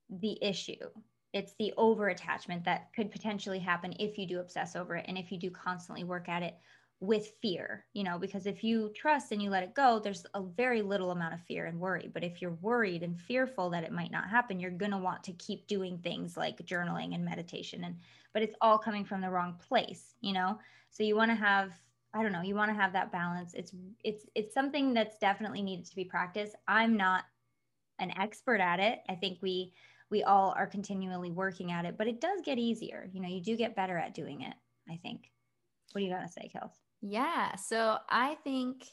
the 0.08 0.36
issue. 0.42 0.88
It's 1.32 1.54
the 1.58 1.72
over 1.76 2.08
attachment 2.08 2.64
that 2.64 2.92
could 2.94 3.12
potentially 3.12 3.60
happen 3.60 3.94
if 4.00 4.18
you 4.18 4.26
do 4.26 4.40
obsess 4.40 4.74
over 4.74 4.96
it 4.96 5.04
and 5.06 5.16
if 5.16 5.30
you 5.30 5.38
do 5.38 5.50
constantly 5.50 6.02
work 6.02 6.28
at 6.28 6.42
it 6.42 6.56
with 6.98 7.32
fear, 7.40 7.86
you 7.94 8.04
know, 8.04 8.18
because 8.18 8.46
if 8.46 8.62
you 8.62 8.90
trust 8.94 9.32
and 9.32 9.42
you 9.42 9.48
let 9.48 9.62
it 9.62 9.74
go, 9.74 9.98
there's 9.98 10.26
a 10.34 10.42
very 10.42 10.82
little 10.82 11.12
amount 11.12 11.32
of 11.32 11.40
fear 11.40 11.64
and 11.66 11.80
worry. 11.80 12.10
But 12.12 12.24
if 12.24 12.42
you're 12.42 12.58
worried 12.60 13.02
and 13.02 13.18
fearful 13.18 13.70
that 13.70 13.84
it 13.84 13.92
might 13.92 14.10
not 14.10 14.28
happen, 14.28 14.60
you're 14.60 14.70
going 14.70 14.90
to 14.90 14.98
want 14.98 15.24
to 15.24 15.32
keep 15.34 15.66
doing 15.66 15.98
things 15.98 16.36
like 16.36 16.58
journaling 16.66 17.14
and 17.14 17.24
meditation 17.24 17.84
and 17.84 17.96
but 18.32 18.42
it's 18.42 18.54
all 18.60 18.78
coming 18.78 19.04
from 19.04 19.20
the 19.20 19.30
wrong 19.30 19.56
place, 19.66 20.14
you 20.20 20.32
know? 20.32 20.58
So 20.90 21.02
you 21.02 21.16
want 21.16 21.30
to 21.30 21.36
have 21.36 21.72
I 22.12 22.22
don't 22.22 22.32
know, 22.32 22.42
you 22.42 22.56
want 22.56 22.70
to 22.70 22.74
have 22.74 22.92
that 22.92 23.12
balance. 23.12 23.54
It's 23.54 23.72
it's 24.02 24.26
it's 24.34 24.52
something 24.52 24.92
that's 24.92 25.16
definitely 25.18 25.62
needed 25.62 25.86
to 25.86 25.96
be 25.96 26.04
practiced. 26.04 26.56
I'm 26.66 26.96
not 26.96 27.24
an 28.00 28.12
expert 28.18 28.60
at 28.60 28.80
it. 28.80 29.00
I 29.08 29.14
think 29.14 29.38
we 29.42 29.72
we 30.10 30.22
all 30.24 30.52
are 30.56 30.66
continually 30.66 31.30
working 31.30 31.70
at 31.70 31.84
it, 31.84 31.96
but 31.96 32.08
it 32.08 32.20
does 32.20 32.40
get 32.44 32.58
easier. 32.58 33.08
You 33.12 33.20
know, 33.20 33.28
you 33.28 33.40
do 33.40 33.56
get 33.56 33.76
better 33.76 33.96
at 33.96 34.12
doing 34.12 34.40
it, 34.42 34.54
I 34.90 34.96
think. 34.96 35.30
What 35.92 36.00
do 36.00 36.04
you 36.04 36.12
got 36.12 36.22
to 36.22 36.28
say, 36.28 36.50
Kels? 36.54 36.72
Yeah. 37.00 37.54
So 37.56 37.96
I 38.08 38.36
think 38.42 38.86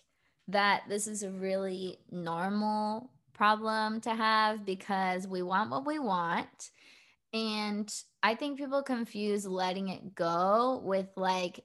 that 0.47 0.83
this 0.87 1.07
is 1.07 1.23
a 1.23 1.31
really 1.31 1.97
normal 2.11 3.11
problem 3.33 4.01
to 4.01 4.13
have 4.13 4.65
because 4.65 5.27
we 5.27 5.41
want 5.41 5.71
what 5.71 5.85
we 5.85 5.99
want. 5.99 6.71
And 7.33 7.91
I 8.23 8.35
think 8.35 8.57
people 8.57 8.81
confuse 8.81 9.45
letting 9.45 9.89
it 9.89 10.15
go 10.15 10.81
with 10.83 11.07
like 11.15 11.63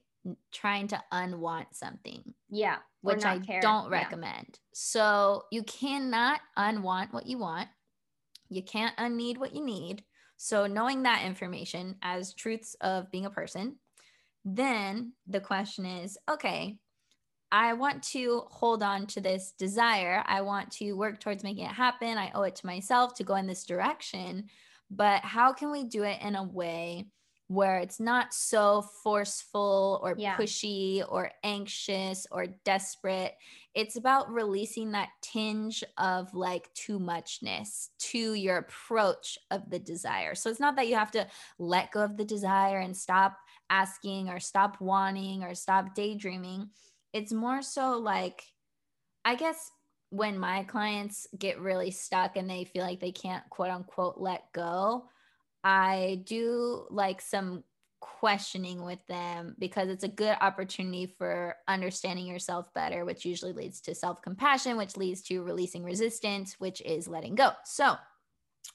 trying 0.53 0.89
to 0.89 1.03
unwant 1.12 1.66
something. 1.73 2.35
Yeah. 2.49 2.79
Which 3.01 3.25
I 3.25 3.39
care. 3.39 3.61
don't 3.61 3.91
Yeah. 3.91 3.99
recommend. 3.99 4.59
So 4.73 5.45
you 5.51 5.62
cannot 5.64 6.41
unwant 6.57 7.12
what 7.12 7.27
you 7.27 7.39
want. 7.39 7.68
You 8.49 8.62
can't 8.62 8.95
unneed 8.99 9.39
what 9.39 9.55
you 9.55 9.64
need. 9.64 10.05
So 10.37 10.66
knowing 10.66 11.03
that 11.05 11.25
information 11.25 11.97
as 12.03 12.35
truths 12.35 12.75
of 12.81 13.11
being 13.11 13.27
a 13.27 13.31
person, 13.31 13.79
then 14.45 15.12
the 15.27 15.41
question 15.41 15.87
is, 15.87 16.18
okay, 16.29 16.79
I 17.51 17.75
want 17.75 18.03
to 18.05 18.45
hold 18.49 18.83
on 18.83 19.07
to 19.09 19.20
this 19.20 19.53
desire. 19.53 20.23
I 20.27 20.41
want 20.41 20.70
to 20.73 20.95
work 20.95 21.20
towards 21.20 21.45
making 21.45 21.66
it 21.66 21.73
happen. 21.73 22.16
I 22.16 22.33
owe 22.35 22.43
it 22.43 22.57
to 22.57 22.66
myself 22.66 23.14
to 23.14 23.25
go 23.25 23.35
in 23.37 23.47
this 23.47 23.64
direction. 23.64 24.49
But 24.91 25.23
how 25.23 25.53
can 25.53 25.70
we 25.70 25.85
do 25.85 26.03
it 26.03 26.20
in 26.23 26.35
a 26.35 26.43
way 26.43 27.07
where 27.53 27.78
it's 27.78 28.00
not 28.00 28.32
so 28.34 28.82
forceful 29.03 30.00
or 30.03 30.16
Yeah. 30.16 30.36
pushy 30.36 31.05
or 31.09 31.30
anxious 31.42 32.26
or 32.30 32.46
desperate? 32.64 33.34
It's 33.74 33.96
about 33.96 34.30
releasing 34.32 34.92
that 34.92 35.11
tinge 35.22 35.82
of 35.98 36.34
like 36.34 36.72
too 36.74 36.98
muchness 36.98 37.90
to 37.98 38.34
your 38.34 38.59
approach 38.59 39.38
of 39.50 39.70
the 39.70 39.78
desire. 39.78 40.34
So 40.34 40.50
it's 40.50 40.61
not 40.61 40.76
that 40.76 40.88
you 40.88 40.94
have 40.94 41.11
to 41.12 41.26
let 41.59 41.92
go 41.92 42.03
of 42.03 42.16
the 42.16 42.24
desire 42.24 42.78
and 42.78 42.96
stop 42.96 43.38
asking 43.70 44.28
or 44.28 44.40
stop 44.40 44.80
wanting 44.80 45.42
or 45.42 45.55
stop 45.55 45.94
daydreaming. 45.94 46.70
It's 47.12 47.32
more 47.32 47.62
so 47.62 47.98
like, 47.98 48.44
I 49.24 49.34
guess 49.36 49.70
when 50.11 50.38
my 50.38 50.64
clients 50.64 51.26
get 51.38 51.61
really 51.61 51.90
stuck 51.90 52.36
and 52.36 52.48
they 52.48 52.64
feel 52.64 52.84
like 52.84 53.00
they 53.00 53.12
can't 53.12 53.48
quote 53.50 53.70
unquote 53.70 54.18
let 54.18 54.53
go, 54.53 55.09
I 55.65 56.23
do 56.25 56.87
like 56.91 57.21
some 57.21 57.65
questioning 58.01 58.83
with 58.85 58.99
them 59.07 59.55
because 59.59 59.89
it's 59.89 60.05
a 60.05 60.09
good 60.09 60.37
opportunity 60.41 61.07
for 61.07 61.55
understanding 61.69 62.27
yourself 62.27 62.73
better, 62.75 63.05
which 63.05 63.25
usually 63.25 63.53
leads 63.53 63.81
to 63.83 63.95
self 63.95 64.21
compassion, 64.23 64.77
which 64.77 64.97
leads 64.97 65.23
to 65.23 65.43
releasing 65.43 65.85
resistance, 65.85 66.57
which 66.59 66.81
is 66.83 67.07
letting 67.09 67.35
go. 67.35 67.51
So 67.65 67.95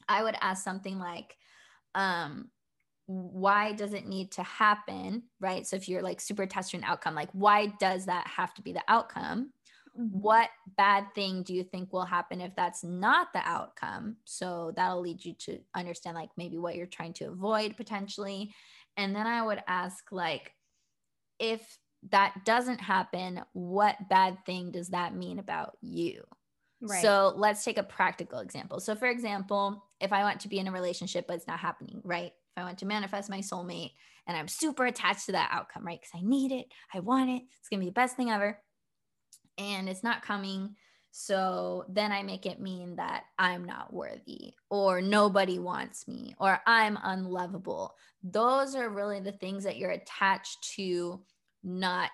I 0.07 0.23
would 0.23 0.35
ask 0.41 0.63
something 0.63 0.97
like, 0.97 1.37
um, 1.93 2.49
why 3.05 3.73
does 3.73 3.93
it 3.93 4.07
need 4.07 4.31
to 4.33 4.43
happen? 4.43 5.23
Right. 5.39 5.65
So 5.65 5.75
if 5.75 5.87
you're 5.87 6.01
like 6.01 6.19
super 6.21 6.43
attached 6.43 6.71
to 6.71 6.77
an 6.77 6.83
outcome, 6.83 7.15
like 7.15 7.29
why 7.31 7.67
does 7.79 8.05
that 8.05 8.27
have 8.27 8.53
to 8.55 8.61
be 8.61 8.73
the 8.73 8.83
outcome? 8.87 9.51
What 9.97 10.49
bad 10.77 11.07
thing 11.15 11.41
do 11.41 11.55
you 11.55 11.63
think 11.63 11.91
will 11.91 12.05
happen 12.05 12.39
if 12.39 12.55
that's 12.55 12.83
not 12.83 13.33
the 13.33 13.41
outcome? 13.43 14.17
So 14.25 14.71
that'll 14.75 15.01
lead 15.01 15.25
you 15.25 15.33
to 15.39 15.59
understand 15.75 16.15
like 16.15 16.29
maybe 16.37 16.59
what 16.59 16.75
you're 16.75 16.85
trying 16.85 17.13
to 17.13 17.25
avoid 17.25 17.75
potentially. 17.75 18.53
And 18.95 19.15
then 19.15 19.27
i 19.27 19.43
would 19.43 19.61
ask 19.67 20.11
like 20.11 20.53
if 21.39 21.77
that 22.11 22.45
doesn't 22.45 22.79
happen 22.79 23.41
what 23.53 23.95
bad 24.07 24.37
thing 24.45 24.71
does 24.71 24.89
that 24.89 25.15
mean 25.15 25.39
about 25.39 25.77
you? 25.81 26.23
Right. 26.79 27.01
so 27.01 27.33
let's 27.35 27.63
take 27.63 27.79
a 27.79 27.83
practical 27.83 28.39
example. 28.39 28.79
So 28.79 28.95
for 28.95 29.07
example 29.07 29.83
if 29.99 30.13
i 30.13 30.21
want 30.21 30.41
to 30.41 30.47
be 30.47 30.59
in 30.59 30.67
a 30.67 30.71
relationship 30.71 31.25
but 31.27 31.37
it's 31.37 31.47
not 31.47 31.59
happening 31.59 32.01
right? 32.03 32.33
If 32.55 32.61
i 32.61 32.63
want 32.63 32.77
to 32.79 32.85
manifest 32.85 33.31
my 33.31 33.39
soulmate 33.39 33.93
and 34.27 34.37
i'm 34.37 34.47
super 34.47 34.85
attached 34.85 35.25
to 35.25 35.31
that 35.31 35.49
outcome 35.51 35.85
right? 35.85 35.99
Because 35.99 36.23
i 36.23 36.27
need 36.27 36.51
it 36.51 36.67
i 36.93 36.99
want 36.99 37.31
it 37.31 37.41
it's 37.59 37.69
going 37.69 37.79
to 37.79 37.85
be 37.85 37.89
the 37.89 37.93
best 37.93 38.15
thing 38.15 38.29
ever 38.29 38.59
and 39.57 39.89
it's 39.89 40.03
not 40.03 40.21
coming. 40.21 40.75
So 41.11 41.85
then 41.89 42.11
I 42.11 42.21
make 42.21 42.45
it 42.45 42.59
mean 42.59 42.97
that 42.97 43.23
I'm 43.39 43.65
not 43.65 43.91
worthy 43.93 44.53
or 44.69 45.01
nobody 45.01 45.57
wants 45.57 46.07
me 46.07 46.35
or 46.39 46.59
I'm 46.67 46.97
unlovable. 47.01 47.95
Those 48.23 48.75
are 48.75 48.89
really 48.89 49.19
the 49.19 49.31
things 49.31 49.63
that 49.63 49.77
you're 49.77 49.91
attached 49.91 50.73
to 50.75 51.21
not 51.63 52.11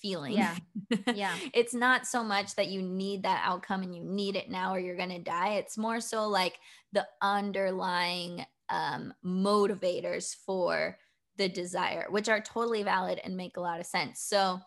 feeling. 0.00 0.34
Yeah. 0.34 0.56
Yeah. 1.14 1.34
it's 1.54 1.72
not 1.74 2.06
so 2.06 2.22
much 2.22 2.54
that 2.56 2.68
you 2.68 2.82
need 2.82 3.22
that 3.22 3.42
outcome 3.44 3.82
and 3.82 3.94
you 3.94 4.02
need 4.04 4.36
it 4.36 4.50
now 4.50 4.74
or 4.74 4.78
you're 4.78 4.96
going 4.96 5.08
to 5.08 5.18
die. 5.18 5.54
It's 5.54 5.78
more 5.78 6.00
so 6.00 6.28
like 6.28 6.58
the 6.92 7.06
underlying 7.22 8.44
um, 8.68 9.14
motivators 9.24 10.34
for 10.44 10.98
the 11.36 11.48
desire, 11.48 12.06
which 12.10 12.28
are 12.28 12.40
totally 12.40 12.82
valid 12.82 13.20
and 13.24 13.36
make 13.36 13.56
a 13.56 13.60
lot 13.60 13.80
of 13.80 13.86
sense. 13.86 14.20
So, 14.20 14.60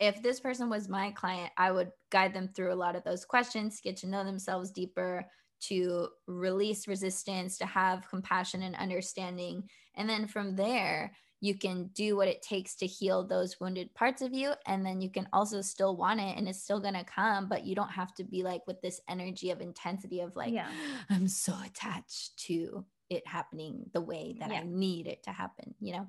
if 0.00 0.22
this 0.22 0.40
person 0.40 0.68
was 0.68 0.88
my 0.88 1.10
client, 1.12 1.52
I 1.56 1.70
would 1.72 1.90
guide 2.10 2.34
them 2.34 2.48
through 2.48 2.72
a 2.72 2.76
lot 2.76 2.96
of 2.96 3.04
those 3.04 3.24
questions, 3.24 3.80
get 3.82 3.96
to 3.98 4.08
know 4.08 4.24
themselves 4.24 4.70
deeper, 4.70 5.26
to 5.60 6.08
release 6.26 6.88
resistance, 6.88 7.56
to 7.58 7.66
have 7.66 8.08
compassion 8.08 8.62
and 8.62 8.74
understanding. 8.76 9.68
And 9.94 10.08
then 10.08 10.26
from 10.26 10.56
there, 10.56 11.12
you 11.40 11.56
can 11.56 11.88
do 11.94 12.16
what 12.16 12.28
it 12.28 12.42
takes 12.42 12.74
to 12.76 12.86
heal 12.86 13.26
those 13.26 13.60
wounded 13.60 13.94
parts 13.94 14.22
of 14.22 14.32
you. 14.32 14.52
And 14.66 14.84
then 14.84 15.00
you 15.00 15.10
can 15.10 15.28
also 15.32 15.60
still 15.60 15.96
want 15.96 16.20
it 16.20 16.36
and 16.36 16.48
it's 16.48 16.62
still 16.62 16.80
going 16.80 16.94
to 16.94 17.04
come, 17.04 17.48
but 17.48 17.64
you 17.64 17.74
don't 17.74 17.90
have 17.90 18.14
to 18.14 18.24
be 18.24 18.42
like 18.42 18.66
with 18.66 18.80
this 18.80 19.00
energy 19.08 19.50
of 19.50 19.60
intensity 19.60 20.20
of 20.20 20.36
like, 20.36 20.52
Yeah. 20.52 20.68
I'm 21.10 21.28
so 21.28 21.54
attached 21.64 22.36
to 22.46 22.84
it 23.10 23.26
happening 23.26 23.90
the 23.92 24.00
way 24.00 24.36
that 24.40 24.50
Yeah. 24.50 24.60
I 24.60 24.64
need 24.64 25.06
it 25.06 25.22
to 25.24 25.30
happen, 25.30 25.74
you 25.80 25.92
know? 25.92 26.06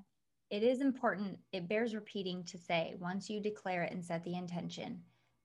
It 0.50 0.64
is 0.64 0.82
important 0.82 1.38
it 1.52 1.68
bears 1.68 1.96
repeating 1.96 2.44
to 2.44 2.58
say 2.58 2.96
once 3.00 3.30
you 3.30 3.42
declare 3.42 3.84
it 3.84 3.92
and 3.92 4.04
set 4.04 4.24
the 4.24 4.36
intention 4.36 5.02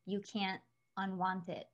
you 0.07 0.21
can't 0.21 0.61
unwant 0.99 1.49
it. 1.49 1.67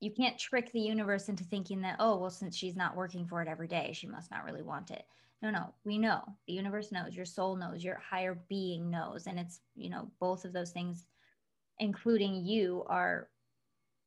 You 0.00 0.10
can't 0.10 0.38
trick 0.38 0.72
the 0.72 0.80
universe 0.80 1.28
into 1.28 1.44
thinking 1.44 1.80
that 1.82 1.96
oh 1.98 2.16
well 2.16 2.30
since 2.30 2.56
she's 2.56 2.76
not 2.76 2.96
working 2.96 3.26
for 3.26 3.42
it 3.42 3.48
every 3.48 3.68
day 3.68 3.92
she 3.92 4.06
must 4.06 4.30
not 4.30 4.44
really 4.44 4.62
want 4.62 4.90
it. 4.90 5.04
No 5.42 5.50
no 5.50 5.74
we 5.84 5.98
know. 5.98 6.22
The 6.46 6.54
universe 6.54 6.92
knows. 6.92 7.16
Your 7.16 7.26
soul 7.26 7.56
knows. 7.56 7.84
Your 7.84 7.96
higher 7.98 8.40
being 8.48 8.90
knows. 8.90 9.26
And 9.26 9.38
it's 9.38 9.60
you 9.74 9.90
know 9.90 10.10
both 10.20 10.44
of 10.44 10.52
those 10.52 10.70
things 10.70 11.06
including 11.78 12.44
you 12.44 12.84
are 12.86 13.28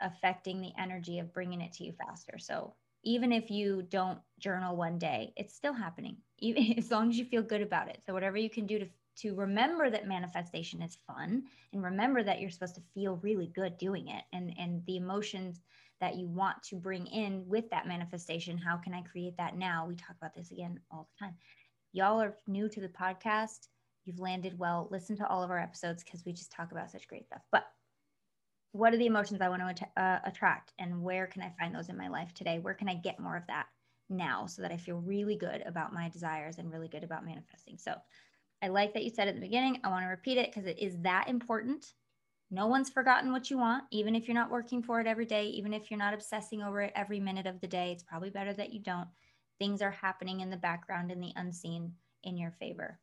affecting 0.01 0.61
the 0.61 0.72
energy 0.78 1.20
of 1.20 1.34
bringing 1.34 1.61
it 1.61 1.74
to 1.74 1.84
you 1.84 1.93
faster. 1.93 2.38
So 2.38 2.74
even 3.05 3.31
if 3.31 3.49
you 3.49 3.83
don't 3.89 4.19
journal 4.39 4.75
one 4.75 4.97
day 4.97 5.31
it's 5.37 5.55
still 5.55 5.73
happening 5.73 6.17
even 6.39 6.73
as 6.77 6.91
long 6.91 7.09
as 7.09 7.17
you 7.17 7.25
feel 7.25 7.41
good 7.41 7.61
about 7.61 7.87
it. 7.87 7.99
So 8.05 8.13
whatever 8.13 8.37
you 8.37 8.49
can 8.49 8.65
do 8.65 8.79
to 8.79 8.87
to 9.17 9.33
remember 9.33 9.89
that 9.89 10.07
manifestation 10.07 10.81
is 10.81 10.97
fun 11.07 11.43
and 11.71 11.81
remember 11.81 12.21
that 12.21 12.41
you're 12.41 12.49
supposed 12.49 12.75
to 12.75 12.81
feel 12.93 13.15
really 13.23 13.47
good 13.47 13.77
doing 13.77 14.09
it 14.09 14.23
and 14.33 14.53
and 14.59 14.85
the 14.85 14.97
emotions 14.97 15.61
that 16.01 16.15
you 16.17 16.27
want 16.27 16.61
to 16.63 16.75
bring 16.75 17.07
in 17.07 17.47
with 17.47 17.69
that 17.69 17.87
manifestation 17.87 18.57
how 18.57 18.75
can 18.75 18.93
i 18.93 19.01
create 19.01 19.37
that 19.37 19.57
now? 19.57 19.85
We 19.87 19.95
talk 19.95 20.17
about 20.17 20.35
this 20.35 20.51
again 20.51 20.79
all 20.91 21.07
the 21.13 21.25
time. 21.25 21.35
Y'all 21.93 22.21
are 22.21 22.35
new 22.45 22.67
to 22.67 22.81
the 22.81 22.89
podcast. 22.89 23.69
You've 24.03 24.19
landed 24.19 24.59
well. 24.59 24.89
Listen 24.91 25.15
to 25.17 25.27
all 25.27 25.43
of 25.43 25.49
our 25.49 25.59
episodes 25.59 26.03
because 26.03 26.25
we 26.25 26.33
just 26.33 26.51
talk 26.51 26.73
about 26.73 26.91
such 26.91 27.07
great 27.07 27.25
stuff. 27.25 27.41
But 27.51 27.65
what 28.76 28.93
are 28.93 28.97
the 28.97 29.05
emotions 29.05 29.41
i 29.41 29.49
want 29.49 29.78
to 29.78 29.88
uh, 30.01 30.19
attract 30.26 30.73
and 30.80 31.01
where 31.01 31.28
can 31.28 31.41
i 31.41 31.51
find 31.59 31.73
those 31.73 31.89
in 31.89 31.97
my 31.97 32.07
life 32.07 32.34
today 32.34 32.59
where 32.59 32.73
can 32.73 32.89
i 32.89 32.95
get 32.95 33.19
more 33.19 33.38
of 33.38 33.47
that 33.47 33.67
now 34.09 34.45
so 34.45 34.61
that 34.61 34.71
i 34.71 34.78
feel 34.78 34.97
really 34.97 35.36
good 35.36 35.63
about 35.65 35.93
my 35.93 36.09
desires 36.09 36.57
and 36.57 36.71
really 36.71 36.88
good 36.88 37.03
about 37.03 37.26
manifesting 37.26 37.78
so 37.78 37.93
I 38.61 38.69
like 38.69 38.93
that 38.93 39.03
you 39.03 39.09
said 39.09 39.28
at 39.28 39.36
the 39.36 39.41
beginning. 39.41 39.80
I 39.84 39.89
want 39.89 40.03
to 40.05 40.09
repeat 40.09 40.38
it 40.38 40.51
because 40.51 40.65
it 40.65 40.80
is 40.80 40.97
that 41.01 41.28
important. 41.28 41.93
No 42.51 42.67
one's 42.67 42.89
forgotten 42.89 43.32
what 43.32 43.49
you 43.49 43.57
want, 43.57 43.84
even 43.91 44.15
if 44.15 44.28
you're 44.28 44.36
not 44.36 44.51
working 44.51 44.82
for 44.82 44.99
it 44.99 45.07
every 45.07 45.26
day, 45.26 45.45
even 45.47 45.73
if 45.73 45.89
you're 45.89 45.99
not 45.99 46.13
obsessing 46.13 46.61
over 46.61 46.82
it 46.82 46.93
every 46.95 47.19
minute 47.19 47.47
of 47.47 47.59
the 47.59 47.67
day. 47.67 47.91
It's 47.91 48.03
probably 48.03 48.30
better 48.30 48.53
that 48.53 48.73
you 48.73 48.80
don't. 48.80 49.07
Things 49.59 49.82
are 49.82 49.91
happening 49.91 50.41
in 50.41 50.49
the 50.49 50.57
background 50.57 51.11
in 51.11 51.19
the 51.19 51.34
unseen 51.36 51.93
in 52.23 52.38
your 52.38 52.51
favor. 52.51 52.99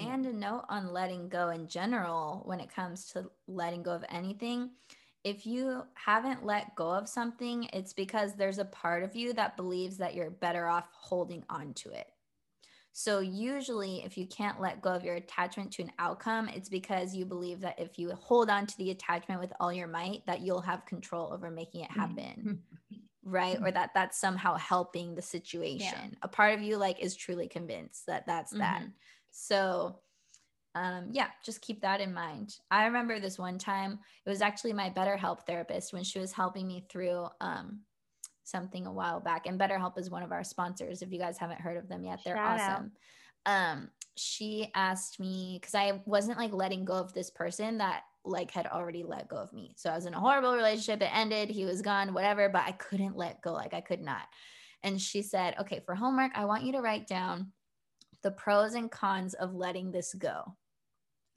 And 0.00 0.24
a 0.26 0.32
note 0.32 0.64
on 0.68 0.92
letting 0.92 1.28
go 1.28 1.50
in 1.50 1.66
general 1.68 2.42
when 2.46 2.60
it 2.60 2.70
comes 2.74 3.06
to 3.08 3.30
letting 3.46 3.82
go 3.82 3.92
of 3.92 4.04
anything. 4.08 4.72
If 5.24 5.46
you 5.46 5.84
haven't 5.94 6.44
let 6.44 6.74
go 6.74 6.90
of 6.90 7.08
something, 7.08 7.64
it's 7.72 7.92
because 7.92 8.34
there's 8.34 8.58
a 8.58 8.64
part 8.64 9.02
of 9.02 9.14
you 9.14 9.32
that 9.34 9.56
believes 9.56 9.98
that 9.98 10.14
you're 10.14 10.30
better 10.30 10.66
off 10.66 10.88
holding 10.92 11.44
on 11.50 11.74
to 11.74 11.90
it. 11.90 12.06
So, 12.92 13.20
usually, 13.20 14.02
if 14.04 14.18
you 14.18 14.26
can't 14.26 14.60
let 14.60 14.82
go 14.82 14.90
of 14.90 15.04
your 15.04 15.14
attachment 15.16 15.72
to 15.74 15.82
an 15.82 15.92
outcome, 15.98 16.48
it's 16.48 16.68
because 16.68 17.14
you 17.14 17.24
believe 17.26 17.60
that 17.60 17.78
if 17.78 17.98
you 17.98 18.10
hold 18.14 18.50
on 18.50 18.66
to 18.66 18.76
the 18.78 18.90
attachment 18.90 19.40
with 19.40 19.52
all 19.60 19.72
your 19.72 19.88
might, 19.88 20.26
that 20.26 20.40
you'll 20.40 20.62
have 20.62 20.86
control 20.86 21.32
over 21.32 21.50
making 21.50 21.82
it 21.82 21.90
happen. 21.90 22.48
right 23.22 23.58
or 23.62 23.70
that 23.70 23.90
that's 23.94 24.18
somehow 24.18 24.56
helping 24.56 25.14
the 25.14 25.22
situation 25.22 26.16
a 26.22 26.28
part 26.28 26.54
of 26.54 26.62
you 26.62 26.76
like 26.78 26.98
is 27.00 27.14
truly 27.14 27.48
convinced 27.48 28.06
that 28.06 28.26
that's 28.26 28.54
that 28.54 28.84
Mhm. 28.84 28.92
So 29.30 30.00
um 30.76 31.08
yeah 31.10 31.26
just 31.44 31.60
keep 31.60 31.80
that 31.82 32.00
in 32.00 32.14
mind. 32.14 32.54
I 32.70 32.84
remember 32.86 33.18
this 33.18 33.38
one 33.38 33.58
time 33.58 33.98
it 34.24 34.30
was 34.30 34.40
actually 34.42 34.72
my 34.72 34.90
betterhelp 34.90 35.46
therapist 35.46 35.92
when 35.92 36.04
she 36.04 36.18
was 36.18 36.32
helping 36.32 36.66
me 36.66 36.84
through 36.90 37.26
um 37.40 37.80
something 38.44 38.86
a 38.86 38.92
while 38.92 39.20
back 39.20 39.46
and 39.46 39.58
betterhelp 39.60 39.98
is 39.98 40.10
one 40.10 40.22
of 40.22 40.32
our 40.32 40.44
sponsors 40.44 41.02
if 41.02 41.12
you 41.12 41.18
guys 41.18 41.38
haven't 41.38 41.60
heard 41.60 41.76
of 41.76 41.88
them 41.88 42.04
yet 42.04 42.20
they're 42.24 42.36
Shout 42.36 42.60
out. 42.60 42.70
awesome. 42.70 42.92
Um 43.46 43.90
she 44.16 44.70
asked 44.74 45.18
me 45.18 45.58
because 45.60 45.74
i 45.74 46.00
wasn't 46.04 46.38
like 46.38 46.52
letting 46.52 46.84
go 46.84 46.94
of 46.94 47.12
this 47.14 47.30
person 47.30 47.78
that 47.78 48.02
like 48.24 48.50
had 48.50 48.66
already 48.66 49.02
let 49.02 49.28
go 49.28 49.36
of 49.36 49.52
me. 49.52 49.72
So 49.76 49.90
i 49.90 49.94
was 49.96 50.06
in 50.06 50.14
a 50.14 50.20
horrible 50.20 50.54
relationship 50.54 51.00
it 51.02 51.16
ended 51.16 51.48
he 51.48 51.64
was 51.64 51.80
gone 51.82 52.12
whatever 52.14 52.48
but 52.48 52.62
i 52.66 52.72
couldn't 52.72 53.16
let 53.16 53.40
go 53.40 53.52
like 53.52 53.74
i 53.74 53.80
could 53.80 54.00
not. 54.02 54.22
And 54.82 55.00
she 55.00 55.22
said 55.22 55.54
okay 55.60 55.80
for 55.84 55.94
homework 55.94 56.32
i 56.36 56.44
want 56.44 56.64
you 56.64 56.72
to 56.72 56.80
write 56.80 57.06
down 57.06 57.52
the 58.22 58.30
pros 58.30 58.74
and 58.74 58.90
cons 58.90 59.34
of 59.34 59.54
letting 59.54 59.90
this 59.92 60.14
go 60.14 60.56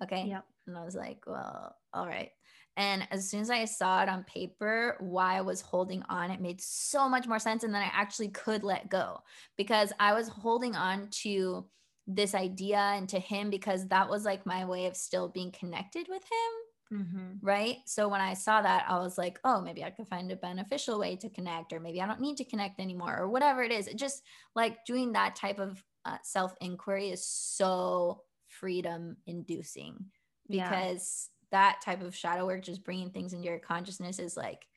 Okay. 0.04 0.26
Yep. 0.28 0.46
And 0.68 0.78
I 0.78 0.84
was 0.84 0.96
like, 0.96 1.24
well, 1.26 1.76
all 1.94 2.08
right. 2.08 2.30
And 2.76 3.08
as 3.12 3.30
soon 3.30 3.42
as 3.42 3.52
I 3.52 3.66
saw 3.66 4.02
it 4.02 4.10
on 4.10 4.24
paper, 4.24 4.98
why 5.00 5.38
I 5.38 5.42
was 5.42 5.62
holding 5.62 6.02
on, 6.10 6.32
it 6.32 6.42
made 6.42 6.60
so 6.60 7.08
much 7.08 7.28
more 7.28 7.40
sense. 7.40 7.64
And 7.64 7.74
then 7.74 7.84
I 7.84 7.92
actually 7.94 8.30
could 8.30 8.64
let 8.64 8.90
go 8.90 9.20
because 9.58 9.94
I 10.00 10.14
was 10.14 10.28
holding 10.28 10.76
on 10.76 11.10
to 11.22 11.68
this 12.08 12.34
idea 12.34 12.80
and 12.80 13.08
to 13.10 13.20
him 13.20 13.50
because 13.50 13.88
that 13.88 14.10
was 14.10 14.26
like 14.26 14.46
my 14.46 14.66
way 14.66 14.88
of 14.88 14.98
still 14.98 15.30
being 15.30 15.52
connected 15.52 16.08
with 16.10 16.24
him. 16.24 17.00
Mm-hmm. 17.00 17.32
Right. 17.42 17.78
So 17.86 18.08
when 18.08 18.22
I 18.22 18.34
saw 18.34 18.62
that, 18.62 18.86
I 18.88 19.00
was 19.00 19.18
like, 19.18 19.40
oh, 19.44 19.62
maybe 19.62 19.84
I 19.84 19.90
could 19.90 20.08
find 20.08 20.32
a 20.32 20.36
beneficial 20.36 21.00
way 21.00 21.16
to 21.18 21.30
connect, 21.30 21.74
or 21.74 21.80
maybe 21.80 22.02
I 22.02 22.06
don't 22.06 22.20
need 22.22 22.38
to 22.38 22.46
connect 22.46 22.80
anymore, 22.80 23.18
or 23.18 23.30
whatever 23.30 23.64
it 23.64 23.72
is. 23.72 23.88
It 23.88 23.98
just 23.98 24.22
like 24.56 24.86
doing 24.86 25.14
that 25.14 25.36
type 25.36 25.60
of 25.60 25.84
uh, 26.06 26.18
self 26.24 26.56
inquiry 26.62 27.10
is 27.10 27.26
so 27.26 28.24
freedom 28.48 29.18
inducing 29.26 30.06
because 30.50 31.30
that 31.52 31.80
type 31.84 32.02
of 32.02 32.16
shadow 32.16 32.46
work, 32.46 32.64
just 32.64 32.84
bringing 32.84 33.10
things 33.12 33.34
into 33.34 33.46
your 33.46 33.60
consciousness, 33.60 34.20
is 34.20 34.36
like, 34.36 34.68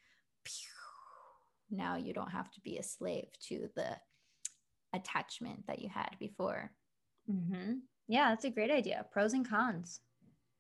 pew, 0.45 0.69
now 1.71 1.97
you 1.97 2.13
don't 2.13 2.31
have 2.31 2.51
to 2.53 2.61
be 2.61 2.79
a 2.79 2.83
slave 2.83 3.29
to 3.49 3.69
the 3.75 3.97
attachment 4.93 5.67
that 5.67 5.81
you 5.81 5.89
had 5.89 6.11
before. 6.19 6.71
Mm-hmm. 7.31 7.75
Yeah, 8.09 8.29
that's 8.31 8.45
a 8.45 8.51
great 8.51 8.71
idea. 8.71 9.05
Pros 9.11 9.33
and 9.33 9.49
cons. 9.49 10.01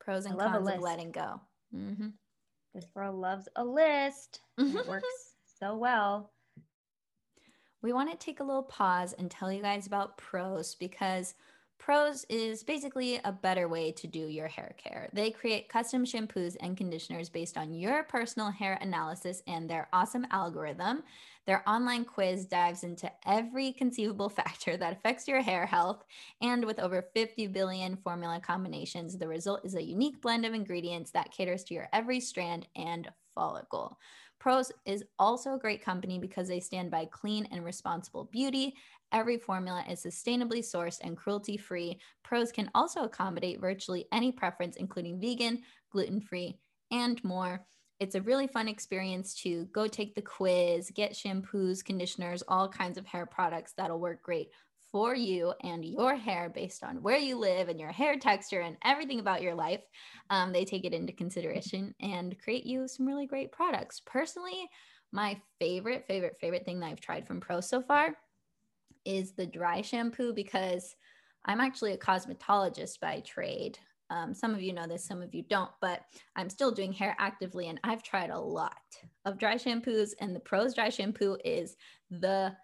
Pros 0.01 0.27
and 0.27 0.39
cons 0.39 0.69
of 0.69 0.81
letting 0.81 1.13
go. 1.13 1.41
Mhm. 1.75 2.13
This 2.75 2.87
girl 2.95 3.13
loves 3.15 3.49
a 3.57 3.65
list. 3.65 4.41
It 4.59 4.87
works 4.89 5.35
so 5.61 5.77
well. 5.77 6.33
We 7.87 7.93
want 7.93 8.11
to 8.11 8.17
take 8.17 8.41
a 8.41 8.43
little 8.43 8.65
pause 8.65 9.15
and 9.17 9.31
tell 9.31 9.53
you 9.53 9.63
guys 9.63 9.87
about 9.87 10.19
Prose 10.19 10.75
because 10.75 11.35
Prose 11.79 12.27
is 12.29 12.65
basically 12.65 13.21
a 13.25 13.31
better 13.31 13.69
way 13.69 13.93
to 13.93 14.09
do 14.09 14.27
your 14.27 14.49
hair 14.49 14.75
care. 14.77 15.09
They 15.13 15.31
create 15.31 15.69
custom 15.69 16.05
shampoos 16.05 16.57
and 16.59 16.77
conditioners 16.77 17.29
based 17.29 17.57
on 17.57 17.73
your 17.73 18.03
personal 18.03 18.51
hair 18.51 18.77
analysis 18.81 19.41
and 19.47 19.71
their 19.71 19.87
awesome 19.93 20.27
algorithm. 20.33 21.05
Their 21.47 21.63
online 21.69 22.05
quiz 22.05 22.47
dives 22.47 22.83
into 22.83 23.09
every 23.25 23.71
conceivable 23.71 24.29
factor 24.31 24.77
that 24.77 24.95
affects 24.95 25.29
your 25.29 25.41
hair 25.41 25.65
health 25.65 26.03
and 26.41 26.65
with 26.65 26.81
over 26.81 27.07
50 27.15 27.47
billion 27.47 27.97
formula 27.99 28.41
combinations 28.41 29.17
the 29.17 29.29
result 29.29 29.65
is 29.65 29.77
a 29.77 29.81
unique 29.81 30.21
blend 30.21 30.45
of 30.45 30.55
ingredients 30.55 31.13
that 31.13 31.31
caters 31.31 31.63
to 31.63 31.75
your 31.75 31.89
every 31.93 32.19
strand 32.19 32.67
and 32.75 33.09
follicle 33.33 33.97
Prose 34.39 34.71
is 34.85 35.05
also 35.19 35.55
a 35.55 35.59
great 35.59 35.85
company 35.85 36.19
because 36.19 36.49
they 36.49 36.61
stand 36.61 36.91
by 36.91 37.07
clean 37.07 37.49
and 37.51 37.65
responsible 37.65 38.29
beauty. 38.33 38.75
Every 39.13 39.39
formula 39.39 39.85
is 39.89 40.05
sustainably 40.05 40.61
sourced 40.61 40.99
and 41.03 41.17
cruelty 41.17 41.57
free. 41.57 41.99
Prose 42.23 42.53
can 42.53 42.71
also 42.75 43.05
accommodate 43.05 43.61
virtually 43.61 44.07
any 44.13 44.33
preference, 44.33 44.77
including 44.77 45.21
vegan, 45.21 45.63
gluten 45.91 46.21
free, 46.21 46.59
and 46.91 47.23
more. 47.25 47.65
It's 47.99 48.15
a 48.15 48.21
really 48.21 48.47
fun 48.47 48.69
experience 48.69 49.35
to 49.43 49.65
go 49.73 49.87
take 49.87 50.15
the 50.15 50.23
quiz, 50.23 50.91
get 50.91 51.15
shampoos, 51.15 51.83
conditioners, 51.83 52.43
all 52.47 52.69
kinds 52.69 52.99
of 52.99 53.07
hair 53.07 53.25
products 53.25 53.73
that'll 53.77 53.99
work 53.99 54.23
great 54.23 54.51
for 54.97 55.15
you 55.15 55.53
and 55.63 55.85
your 55.85 56.17
hair 56.17 56.49
based 56.49 56.83
on 56.83 57.03
where 57.03 57.19
you 57.19 57.37
live 57.37 57.69
and 57.69 57.79
your 57.79 57.93
hair 57.93 58.19
texture 58.19 58.63
and 58.63 58.79
everything 58.83 59.21
about 59.21 59.43
your 59.43 59.55
life. 59.55 59.83
Um, 60.31 60.55
they 60.55 60.65
take 60.65 60.87
it 60.87 60.95
into 60.95 61.13
consideration 61.13 61.95
and 62.01 62.35
create 62.39 62.65
you 62.65 62.89
some 62.89 63.05
really 63.05 63.27
great 63.27 63.53
products. 63.53 64.01
Personally, 64.07 64.71
my 65.13 65.39
favorite, 65.59 66.07
favorite, 66.07 66.39
favorite 66.41 66.65
thing 66.65 66.81
that 66.81 66.87
I've 66.87 67.01
tried 67.03 67.27
from 67.27 67.41
Pro 67.41 67.61
so 67.61 67.83
far 67.83 68.17
is 69.05 69.33
the 69.33 69.45
dry 69.45 69.83
shampoo 69.83 70.33
because 70.33 70.97
I'm 71.45 71.61
actually 71.61 71.93
a 71.93 71.99
cosmetologist 71.99 72.99
by 72.99 73.21
trade. 73.21 73.79
Um, 74.09 74.33
some 74.33 74.55
of 74.55 74.63
you 74.63 74.73
know 74.73 74.87
this, 74.87 75.05
some 75.05 75.21
of 75.21 75.35
you 75.35 75.43
don't, 75.43 75.73
but 75.83 76.01
I'm 76.37 76.49
still 76.49 76.71
doing 76.73 76.95
hair 76.95 77.15
actively 77.19 77.69
and 77.69 77.79
I've 77.85 78.03
tried 78.03 78.31
a 78.31 78.41
lot 78.41 78.73
of 79.27 79.39
dry 79.39 79.57
shampoos, 79.57 80.13
and 80.21 80.35
the 80.35 80.41
Prose 80.41 80.73
dry 80.73 80.89
shampoo 80.89 81.37
is 81.45 81.77
the 82.09 82.57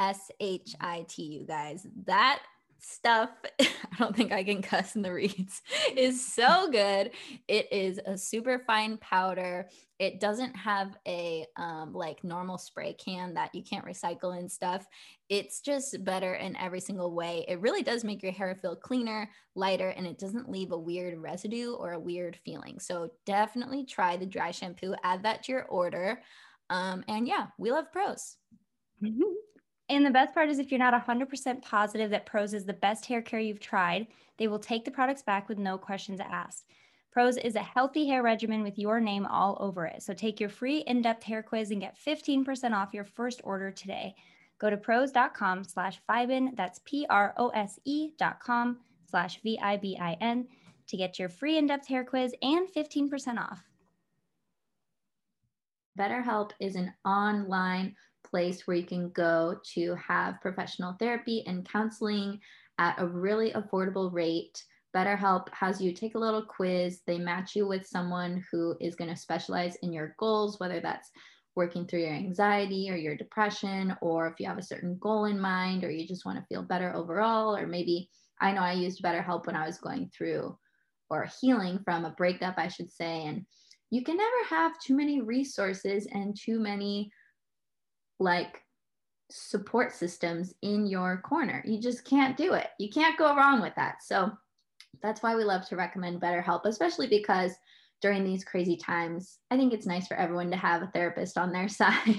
S 0.00 0.30
H 0.40 0.74
I 0.80 1.04
T, 1.08 1.22
you 1.22 1.46
guys. 1.46 1.86
That 2.06 2.40
stuff, 2.84 3.30
I 3.60 3.66
don't 3.98 4.14
think 4.14 4.32
I 4.32 4.44
can 4.44 4.62
cuss 4.62 4.96
in 4.96 5.02
the 5.02 5.12
reads, 5.12 5.62
is 5.96 6.24
so 6.24 6.70
good. 6.70 7.10
It 7.48 7.72
is 7.72 7.98
a 8.04 8.16
super 8.16 8.62
fine 8.66 8.98
powder. 8.98 9.68
It 9.98 10.20
doesn't 10.20 10.54
have 10.56 10.96
a 11.06 11.46
um, 11.56 11.92
like 11.92 12.24
normal 12.24 12.58
spray 12.58 12.94
can 12.94 13.34
that 13.34 13.54
you 13.54 13.62
can't 13.62 13.86
recycle 13.86 14.36
and 14.36 14.50
stuff. 14.50 14.86
It's 15.28 15.60
just 15.60 16.04
better 16.04 16.34
in 16.34 16.56
every 16.56 16.80
single 16.80 17.14
way. 17.14 17.44
It 17.48 17.60
really 17.60 17.82
does 17.82 18.04
make 18.04 18.22
your 18.22 18.32
hair 18.32 18.58
feel 18.60 18.76
cleaner, 18.76 19.30
lighter, 19.54 19.90
and 19.90 20.06
it 20.06 20.18
doesn't 20.18 20.50
leave 20.50 20.72
a 20.72 20.78
weird 20.78 21.18
residue 21.18 21.72
or 21.72 21.92
a 21.92 22.00
weird 22.00 22.38
feeling. 22.44 22.78
So 22.78 23.10
definitely 23.24 23.84
try 23.84 24.16
the 24.16 24.26
dry 24.26 24.50
shampoo, 24.50 24.94
add 25.02 25.22
that 25.22 25.44
to 25.44 25.52
your 25.52 25.64
order. 25.64 26.22
Um, 26.70 27.04
and 27.08 27.26
yeah, 27.28 27.46
we 27.58 27.70
love 27.70 27.92
Prose. 27.92 28.36
And 29.88 30.04
the 30.04 30.10
best 30.10 30.32
part 30.32 30.48
is 30.48 30.58
if 30.58 30.70
you're 30.70 30.78
not 30.78 31.06
100% 31.06 31.62
positive 31.62 32.10
that 32.10 32.26
Prose 32.26 32.54
is 32.54 32.64
the 32.64 32.72
best 32.72 33.04
hair 33.04 33.20
care 33.20 33.40
you've 33.40 33.60
tried, 33.60 34.06
they 34.38 34.48
will 34.48 34.58
take 34.58 34.84
the 34.84 34.90
products 34.90 35.22
back 35.22 35.48
with 35.48 35.58
no 35.58 35.76
questions 35.76 36.20
asked. 36.20 36.64
Prose 37.12 37.36
is 37.36 37.54
a 37.54 37.60
healthy 37.60 38.08
hair 38.08 38.22
regimen 38.22 38.62
with 38.62 38.78
your 38.78 38.98
name 38.98 39.24
all 39.26 39.56
over 39.60 39.86
it. 39.86 40.02
So 40.02 40.14
take 40.14 40.40
your 40.40 40.48
free 40.48 40.78
in-depth 40.78 41.22
hair 41.22 41.42
quiz 41.42 41.70
and 41.70 41.80
get 41.80 41.96
15% 41.96 42.72
off 42.72 42.94
your 42.94 43.04
first 43.04 43.40
order 43.44 43.70
today. 43.70 44.14
Go 44.58 44.68
to 44.70 44.76
prose.com 44.76 45.62
slash 45.64 46.00
Vibin, 46.08 46.56
that's 46.56 46.80
P-R-O-S-E 46.84 48.10
dot 48.18 48.40
com 48.40 48.78
slash 49.08 49.40
V-I-B-I-N 49.42 50.48
to 50.86 50.96
get 50.96 51.18
your 51.18 51.28
free 51.28 51.56
in-depth 51.58 51.86
hair 51.86 52.04
quiz 52.04 52.34
and 52.42 52.66
15% 52.68 53.38
off. 53.38 53.62
BetterHelp 55.98 56.50
is 56.58 56.74
an 56.74 56.92
online 57.04 57.94
place 58.34 58.66
where 58.66 58.76
you 58.76 58.84
can 58.84 59.10
go 59.10 59.54
to 59.74 59.94
have 59.94 60.40
professional 60.40 60.96
therapy 60.98 61.44
and 61.46 61.68
counseling 61.68 62.40
at 62.78 63.00
a 63.00 63.06
really 63.06 63.52
affordable 63.52 64.12
rate. 64.12 64.60
BetterHelp 64.92 65.46
has 65.52 65.80
you 65.80 65.92
take 65.92 66.16
a 66.16 66.18
little 66.18 66.42
quiz. 66.42 67.02
They 67.06 67.16
match 67.16 67.54
you 67.54 67.68
with 67.68 67.86
someone 67.86 68.44
who 68.50 68.76
is 68.80 68.96
going 68.96 69.10
to 69.10 69.16
specialize 69.16 69.76
in 69.82 69.92
your 69.92 70.16
goals, 70.18 70.58
whether 70.58 70.80
that's 70.80 71.12
working 71.54 71.86
through 71.86 72.00
your 72.00 72.12
anxiety 72.12 72.90
or 72.90 72.96
your 72.96 73.16
depression, 73.16 73.96
or 74.00 74.26
if 74.26 74.40
you 74.40 74.46
have 74.48 74.58
a 74.58 74.64
certain 74.64 74.98
goal 74.98 75.26
in 75.26 75.38
mind, 75.38 75.84
or 75.84 75.90
you 75.92 76.04
just 76.04 76.26
want 76.26 76.36
to 76.36 76.46
feel 76.46 76.62
better 76.62 76.92
overall, 76.92 77.54
or 77.54 77.68
maybe 77.68 78.10
I 78.40 78.50
know 78.50 78.62
I 78.62 78.72
used 78.72 79.00
BetterHelp 79.00 79.46
when 79.46 79.54
I 79.54 79.64
was 79.64 79.78
going 79.78 80.10
through 80.12 80.58
or 81.08 81.28
healing 81.40 81.78
from 81.84 82.04
a 82.04 82.10
breakup, 82.10 82.54
I 82.58 82.66
should 82.66 82.90
say. 82.90 83.26
And 83.26 83.46
you 83.90 84.02
can 84.02 84.16
never 84.16 84.44
have 84.48 84.72
too 84.80 84.96
many 84.96 85.20
resources 85.20 86.08
and 86.10 86.36
too 86.36 86.58
many 86.58 87.12
like 88.18 88.62
support 89.30 89.92
systems 89.92 90.54
in 90.62 90.86
your 90.86 91.18
corner. 91.18 91.62
You 91.66 91.80
just 91.80 92.04
can't 92.04 92.36
do 92.36 92.54
it. 92.54 92.68
You 92.78 92.90
can't 92.90 93.18
go 93.18 93.34
wrong 93.34 93.60
with 93.60 93.74
that. 93.76 94.02
So 94.02 94.32
that's 95.02 95.22
why 95.22 95.34
we 95.34 95.44
love 95.44 95.66
to 95.68 95.76
recommend 95.76 96.20
BetterHelp, 96.20 96.64
especially 96.64 97.08
because 97.08 97.52
during 98.00 98.22
these 98.22 98.44
crazy 98.44 98.76
times, 98.76 99.38
I 99.50 99.56
think 99.56 99.72
it's 99.72 99.86
nice 99.86 100.06
for 100.06 100.16
everyone 100.16 100.50
to 100.50 100.56
have 100.56 100.82
a 100.82 100.88
therapist 100.88 101.38
on 101.38 101.52
their 101.52 101.68
side, 101.70 102.18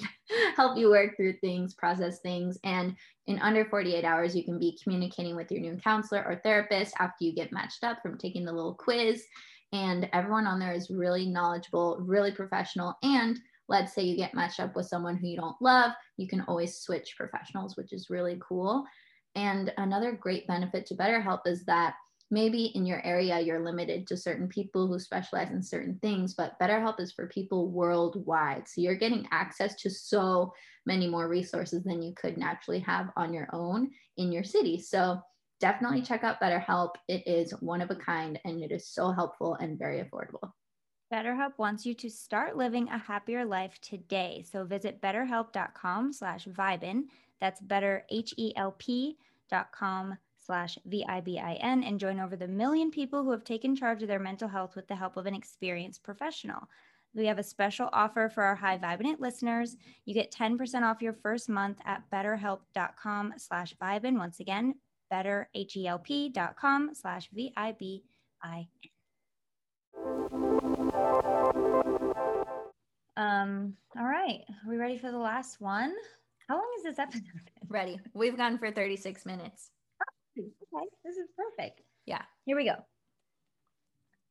help 0.56 0.78
you 0.78 0.90
work 0.90 1.16
through 1.16 1.38
things, 1.42 1.74
process 1.76 2.20
things. 2.22 2.58
And 2.64 2.96
in 3.28 3.40
under 3.40 3.66
48 3.66 4.04
hours, 4.04 4.36
you 4.36 4.44
can 4.44 4.60
be 4.60 4.80
communicating 4.82 5.36
with 5.36 5.52
your 5.52 5.62
new 5.62 5.78
counselor 5.78 6.24
or 6.26 6.42
therapist 6.44 6.96
after 7.00 7.24
you 7.24 7.34
get 7.34 7.52
matched 7.52 7.84
up 7.84 8.02
from 8.02 8.18
taking 8.18 8.46
the 8.46 8.52
little 8.52 8.74
quiz. 8.74 9.24
And 9.74 10.10
everyone 10.12 10.48
on 10.48 10.60
there 10.60 10.74
is 10.74 10.90
really 10.90 11.28
knowledgeable, 11.28 11.98
really 12.00 12.32
professional, 12.32 12.96
and 13.04 13.38
let's 13.68 13.94
say 13.94 14.04
you 14.04 14.16
get 14.16 14.34
matched 14.34 14.60
up 14.60 14.76
with 14.76 14.86
someone 14.86 15.18
who 15.18 15.28
you 15.28 15.38
don't 15.38 15.62
love, 15.62 15.92
you 16.18 16.28
can 16.28 16.42
always 16.42 16.80
switch 16.80 17.16
professionals, 17.18 17.76
which 17.76 17.94
is 17.94 18.10
really 18.10 18.40
cool. 18.48 18.86
And 19.36 19.74
another 19.78 20.14
great 20.14 20.48
benefit 20.48 20.86
to 20.88 20.96
BetterHelp 20.96 21.42
is 21.46 21.66
that 21.66 21.96
maybe 22.32 22.66
in 22.76 22.86
your 22.86 23.06
area 23.06 23.40
you're 23.40 23.64
limited 23.64 24.08
to 24.08 24.18
certain 24.18 24.48
people 24.48 24.88
who 24.88 24.98
specialize 24.98 25.52
in 25.52 25.62
certain 25.62 26.00
things, 26.02 26.34
but 26.34 26.60
BetterHelp 26.60 27.00
is 27.00 27.12
for 27.12 27.28
people 27.28 27.70
worldwide. 27.70 28.68
So 28.68 28.82
you're 28.82 28.96
getting 28.96 29.28
access 29.32 29.76
to 29.76 29.90
so 29.90 30.54
many 30.86 31.08
more 31.08 31.28
resources 31.28 31.84
than 31.84 32.02
you 32.02 32.14
could 32.16 32.38
naturally 32.38 32.80
have 32.80 33.10
on 33.16 33.34
your 33.34 33.48
own 33.54 33.92
in 34.18 34.32
your 34.32 34.44
city. 34.44 34.80
So 34.80 35.20
definitely 35.60 36.02
check 36.02 36.24
out 36.24 36.42
BetterHelp. 36.42 36.92
It 37.08 37.24
is 37.28 37.52
one 37.60 37.82
of 37.82 37.92
a 37.92 37.96
kind 37.96 38.40
and 38.44 38.64
it 38.64 38.72
is 38.72 38.90
so 38.90 39.12
helpful 39.12 39.56
and 39.56 39.78
very 39.78 40.04
affordable. 40.04 40.52
BetterHelp 41.16 41.58
wants 41.58 41.86
you 41.86 41.94
to 41.94 42.10
start 42.10 42.58
living 42.58 42.90
a 42.90 42.98
happier 42.98 43.46
life 43.46 43.80
today. 43.80 44.44
So 44.52 44.66
visit 44.66 45.02
betterhelp.com 45.02 46.12
slash 46.12 46.44
Vibin. 46.46 47.04
That's 47.40 47.62
better, 47.62 48.06
dot 49.50 49.72
com 49.72 50.18
slash 50.46 50.78
V-I-B-I-N 50.86 51.84
and 51.84 52.00
join 52.02 52.20
over 52.20 52.36
the 52.36 52.50
million 52.50 52.92
people 52.92 53.24
who 53.24 53.32
have 53.32 53.46
taken 53.46 53.78
charge 53.78 54.02
of 54.02 54.10
their 54.10 54.20
mental 54.20 54.50
health 54.50 54.76
with 54.76 54.90
the 54.90 54.96
help 54.96 55.16
of 55.16 55.26
an 55.26 55.34
experienced 55.34 56.04
professional. 56.04 56.68
We 57.14 57.28
have 57.28 57.40
a 57.40 57.44
special 57.44 57.88
offer 57.94 58.28
for 58.28 58.44
our 58.44 58.56
High 58.56 58.78
Vibin' 58.78 59.14
It 59.14 59.22
listeners. 59.22 59.78
You 60.04 60.14
get 60.14 60.34
10% 60.34 60.82
off 60.82 61.02
your 61.02 61.14
first 61.14 61.48
month 61.48 61.80
at 61.86 62.04
betterhelp.com 62.12 63.36
slash 63.38 63.74
Vibin. 63.82 64.18
Once 64.18 64.42
again, 64.42 64.76
better, 65.10 65.48
H-E-L-P 65.56 66.30
dot 66.30 66.58
com 66.58 66.94
slash 66.94 67.30
V-I-B-I-N. 67.32 68.68
Um, 73.18 73.76
all 73.98 74.06
right. 74.06 74.42
Are 74.50 74.70
we 74.70 74.78
ready 74.78 74.98
for 74.98 75.12
the 75.12 75.18
last 75.18 75.62
one? 75.62 75.94
How 76.48 76.56
long 76.56 76.70
is 76.78 76.84
this 76.84 77.00
episode? 77.00 77.24
Ready. 77.68 78.00
We've 78.14 78.38
gone 78.38 78.58
for 78.58 78.72
36 78.72 79.26
minutes. 79.26 79.72
Okay, 80.38 80.88
this 81.04 81.16
is 81.16 81.30
perfect. 81.36 81.82
Yeah. 82.06 82.22
Here 82.46 82.56
we 82.56 82.66
go. 82.66 82.76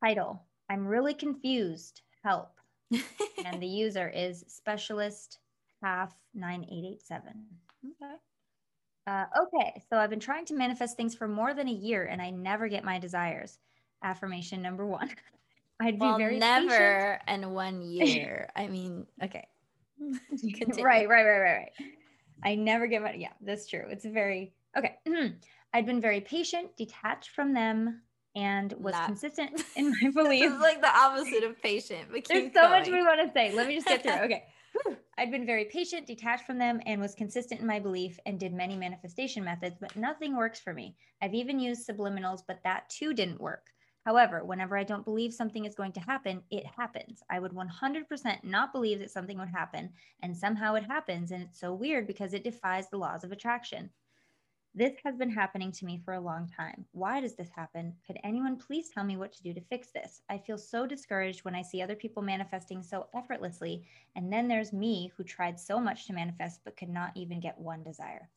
Title 0.05 0.43
I'm 0.70 0.87
really 0.87 1.14
confused. 1.14 2.03
Help. 2.22 2.51
and 3.45 3.61
the 3.61 3.66
user 3.66 4.09
is 4.09 4.45
specialist 4.49 5.39
half 5.82 6.14
9887. 6.35 7.32
Okay. 8.03 8.14
Uh, 9.07 9.24
okay, 9.43 9.82
so 9.91 9.99
I've 9.99 10.11
been 10.11 10.20
trying 10.20 10.47
to 10.47 10.55
manifest 10.55 10.97
things 10.97 11.14
for 11.14 11.28
more 11.28 11.53
than 11.53 11.68
a 11.68 11.72
year 11.72 12.05
and 12.05 12.22
I 12.22 12.30
never 12.30 12.68
get 12.68 12.85
my 12.85 12.99
desires. 12.99 13.59
Affirmation 14.03 14.62
number 14.62 14.87
one. 14.87 15.11
I'd 15.81 15.99
be 15.99 16.07
well, 16.07 16.18
very 16.18 16.39
never 16.39 16.68
patient. 16.68 17.22
and 17.27 17.55
one 17.55 17.83
year. 17.83 18.51
I 18.55 18.68
mean, 18.68 19.07
okay. 19.22 19.47
right, 20.01 21.09
right, 21.09 21.09
right, 21.09 21.25
right, 21.25 21.57
right. 21.57 21.72
I 22.45 22.55
never 22.55 22.87
get 22.87 23.03
my, 23.03 23.14
yeah, 23.14 23.33
that's 23.41 23.66
true. 23.68 23.85
It's 23.89 24.05
very, 24.05 24.53
okay. 24.77 24.97
I'd 25.75 25.87
been 25.87 26.01
very 26.01 26.20
patient, 26.20 26.77
detached 26.77 27.31
from 27.31 27.53
them, 27.53 28.03
and 28.37 28.72
was 28.79 28.93
Not. 28.93 29.07
consistent 29.07 29.62
in 29.77 29.93
my 30.03 30.11
beliefs. 30.11 30.53
it's 30.53 30.62
like 30.62 30.81
the 30.81 30.89
opposite 30.89 31.45
of 31.45 31.61
patient. 31.62 32.09
But 32.12 32.25
There's 32.29 32.53
so 32.53 32.62
going. 32.62 32.70
much 32.70 32.89
we 32.89 33.03
want 33.03 33.27
to 33.27 33.33
say. 33.33 33.55
Let 33.55 33.68
me 33.68 33.77
just 33.77 33.87
get 33.87 34.03
through. 34.03 34.12
Okay. 34.12 34.45
I'd 35.16 35.31
been 35.31 35.47
very 35.47 35.66
patient, 35.66 36.07
detached 36.07 36.45
from 36.45 36.59
them, 36.59 36.81
and 36.87 37.01
was 37.01 37.14
consistent 37.14 37.61
in 37.61 37.66
my 37.66 37.79
belief 37.79 38.18
and 38.27 38.41
did 38.41 38.53
many 38.53 38.77
manifestation 38.77 39.45
methods, 39.45 39.77
but 39.81 39.95
nothing 39.95 40.37
works 40.37 40.59
for 40.59 40.75
me. 40.75 40.97
I've 41.22 41.35
even 41.35 41.61
used 41.61 41.89
subliminals, 41.89 42.41
but 42.47 42.59
that 42.64 42.89
too 42.89 43.14
didn't 43.14 43.41
work. 43.41 43.68
However, 44.05 44.45
whenever 44.45 44.77
I 44.77 44.85
don't 44.85 45.05
believe 45.05 45.33
something 45.33 45.65
is 45.65 45.75
going 45.75 45.93
to 45.93 46.01
happen, 46.01 46.43
it 46.51 46.67
happens. 46.67 47.23
I 47.31 47.39
would 47.39 47.53
100% 47.53 48.45
not 48.45 48.73
believe 48.73 48.99
that 48.99 49.11
something 49.11 49.39
would 49.39 49.49
happen, 49.49 49.91
and 50.23 50.37
somehow 50.37 50.75
it 50.75 50.85
happens. 50.85 51.31
And 51.31 51.43
it's 51.43 51.59
so 51.59 51.73
weird 51.73 52.07
because 52.07 52.35
it 52.35 52.45
defies 52.45 52.91
the 52.91 52.99
laws 52.99 53.25
of 53.25 53.33
attraction. 53.33 53.91
This 54.75 54.95
has 55.05 55.17
been 55.17 55.31
happening 55.31 55.71
to 55.73 55.87
me 55.87 56.03
for 56.05 56.15
a 56.15 56.21
long 56.21 56.49
time. 56.49 56.85
Why 56.91 57.21
does 57.21 57.35
this 57.35 57.49
happen? 57.49 57.95
Could 58.07 58.19
anyone 58.25 58.59
please 58.59 58.91
tell 58.91 59.05
me 59.05 59.17
what 59.17 59.33
to 59.33 59.43
do 59.43 59.55
to 59.55 59.61
fix 59.61 59.93
this? 59.93 60.21
I 60.29 60.37
feel 60.37 60.59
so 60.59 60.85
discouraged 60.85 61.45
when 61.45 61.55
I 61.55 61.63
see 61.63 61.81
other 61.81 61.95
people 61.95 62.23
manifesting 62.23 62.83
so 62.83 63.07
effortlessly, 63.15 63.87
and 64.17 64.33
then 64.33 64.49
there's 64.49 64.73
me 64.73 65.13
who 65.17 65.23
tried 65.23 65.59
so 65.61 65.79
much 65.79 66.07
to 66.07 66.13
manifest 66.13 66.61
but 66.65 66.77
could 66.77 66.89
not 66.89 67.13
even 67.15 67.41
get 67.41 67.57
one 67.57 67.85
desire. 67.85 68.29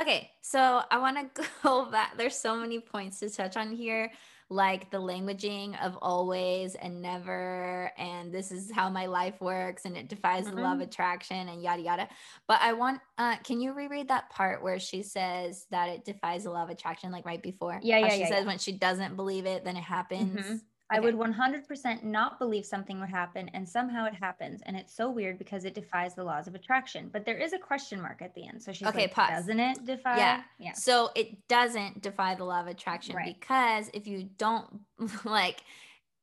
Okay, 0.00 0.30
so 0.42 0.82
I 0.90 0.98
want 0.98 1.34
to 1.34 1.44
go 1.62 1.90
back. 1.90 2.16
There's 2.16 2.36
so 2.36 2.56
many 2.56 2.80
points 2.80 3.18
to 3.20 3.30
touch 3.30 3.56
on 3.56 3.72
here, 3.72 4.12
like 4.48 4.90
the 4.90 4.98
languaging 4.98 5.80
of 5.84 5.96
always 6.00 6.76
and 6.76 7.02
never, 7.02 7.90
and 7.98 8.32
this 8.32 8.52
is 8.52 8.70
how 8.70 8.88
my 8.88 9.06
life 9.06 9.40
works, 9.40 9.84
and 9.84 9.96
it 9.96 10.08
defies 10.08 10.44
mm-hmm. 10.46 10.56
the 10.56 10.62
law 10.62 10.72
of 10.72 10.74
mm-hmm. 10.74 10.82
attraction, 10.82 11.48
and 11.48 11.62
yada 11.62 11.82
yada. 11.82 12.08
But 12.46 12.60
I 12.62 12.74
want, 12.74 13.00
uh, 13.18 13.36
can 13.38 13.60
you 13.60 13.72
reread 13.72 14.08
that 14.08 14.30
part 14.30 14.62
where 14.62 14.78
she 14.78 15.02
says 15.02 15.66
that 15.70 15.88
it 15.88 16.04
defies 16.04 16.44
the 16.44 16.50
law 16.50 16.62
of 16.62 16.70
attraction, 16.70 17.10
like 17.10 17.26
right 17.26 17.42
before? 17.42 17.80
Yeah, 17.82 17.98
yeah. 17.98 18.08
She 18.10 18.20
yeah, 18.20 18.28
says 18.28 18.42
yeah. 18.42 18.46
when 18.46 18.58
she 18.58 18.72
doesn't 18.72 19.16
believe 19.16 19.46
it, 19.46 19.64
then 19.64 19.76
it 19.76 19.84
happens. 19.84 20.40
Mm-hmm. 20.40 20.56
I 20.90 21.00
would 21.00 21.16
100% 21.16 22.02
not 22.02 22.38
believe 22.38 22.64
something 22.64 22.98
would 22.98 23.10
happen 23.10 23.50
and 23.52 23.68
somehow 23.68 24.06
it 24.06 24.14
happens. 24.14 24.62
And 24.64 24.74
it's 24.74 24.94
so 24.94 25.10
weird 25.10 25.38
because 25.38 25.66
it 25.66 25.74
defies 25.74 26.14
the 26.14 26.24
laws 26.24 26.46
of 26.46 26.54
attraction. 26.54 27.10
But 27.12 27.26
there 27.26 27.36
is 27.36 27.52
a 27.52 27.58
question 27.58 28.00
mark 28.00 28.22
at 28.22 28.34
the 28.34 28.48
end. 28.48 28.62
So 28.62 28.72
she's 28.72 28.88
okay, 28.88 29.02
like, 29.02 29.12
pause. 29.12 29.30
doesn't 29.30 29.60
it 29.60 29.84
defy? 29.84 30.16
Yeah. 30.16 30.42
yeah. 30.58 30.72
So 30.72 31.10
it 31.14 31.46
doesn't 31.48 32.00
defy 32.00 32.36
the 32.36 32.44
law 32.44 32.62
of 32.62 32.68
attraction 32.68 33.16
right. 33.16 33.36
because 33.38 33.90
if 33.92 34.06
you 34.06 34.30
don't 34.38 34.80
like, 35.24 35.60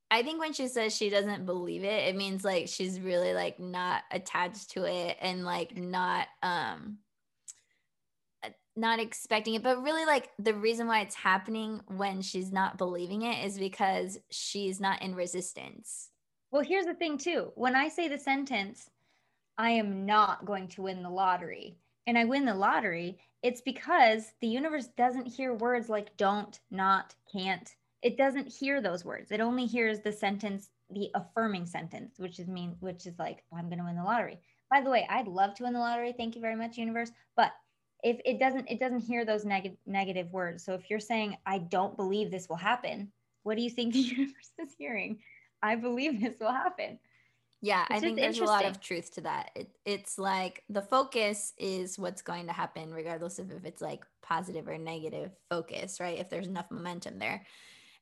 I 0.09 0.23
think 0.23 0.39
when 0.39 0.53
she 0.53 0.67
says 0.67 0.95
she 0.95 1.09
doesn't 1.09 1.45
believe 1.45 1.83
it, 1.83 2.07
it 2.07 2.15
means 2.15 2.43
like 2.43 2.67
she's 2.67 2.99
really 2.99 3.33
like 3.33 3.59
not 3.59 4.01
attached 4.11 4.71
to 4.71 4.85
it 4.85 5.17
and 5.21 5.43
like 5.43 5.75
not 5.77 6.27
um 6.41 6.97
not 8.75 8.99
expecting 8.99 9.55
it, 9.55 9.63
but 9.63 9.81
really 9.81 10.05
like 10.05 10.29
the 10.39 10.53
reason 10.53 10.87
why 10.87 11.01
it's 11.01 11.15
happening 11.15 11.81
when 11.87 12.21
she's 12.21 12.51
not 12.51 12.77
believing 12.77 13.21
it 13.21 13.45
is 13.45 13.57
because 13.57 14.17
she's 14.29 14.79
not 14.79 15.01
in 15.01 15.15
resistance. 15.15 16.09
Well, 16.51 16.63
here's 16.63 16.85
the 16.85 16.93
thing 16.93 17.17
too. 17.17 17.51
When 17.55 17.75
I 17.75 17.89
say 17.89 18.07
the 18.07 18.17
sentence, 18.17 18.89
I 19.57 19.71
am 19.71 20.05
not 20.05 20.45
going 20.45 20.67
to 20.69 20.83
win 20.83 21.03
the 21.03 21.09
lottery, 21.09 21.77
and 22.07 22.17
I 22.17 22.25
win 22.25 22.45
the 22.45 22.53
lottery, 22.53 23.19
it's 23.41 23.61
because 23.61 24.33
the 24.41 24.47
universe 24.47 24.87
doesn't 24.97 25.27
hear 25.27 25.53
words 25.53 25.87
like 25.87 26.17
don't, 26.17 26.59
not, 26.71 27.15
can't. 27.31 27.69
It 28.01 28.17
doesn't 28.17 28.51
hear 28.51 28.81
those 28.81 29.05
words. 29.05 29.31
It 29.31 29.39
only 29.39 29.65
hears 29.65 30.01
the 30.01 30.11
sentence, 30.11 30.69
the 30.89 31.09
affirming 31.15 31.65
sentence, 31.65 32.15
which 32.17 32.39
is 32.39 32.47
mean, 32.47 32.75
which 32.79 33.05
is 33.05 33.17
like, 33.17 33.43
I'm 33.53 33.69
going 33.69 33.79
to 33.79 33.85
win 33.85 33.95
the 33.95 34.03
lottery. 34.03 34.39
By 34.69 34.81
the 34.81 34.89
way, 34.89 35.07
I'd 35.09 35.27
love 35.27 35.53
to 35.55 35.63
win 35.63 35.73
the 35.73 35.79
lottery. 35.79 36.13
Thank 36.15 36.35
you 36.35 36.41
very 36.41 36.55
much, 36.55 36.77
universe. 36.77 37.11
But 37.35 37.51
if 38.05 38.21
it 38.23 38.39
doesn't 38.39 38.69
it 38.69 38.79
doesn't 38.79 39.01
hear 39.01 39.25
those 39.25 39.43
neg- 39.43 39.77
negative 39.85 40.31
words. 40.31 40.63
So 40.63 40.73
if 40.75 40.89
you're 40.89 40.99
saying 40.99 41.35
i 41.45 41.57
don't 41.57 41.97
believe 41.97 42.31
this 42.31 42.47
will 42.47 42.55
happen 42.55 43.11
what 43.45 43.57
do 43.57 43.63
you 43.63 43.69
think 43.69 43.93
the 43.93 43.99
universe 43.99 44.51
is 44.59 44.75
hearing? 44.77 45.19
I 45.61 45.75
believe 45.75 46.19
this 46.19 46.35
will 46.39 46.51
happen. 46.51 46.99
Yeah 47.61 47.85
it's 47.89 47.97
i 47.97 47.99
think 47.99 48.17
there's 48.17 48.39
a 48.39 48.45
lot 48.45 48.65
of 48.65 48.81
truth 48.81 49.13
to 49.15 49.21
that. 49.21 49.51
It, 49.55 49.69
it's 49.85 50.19
like 50.19 50.63
the 50.69 50.81
focus 50.81 51.53
is 51.57 51.97
what's 51.97 52.21
going 52.21 52.47
to 52.47 52.53
happen 52.53 52.93
regardless 52.93 53.39
of 53.39 53.51
if 53.51 53.65
it's 53.65 53.81
like 53.81 54.03
positive 54.21 54.67
or 54.67 54.77
negative 54.77 55.31
focus 55.49 55.99
right? 55.99 56.19
If 56.19 56.29
there's 56.29 56.47
enough 56.47 56.69
momentum 56.69 57.17
there. 57.17 57.45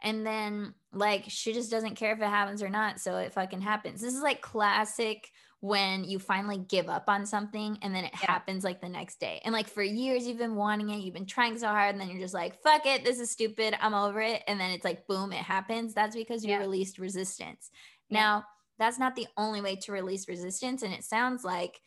And 0.01 0.25
then 0.25 0.73
like 0.91 1.25
she 1.27 1.53
just 1.53 1.71
doesn't 1.71 1.95
care 1.95 2.13
if 2.13 2.19
it 2.19 2.25
happens 2.25 2.63
or 2.63 2.69
not 2.69 2.99
so 2.99 3.17
it 3.17 3.33
fucking 3.33 3.61
happens. 3.61 4.01
This 4.01 4.15
is 4.15 4.21
like 4.21 4.41
classic 4.41 5.29
when 5.63 6.03
you 6.03 6.19
finally 6.19 6.57
give 6.57 6.89
up 6.89 7.05
on 7.07 7.25
something 7.25 7.79
and 7.81 7.95
then 7.95 8.03
it 8.03 8.11
yeah. 8.21 8.29
happens 8.29 8.65
like 8.65 8.81
the 8.81 8.89
next 8.89 9.17
day. 9.21 9.39
And 9.45 9.53
like 9.53 9.69
for 9.69 9.81
years 9.81 10.27
you've 10.27 10.37
been 10.37 10.57
wanting 10.57 10.89
it, 10.89 10.99
you've 10.99 11.13
been 11.13 11.25
trying 11.25 11.57
so 11.57 11.67
hard, 11.67 11.91
and 11.95 12.01
then 12.01 12.09
you're 12.09 12.19
just 12.19 12.33
like, 12.33 12.61
fuck 12.61 12.85
it, 12.85 13.05
this 13.05 13.17
is 13.17 13.31
stupid, 13.31 13.73
I'm 13.79 13.93
over 13.93 14.19
it. 14.19 14.43
And 14.45 14.59
then 14.59 14.71
it's 14.71 14.83
like, 14.83 15.07
boom, 15.07 15.31
it 15.31 15.37
happens. 15.37 15.93
That's 15.93 16.17
because 16.17 16.43
you 16.43 16.51
yeah. 16.51 16.57
released 16.57 16.99
resistance. 16.99 17.71
Yeah. 18.09 18.19
Now, 18.19 18.45
that's 18.77 18.99
not 18.99 19.15
the 19.15 19.25
only 19.37 19.61
way 19.61 19.77
to 19.77 19.93
release 19.93 20.27
resistance. 20.27 20.83
And 20.83 20.93
it 20.93 21.05
sounds 21.05 21.45
like 21.45 21.79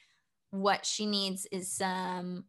what 0.52 0.86
she 0.86 1.04
needs 1.04 1.46
is 1.52 1.70
some 1.70 2.44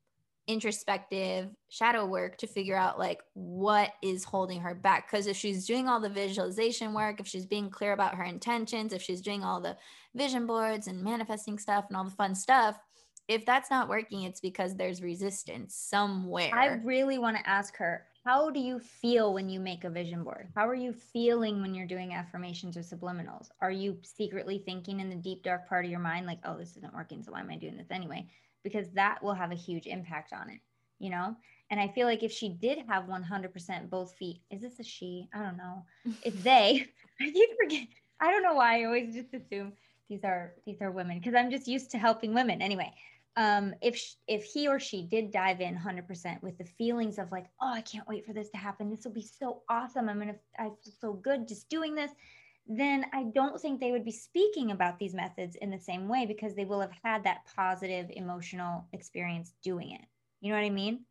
introspective 0.48 1.50
shadow 1.68 2.06
work 2.06 2.38
to 2.38 2.48
figure 2.48 2.78
out 2.78 2.98
like 2.98 3.20
what 3.34 3.92
is 4.02 4.24
holding 4.24 4.62
her 4.62 4.74
back 4.74 5.12
because 5.12 5.28
if 5.28 5.36
she's 5.36 5.68
doing 5.68 5.90
all 5.90 6.00
the 6.00 6.10
visualization 6.10 6.94
work 6.94 7.20
if 7.20 7.28
she's 7.28 7.46
being 7.46 7.70
clear 7.70 7.92
about 7.92 8.16
her 8.16 8.24
intentions 8.24 8.94
if 8.94 9.02
she's 9.02 9.20
doing 9.20 9.44
all 9.44 9.60
the 9.60 9.76
vision 10.18 10.46
boards 10.46 10.88
and 10.88 11.04
manifesting 11.04 11.58
stuff 11.58 11.86
and 11.88 11.98
all 11.98 12.04
the 12.04 12.12
fun 12.12 12.36
stuff 12.36 12.80
if 13.28 13.46
that's 13.46 13.70
not 13.70 13.90
working 13.90 14.24
it's 14.24 14.40
because 14.40 14.76
there's 14.76 15.02
resistance 15.02 15.76
somewhere 15.76 16.52
i 16.54 16.68
really 16.84 17.18
want 17.18 17.38
to 17.38 17.50
ask 17.50 17.76
her 17.78 18.06
how 18.26 18.50
do 18.50 18.60
you 18.60 18.80
feel 18.80 19.34
when 19.34 19.48
you 19.48 19.60
make 19.60 19.84
a 19.84 19.90
vision 19.90 20.24
board 20.24 20.50
how 20.56 20.68
are 20.68 20.76
you 20.76 20.94
feeling 20.94 21.62
when 21.62 21.74
you're 21.74 21.88
doing 21.88 22.14
affirmations 22.14 22.76
or 22.76 22.82
subliminals 22.82 23.48
are 23.62 23.72
you 23.72 23.98
secretly 24.02 24.62
thinking 24.66 25.00
in 25.00 25.10
the 25.10 25.16
deep 25.16 25.44
dark 25.44 25.68
part 25.68 25.86
of 25.86 25.92
your 25.92 26.00
mind 26.00 26.26
like 26.26 26.40
oh 26.46 26.58
this 26.58 26.76
isn't 26.78 26.94
working 26.94 27.22
so 27.22 27.32
why 27.32 27.40
am 27.40 27.50
i 27.50 27.56
doing 27.56 27.78
this 27.78 27.92
anyway 27.92 28.26
because 28.68 28.90
that 28.92 29.24
will 29.24 29.34
have 29.34 29.52
a 29.52 29.56
huge 29.56 29.88
impact 29.88 30.34
on 30.34 30.50
it, 30.50 30.60
you 31.00 31.10
know? 31.10 31.36
And 31.70 31.80
I 31.80 31.88
feel 31.88 32.06
like 32.06 32.24
if 32.24 32.32
she 32.32 32.50
did 32.50 32.80
have 32.88 33.06
100% 33.06 33.90
both 33.90 34.14
feet, 34.16 34.42
is 34.52 34.62
this 34.62 34.80
a 34.80 34.84
she? 34.84 35.28
I 35.34 35.42
don't 35.42 35.58
know. 35.58 35.86
If 36.24 36.44
they, 36.44 36.86
I 37.22 37.32
keep 37.32 37.50
forget. 37.62 37.88
I 38.20 38.32
don't 38.32 38.44
know 38.44 38.56
why 38.56 38.82
I 38.82 38.86
always 38.86 39.14
just 39.14 39.34
assume 39.34 39.74
these 40.10 40.24
are 40.24 40.54
these 40.66 40.82
are 40.82 40.92
women 40.92 41.20
because 41.20 41.36
I'm 41.36 41.52
just 41.52 41.68
used 41.68 41.92
to 41.92 41.98
helping 41.98 42.34
women 42.34 42.62
anyway. 42.62 42.94
Um, 43.36 43.76
if 43.82 44.16
if 44.28 44.44
he 44.44 44.68
or 44.68 44.80
she 44.80 45.04
did 45.04 45.32
dive 45.32 45.62
in 45.62 45.78
100% 45.78 46.42
with 46.42 46.58
the 46.58 46.66
feelings 46.66 47.20
of 47.20 47.32
like, 47.32 47.46
oh, 47.62 47.74
I 47.74 47.82
can't 47.82 48.08
wait 48.08 48.26
for 48.26 48.34
this 48.34 48.50
to 48.50 48.58
happen. 48.58 48.90
This 48.90 49.04
will 49.06 49.14
be 49.14 49.22
so 49.22 49.62
awesome. 49.70 50.10
I'm 50.10 50.18
gonna, 50.18 50.36
I 50.58 50.64
feel 50.64 50.94
so 51.00 51.14
good 51.14 51.48
just 51.48 51.70
doing 51.70 51.94
this 51.94 52.12
then 52.68 53.06
I 53.14 53.24
don't 53.24 53.60
think 53.60 53.80
they 53.80 53.92
would 53.92 54.04
be 54.04 54.12
speaking 54.12 54.72
about 54.72 55.00
these 55.00 55.14
methods 55.14 55.56
in 55.56 55.70
the 55.70 55.80
same 55.80 56.08
way 56.08 56.26
because 56.26 56.54
they 56.54 56.66
will 56.66 56.82
have 56.82 56.92
had 57.04 57.24
that 57.24 57.48
positive 57.56 58.08
emotional 58.10 58.86
experience 58.94 59.54
doing 59.64 59.92
it. 59.92 60.02
You 60.42 60.52
know 60.52 60.60
what 60.60 60.66
I 60.66 60.70
mean? 60.70 61.06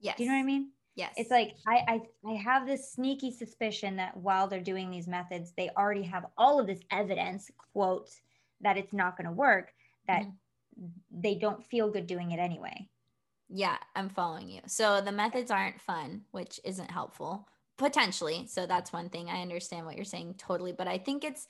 Yes. 0.00 0.16
Do 0.16 0.24
you 0.24 0.30
know 0.30 0.36
what 0.36 0.42
I 0.42 0.46
mean? 0.46 0.70
Yes. 0.96 1.14
It's 1.16 1.30
like 1.30 1.54
I, 1.66 1.84
I 1.86 2.00
I 2.28 2.34
have 2.36 2.66
this 2.66 2.92
sneaky 2.92 3.30
suspicion 3.30 3.96
that 3.96 4.16
while 4.16 4.48
they're 4.48 4.60
doing 4.60 4.90
these 4.90 5.06
methods, 5.06 5.52
they 5.56 5.70
already 5.76 6.02
have 6.02 6.26
all 6.36 6.58
of 6.58 6.66
this 6.66 6.80
evidence, 6.90 7.50
quote, 7.72 8.10
that 8.60 8.76
it's 8.76 8.92
not 8.92 9.16
going 9.16 9.26
to 9.26 9.32
work, 9.32 9.72
that 10.06 10.22
mm-hmm. 10.22 10.86
they 11.10 11.34
don't 11.34 11.64
feel 11.64 11.90
good 11.90 12.06
doing 12.06 12.32
it 12.32 12.38
anyway. 12.38 12.88
Yeah, 13.48 13.76
I'm 13.94 14.08
following 14.08 14.48
you. 14.48 14.60
So 14.66 15.00
the 15.00 15.12
methods 15.12 15.50
aren't 15.50 15.80
fun, 15.80 16.22
which 16.32 16.60
isn't 16.64 16.90
helpful 16.90 17.46
potentially 17.76 18.46
so 18.46 18.66
that's 18.66 18.92
one 18.92 19.08
thing 19.08 19.28
i 19.28 19.42
understand 19.42 19.84
what 19.84 19.96
you're 19.96 20.04
saying 20.04 20.34
totally 20.38 20.72
but 20.72 20.88
i 20.88 20.96
think 20.96 21.24
it's 21.24 21.46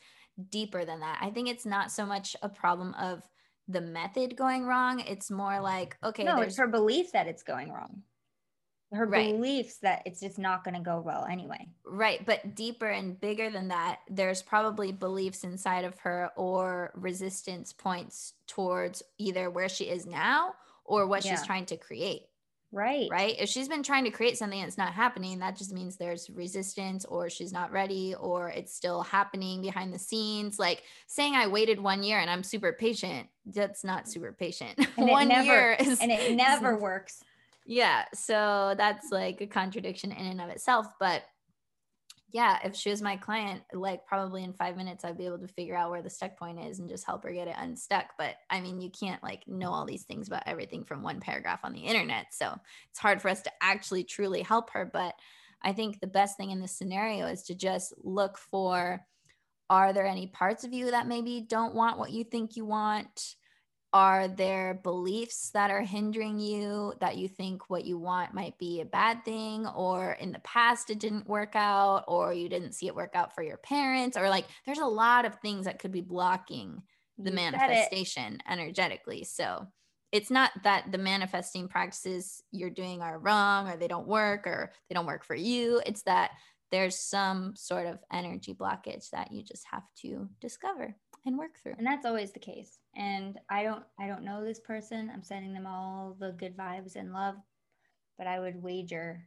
deeper 0.50 0.84
than 0.84 1.00
that 1.00 1.18
i 1.20 1.30
think 1.30 1.48
it's 1.48 1.64
not 1.64 1.90
so 1.90 2.04
much 2.04 2.34
a 2.42 2.48
problem 2.48 2.94
of 2.94 3.22
the 3.68 3.80
method 3.80 4.36
going 4.36 4.64
wrong 4.64 5.00
it's 5.00 5.30
more 5.30 5.61
like 5.61 5.96
okay 6.04 6.24
no 6.24 6.40
it's 6.40 6.59
her 6.59 6.66
belief 6.66 7.12
that 7.12 7.26
it's 7.26 7.42
going 7.42 7.70
wrong 7.70 8.02
her 8.97 9.07
Right. 9.07 9.32
beliefs 9.32 9.78
that 9.78 10.03
it's 10.07 10.20
just 10.20 10.38
not 10.38 10.64
going 10.64 10.74
to 10.74 10.80
go 10.80 11.01
well 11.01 11.24
anyway. 11.30 11.68
Right, 11.84 12.24
but 12.26 12.55
deeper 12.55 12.86
and 12.88 13.18
bigger 13.20 13.51
than 13.51 13.68
that, 13.68 14.01
there's 14.09 14.42
probably 14.42 14.92
beliefs 14.92 15.44
inside 15.44 15.84
of 15.84 15.99
her 16.01 16.30
or 16.36 16.90
resistance 16.94 17.72
points 17.72 18.34
towards 18.47 19.03
either 19.18 19.51
where 19.51 19.68
she 19.68 19.84
is 19.84 20.07
now 20.07 20.55
or 20.84 21.07
what 21.07 21.24
Yeah. 21.24 21.36
she's 21.36 21.47
trying 21.47 21.66
to 21.66 21.76
create. 21.76 22.22
Right. 22.72 23.09
Right. 23.11 23.36
If 23.38 23.49
she's 23.49 23.68
been 23.68 23.84
trying 23.84 24.05
to 24.05 24.11
create 24.11 24.36
something 24.36 24.61
that's 24.61 24.76
not 24.76 24.92
happening, 24.92 25.38
that 25.38 25.57
just 25.57 25.72
means 25.72 25.97
there's 25.97 26.28
resistance 26.28 27.05
or 27.05 27.30
she's 27.30 27.53
not 27.53 27.70
ready 27.72 28.14
or 28.16 28.51
it's 28.51 28.74
still 28.74 29.03
happening 29.03 29.62
behind 29.62 29.94
the 29.94 29.99
scenes. 30.01 30.59
Like 30.59 30.82
saying 31.07 31.34
I 31.34 31.47
waited 31.47 31.80
one 31.80 32.03
year 32.03 32.18
and 32.18 32.28
I'm 32.28 32.42
super 32.42 32.72
patient, 32.72 33.28
that's 33.47 33.84
not 33.84 34.09
super 34.09 34.32
patient. 34.32 34.78
One 34.97 35.28
never- 35.28 35.44
year 35.44 35.76
is 35.78 36.01
And 36.01 36.11
it 36.11 36.34
never 36.36 36.76
works. 36.76 37.22
Yeah 37.67 38.05
so 38.14 38.75
that's 38.79 39.11
like 39.11 39.41
a 39.41 39.47
contradiction 39.47 40.12
in 40.12 40.27
and 40.27 40.41
of 40.41 40.49
itself 40.49 40.87
but 41.01 41.23
yeah 42.33 42.59
if 42.64 42.75
she 42.75 42.91
was 42.91 43.03
my 43.03 43.17
client 43.17 43.62
like 43.73 44.07
probably 44.07 44.45
in 44.45 44.53
five 44.53 44.77
minutes 44.77 45.05
i'd 45.05 45.19
be 45.19 45.27
able 45.27 45.39
to 45.39 45.49
figure 45.49 45.75
out 45.75 45.91
where 45.91 46.03
the 46.03 46.11
stuck 46.11 46.37
point 46.37 46.61
is 46.61 46.79
and 46.79 46.89
just 46.89 47.05
help 47.05 47.25
her 47.25 47.33
get 47.33 47.49
it 47.49 47.57
unstuck 47.59 48.07
but 48.19 48.37
i 48.51 48.61
mean 48.61 48.81
you 48.81 48.91
can't 48.91 49.23
like 49.23 49.43
know 49.49 49.71
all 49.71 49.85
these 49.85 50.05
things 50.05 50.29
about 50.29 50.43
everything 50.47 50.85
from 50.85 51.03
one 51.03 51.19
paragraph 51.19 51.61
on 51.64 51.73
the 51.73 51.81
internet 51.81 52.27
so 52.31 52.55
it's 52.91 52.99
hard 52.99 53.21
for 53.21 53.29
us 53.29 53.43
to 53.43 53.51
actually 53.61 54.05
truly 54.05 54.43
help 54.43 54.71
her 54.71 54.89
but 54.93 55.14
i 55.62 55.73
think 55.73 55.99
the 56.01 56.07
best 56.07 56.37
thing 56.37 56.51
in 56.51 56.61
this 56.61 56.77
scenario 56.77 57.27
is 57.27 57.43
to 57.43 57.55
just 57.55 57.93
look 58.03 58.39
for 58.39 59.01
are 59.69 59.93
there 59.93 60.07
any 60.07 60.29
parts 60.29 60.62
of 60.62 60.73
you 60.73 60.93
that 60.93 61.09
maybe 61.09 61.45
don't 61.49 61.75
want 61.75 61.99
what 61.99 62.12
you 62.12 62.23
think 62.23 62.57
you 62.57 62.64
want 62.64 63.35
are 63.97 64.28
there 64.28 64.74
beliefs 64.82 65.49
that 65.55 65.70
are 65.70 65.80
hindering 65.80 66.38
you 66.38 66.92
that 67.01 67.16
you 67.16 67.26
think 67.26 67.70
what 67.70 67.86
you 67.86 67.97
want 67.97 68.34
might 68.34 68.59
be 68.59 68.82
a 68.82 68.84
bad 68.84 69.24
thing 69.24 69.66
or 69.68 70.12
in 70.20 70.32
the 70.32 70.38
past 70.40 70.90
it 70.90 70.99
didn't 70.99 71.26
work 71.26 71.53
out 71.55 72.05
or 72.07 72.34
you 72.34 72.47
didn't 72.47 72.74
see 72.74 72.88
it 72.88 72.94
work 72.94 73.12
out 73.14 73.34
for 73.34 73.42
your 73.42 73.57
parents 73.57 74.14
or 74.14 74.28
like 74.28 74.44
there's 74.66 74.80
a 74.80 74.84
lot 74.84 75.24
of 75.24 75.34
things 75.36 75.64
that 75.64 75.78
could 75.78 75.92
be 75.92 76.03
blocking 76.03 76.82
the 77.16 77.30
You 77.30 77.36
manifestation 77.36 78.36
energetically. 78.47 79.24
So 79.24 79.66
it's 80.12 80.30
not 80.30 80.51
that 80.62 80.92
the 80.92 80.99
manifesting 80.99 81.66
practices 81.66 82.42
you're 82.53 82.68
doing 82.68 83.01
are 83.01 83.18
wrong 83.18 83.66
or 83.66 83.78
they 83.78 83.88
don't 83.88 84.07
work 84.07 84.47
or 84.47 84.72
they 84.90 84.94
don't 84.94 85.07
work 85.07 85.24
for 85.24 85.34
you. 85.34 85.80
It's 85.86 86.03
that 86.03 86.32
there's 86.70 86.99
some 86.99 87.57
sort 87.57 87.86
of 87.86 87.99
energy 88.12 88.53
blockage 88.53 89.09
that 89.12 89.32
you 89.32 89.42
just 89.42 89.64
have 89.70 89.84
to 90.03 90.28
discover 90.38 90.94
and 91.27 91.37
work 91.37 91.59
through. 91.62 91.74
And 91.79 91.87
that's 91.87 92.07
always 92.07 92.33
the 92.33 92.39
case. 92.39 92.79
And 92.97 93.39
i 93.51 93.62
don't 93.62 93.85
i 93.99 94.07
don't 94.07 94.24
know 94.24 94.45
this 94.45 94.61
person. 94.61 95.11
I'm 95.12 95.22
sending 95.22 95.53
them 95.53 95.66
all 95.66 96.16
the 96.18 96.33
good 96.33 96.57
vibes 96.57 96.97
and 96.97 97.12
love 97.12 97.37
but 98.18 98.27
i 98.27 98.41
would 98.41 98.62
wager 98.62 99.22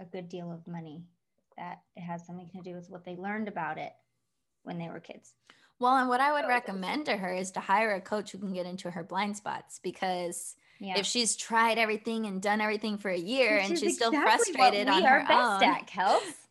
a 0.00 0.04
good 0.04 0.28
deal 0.28 0.50
of 0.50 0.66
money 0.66 1.04
that 1.56 1.80
it 1.96 2.00
has 2.00 2.26
something 2.26 2.48
to 2.54 2.62
do 2.62 2.74
with 2.74 2.88
what 2.88 3.04
they 3.04 3.16
learned 3.16 3.48
about 3.48 3.78
it 3.78 3.92
when 4.62 4.78
they 4.78 4.88
were 4.88 5.00
kids. 5.00 5.34
Well, 5.78 5.96
and 5.96 6.08
what 6.08 6.20
I 6.20 6.32
would 6.32 6.48
recommend 6.48 7.06
to 7.06 7.16
her 7.16 7.34
is 7.34 7.50
to 7.52 7.60
hire 7.60 7.94
a 7.94 8.00
coach 8.00 8.30
who 8.30 8.38
can 8.38 8.52
get 8.52 8.66
into 8.66 8.90
her 8.90 9.02
blind 9.02 9.36
spots 9.36 9.80
because 9.82 10.54
yeah. 10.78 10.96
if 10.96 11.06
she's 11.06 11.36
tried 11.36 11.76
everything 11.76 12.26
and 12.26 12.40
done 12.40 12.60
everything 12.60 12.98
for 12.98 13.10
a 13.10 13.18
year 13.18 13.56
Which 13.56 13.70
and 13.70 13.78
she's 13.78 13.96
still 13.96 14.10
exactly 14.10 14.54
what 14.54 14.72
frustrated 14.72 14.88
on 14.88 15.02
her 15.02 15.24
best 15.26 15.62
own, 15.62 15.68
at 15.68 15.86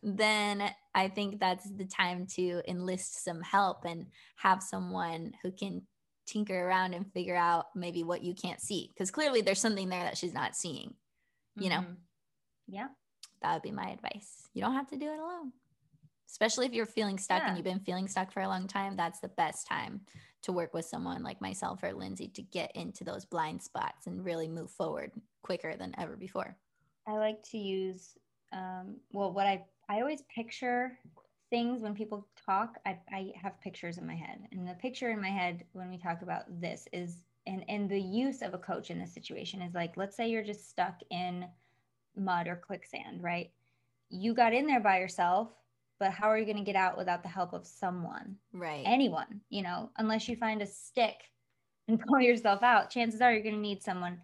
then 0.02 0.70
I 0.94 1.08
think 1.08 1.40
that's 1.40 1.68
the 1.70 1.86
time 1.86 2.26
to 2.36 2.62
enlist 2.68 3.24
some 3.24 3.40
help 3.40 3.84
and 3.84 4.06
have 4.36 4.62
someone 4.62 5.32
who 5.42 5.50
can 5.50 5.82
tinker 6.26 6.66
around 6.66 6.94
and 6.94 7.10
figure 7.12 7.36
out 7.36 7.66
maybe 7.74 8.02
what 8.04 8.22
you 8.22 8.34
can't 8.34 8.60
see 8.60 8.90
because 8.92 9.10
clearly 9.10 9.40
there's 9.40 9.60
something 9.60 9.88
there 9.88 10.04
that 10.04 10.16
she's 10.18 10.34
not 10.34 10.54
seeing. 10.54 10.94
You 11.56 11.68
know, 11.70 11.80
Mhm. 11.80 11.96
yeah 12.68 12.88
that 13.40 13.54
would 13.54 13.62
be 13.62 13.72
my 13.72 13.90
advice. 13.90 14.48
You 14.54 14.62
don't 14.62 14.74
have 14.74 14.88
to 14.90 14.96
do 14.96 15.10
it 15.12 15.18
alone. 15.18 15.52
Especially 16.28 16.64
if 16.66 16.72
you're 16.72 16.86
feeling 16.86 17.18
stuck 17.18 17.42
Yeah. 17.42 17.48
and 17.48 17.56
you've 17.58 17.64
been 17.64 17.80
feeling 17.84 18.08
stuck 18.08 18.30
for 18.32 18.40
a 18.40 18.48
long 18.48 18.66
time, 18.68 18.96
that's 18.96 19.20
the 19.20 19.28
best 19.28 19.66
time 19.66 20.06
to 20.42 20.52
work 20.52 20.72
with 20.72 20.84
someone 20.86 21.22
like 21.22 21.40
myself 21.40 21.82
or 21.82 21.92
Lindsay 21.92 22.28
to 22.28 22.42
get 22.42 22.74
into 22.76 23.04
those 23.04 23.24
blind 23.26 23.62
spots 23.62 24.06
and 24.06 24.24
really 24.24 24.48
move 24.48 24.70
forward 24.70 25.12
quicker 25.42 25.76
than 25.76 25.94
ever 25.98 26.16
before. 26.16 26.56
I 27.06 27.12
like 27.14 27.42
to 27.50 27.58
use 27.58 28.16
um, 28.52 29.00
well 29.12 29.32
what 29.32 29.46
I 29.46 29.64
I 29.92 30.00
always 30.00 30.22
picture 30.34 30.98
things 31.50 31.82
when 31.82 31.94
people 31.94 32.26
talk 32.46 32.78
I, 32.86 32.98
I 33.12 33.32
have 33.40 33.60
pictures 33.60 33.98
in 33.98 34.06
my 34.06 34.14
head. 34.14 34.38
And 34.50 34.66
the 34.66 34.72
picture 34.74 35.10
in 35.10 35.20
my 35.20 35.28
head 35.28 35.64
when 35.72 35.90
we 35.90 35.98
talk 35.98 36.22
about 36.22 36.44
this 36.62 36.88
is 36.94 37.18
and 37.46 37.62
and 37.68 37.90
the 37.90 38.00
use 38.00 38.40
of 38.40 38.54
a 38.54 38.58
coach 38.58 38.90
in 38.90 38.98
this 38.98 39.12
situation 39.12 39.60
is 39.60 39.74
like 39.74 39.98
let's 39.98 40.16
say 40.16 40.30
you're 40.30 40.42
just 40.42 40.70
stuck 40.70 40.94
in 41.10 41.44
mud 42.16 42.48
or 42.48 42.56
quicksand 42.56 43.22
right? 43.22 43.50
You 44.08 44.32
got 44.32 44.54
in 44.54 44.66
there 44.66 44.80
by 44.80 44.98
yourself 44.98 45.50
but 45.98 46.10
how 46.10 46.28
are 46.28 46.38
you 46.38 46.46
going 46.46 46.56
to 46.56 46.64
get 46.64 46.74
out 46.74 46.96
without 46.96 47.22
the 47.22 47.28
help 47.28 47.52
of 47.52 47.66
someone? 47.66 48.36
Right. 48.54 48.84
anyone 48.86 49.42
you 49.50 49.60
know 49.60 49.90
unless 49.98 50.26
you 50.26 50.36
find 50.36 50.62
a 50.62 50.66
stick 50.66 51.16
and 51.88 52.00
pull 52.08 52.20
yourself 52.20 52.62
out 52.62 52.88
chances 52.88 53.20
are 53.20 53.30
you're 53.30 53.42
going 53.42 53.56
to 53.56 53.60
need 53.60 53.82
someone 53.82 54.22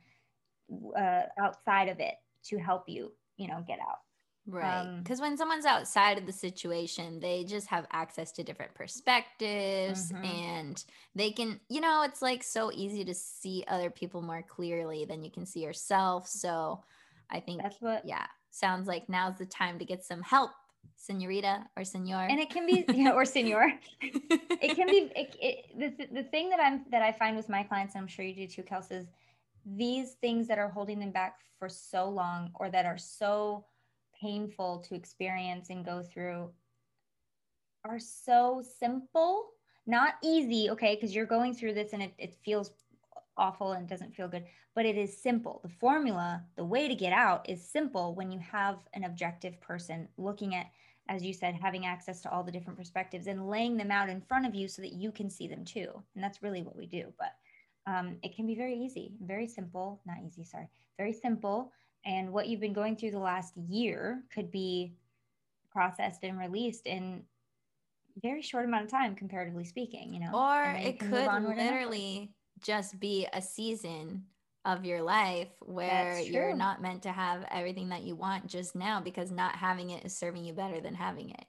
uh, 0.99 1.25
outside 1.39 1.91
of 1.91 2.01
it 2.01 2.15
to 2.45 2.57
help 2.57 2.89
you 2.89 3.13
you 3.37 3.49
know 3.49 3.63
get 3.67 3.81
out 3.81 3.99
Right. 4.51 4.87
Um, 4.87 5.03
Because 5.03 5.21
when 5.21 5.37
someone's 5.37 5.67
outside 5.67 6.17
of 6.19 6.27
the 6.27 6.33
situation, 6.33 7.21
they 7.21 7.45
just 7.45 7.67
have 7.69 7.87
access 7.93 8.33
to 8.33 8.43
different 8.43 8.75
perspectives 8.75 10.11
Mhm. 10.13 10.25
and 10.25 10.85
they 11.15 11.33
can, 11.33 11.61
you 11.69 11.81
know, 11.81 12.03
it's 12.03 12.23
like 12.23 12.43
so 12.43 12.73
easy 12.73 13.05
to 13.05 13.15
see 13.15 13.65
other 13.69 13.91
people 13.91 14.23
more 14.23 14.43
clearly 14.43 15.05
than 15.05 15.23
you 15.23 15.31
can 15.31 15.45
see 15.47 15.61
yourself. 15.61 16.27
So 16.29 16.83
I 17.31 17.41
think, 17.41 17.63
that's 17.63 17.81
what 17.81 18.05
yeah, 18.05 18.27
sounds 18.51 18.89
like 18.89 19.09
now's 19.09 19.37
the 19.39 19.47
time 19.47 19.79
to 19.81 19.85
get 19.85 20.03
some 20.05 20.23
help, 20.23 20.53
senorita 20.97 21.69
or 21.77 21.85
senor. 21.85 22.27
and 22.29 22.41
it 22.41 22.51
can 22.51 22.67
be 22.67 22.87
yeah, 22.93 23.11
or 23.15 23.25
senor. 23.25 23.79
it 24.01 24.75
can 24.75 24.89
be 24.91 25.11
it, 25.15 25.37
it, 25.41 25.99
the, 25.99 26.07
the 26.23 26.23
thing 26.25 26.51
that 26.51 26.61
i'm 26.61 26.85
that 26.91 27.03
i 27.03 27.13
find 27.13 27.37
with 27.37 27.49
my 27.49 27.63
clients 27.63 27.95
and 27.95 28.03
i'm 28.03 28.09
sure 28.09 28.25
you 28.25 28.35
do 28.35 28.47
too 28.47 28.63
kels 28.63 28.91
is 28.91 29.07
these 29.65 30.15
things 30.15 30.49
that 30.49 30.59
are 30.59 30.69
holding 30.71 30.99
them 30.99 31.11
back 31.13 31.41
for 31.59 31.69
so 31.69 32.09
long 32.09 32.51
or 32.55 32.71
that 32.71 32.87
are 32.87 32.99
so 32.99 33.67
painful 34.21 34.85
to 34.89 34.95
experience 34.95 35.71
and 35.71 35.85
go 35.85 36.03
through 36.03 36.51
are 37.85 37.99
so 37.99 38.63
simple 38.79 39.51
not 39.87 40.15
easy 40.23 40.71
okay 40.71 40.95
because 40.95 41.15
you're 41.15 41.27
going 41.27 41.55
through 41.55 41.73
this 41.73 41.93
and 41.93 42.03
it, 42.03 42.13
it 42.19 42.35
feels 42.45 42.73
awful 43.37 43.73
and 43.73 43.89
doesn't 43.89 44.15
feel 44.15 44.29
good 44.29 44.45
but 44.75 44.85
it 44.85 44.97
is 44.97 45.17
simple 45.17 45.61
the 45.63 45.69
formula 45.69 46.43
the 46.57 46.65
way 46.65 46.89
to 46.89 46.95
get 46.95 47.13
out 47.13 47.49
is 47.49 47.63
simple 47.63 48.15
when 48.15 48.31
you 48.33 48.39
have 48.41 48.79
an 48.95 49.05
objective 49.05 49.61
person 49.61 50.09
looking 50.17 50.55
at 50.55 50.67
as 51.09 51.25
you 51.25 51.33
said, 51.33 51.55
having 51.55 51.87
access 51.87 52.21
to 52.21 52.31
all 52.31 52.43
the 52.43 52.53
different 52.53 52.79
perspectives 52.79 53.27
and 53.27 53.49
laying 53.49 53.77
them 53.77 53.91
out 53.91 54.11
in 54.11 54.21
front 54.21 54.47
of 54.47 54.55
you 54.55 54.69
so 54.69 54.83
that 54.83 54.93
you 54.93 55.11
can 55.11 55.31
see 55.31 55.49
them 55.49 55.65
too. 55.65 55.89
And 56.15 56.23
that's 56.23 56.43
really 56.43 56.63
what 56.63 56.77
we 56.77 56.87
do. 56.87 57.13
But 57.19 57.33
um, 57.91 58.17
it 58.23 58.37
can 58.37 58.47
be 58.47 58.55
very 58.55 58.77
easy, 58.77 59.15
very 59.23 59.47
simple, 59.47 60.01
not 60.07 60.19
easy, 60.27 60.45
sorry, 60.45 60.69
very 60.99 61.15
simple. 61.15 61.73
And 62.05 62.33
what 62.33 62.49
you've 62.49 62.61
been 62.61 62.73
going 62.73 62.97
through 62.97 63.11
the 63.11 63.19
last 63.19 63.57
year 63.57 64.23
could 64.35 64.51
be 64.51 64.95
processed 65.71 66.25
and 66.25 66.39
released 66.39 66.87
in 66.87 67.23
a 68.17 68.21
very 68.21 68.43
short 68.43 68.65
amount 68.65 68.85
of 68.85 68.91
time, 68.91 69.15
comparatively 69.15 69.65
speaking, 69.65 70.15
you 70.15 70.21
know? 70.21 70.33
or 70.33 70.63
and 70.63 70.77
then 70.77 70.83
you 70.83 70.89
it 70.89 70.99
could 70.99 71.29
onward 71.29 71.29
and 71.29 71.47
upward. 71.47 71.59
literally 71.59 72.33
just 72.63 72.99
be 72.99 73.27
a 73.33 73.43
season 73.43 74.25
of 74.65 74.85
your 74.85 75.03
life 75.03 75.49
where 75.61 76.19
you're 76.21 76.55
not 76.55 76.83
meant 76.83 77.03
to 77.03 77.13
have 77.13 77.45
everything 77.51 77.89
that 77.91 78.03
you 78.03 78.15
want 78.15 78.47
just 78.47 78.75
now 78.75 79.01
because 79.01 79.31
not 79.31 79.55
having 79.57 79.91
it 79.91 80.05
is 80.05 80.17
serving 80.17 80.45
you 80.45 80.53
better 80.53 80.81
than 80.81 80.95
having 80.95 81.31
it. 81.31 81.45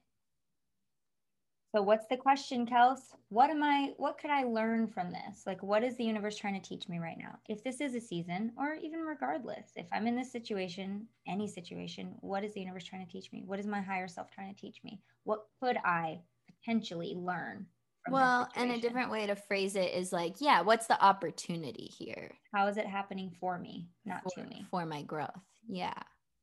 So 1.71 1.83
what's 1.83 2.07
the 2.07 2.17
question, 2.17 2.65
Kels? 2.65 3.13
What 3.29 3.51
am 3.51 3.61
I 3.61 3.93
what 3.97 4.17
could 4.17 4.31
I 4.31 4.43
learn 4.43 4.87
from 4.87 5.11
this? 5.11 5.43
Like 5.45 5.61
what 5.61 5.83
is 5.83 5.95
the 5.97 6.03
universe 6.03 6.35
trying 6.35 6.59
to 6.59 6.67
teach 6.67 6.89
me 6.89 6.97
right 6.97 7.17
now? 7.17 7.37
If 7.47 7.63
this 7.63 7.79
is 7.79 7.93
a 7.93 8.01
season 8.01 8.51
or 8.57 8.73
even 8.73 9.01
regardless, 9.01 9.71
if 9.75 9.85
I'm 9.91 10.07
in 10.07 10.15
this 10.15 10.31
situation, 10.31 11.05
any 11.27 11.47
situation, 11.47 12.15
what 12.21 12.43
is 12.43 12.53
the 12.53 12.61
universe 12.61 12.85
trying 12.85 13.05
to 13.05 13.11
teach 13.11 13.31
me? 13.31 13.43
What 13.45 13.59
is 13.59 13.67
my 13.67 13.81
higher 13.81 14.07
self 14.07 14.31
trying 14.31 14.53
to 14.53 14.59
teach 14.59 14.79
me? 14.83 14.99
What 15.25 15.45
could 15.61 15.77
I 15.85 16.19
potentially 16.47 17.13
learn 17.15 17.67
from 18.03 18.13
Well, 18.13 18.49
and 18.55 18.71
a 18.71 18.81
different 18.81 19.11
way 19.11 19.27
to 19.27 19.35
phrase 19.35 19.75
it 19.75 19.93
is 19.93 20.11
like, 20.11 20.35
yeah, 20.39 20.61
what's 20.61 20.87
the 20.87 20.99
opportunity 21.03 21.85
here 21.85 22.31
how 22.51 22.67
is 22.67 22.77
it 22.77 22.87
happening 22.87 23.31
for 23.39 23.59
me, 23.59 23.87
not 24.05 24.23
for, 24.23 24.41
to 24.41 24.49
me? 24.49 24.65
for 24.71 24.85
my 24.85 25.03
growth? 25.03 25.29
Yeah. 25.67 25.93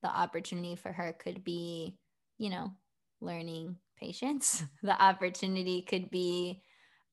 The 0.02 0.08
opportunity 0.08 0.76
for 0.76 0.92
her 0.92 1.12
could 1.12 1.42
be, 1.42 1.96
you 2.38 2.50
know, 2.50 2.72
learning 3.20 3.76
patience. 3.96 4.64
the 4.82 5.00
opportunity 5.02 5.82
could 5.82 6.10
be 6.10 6.62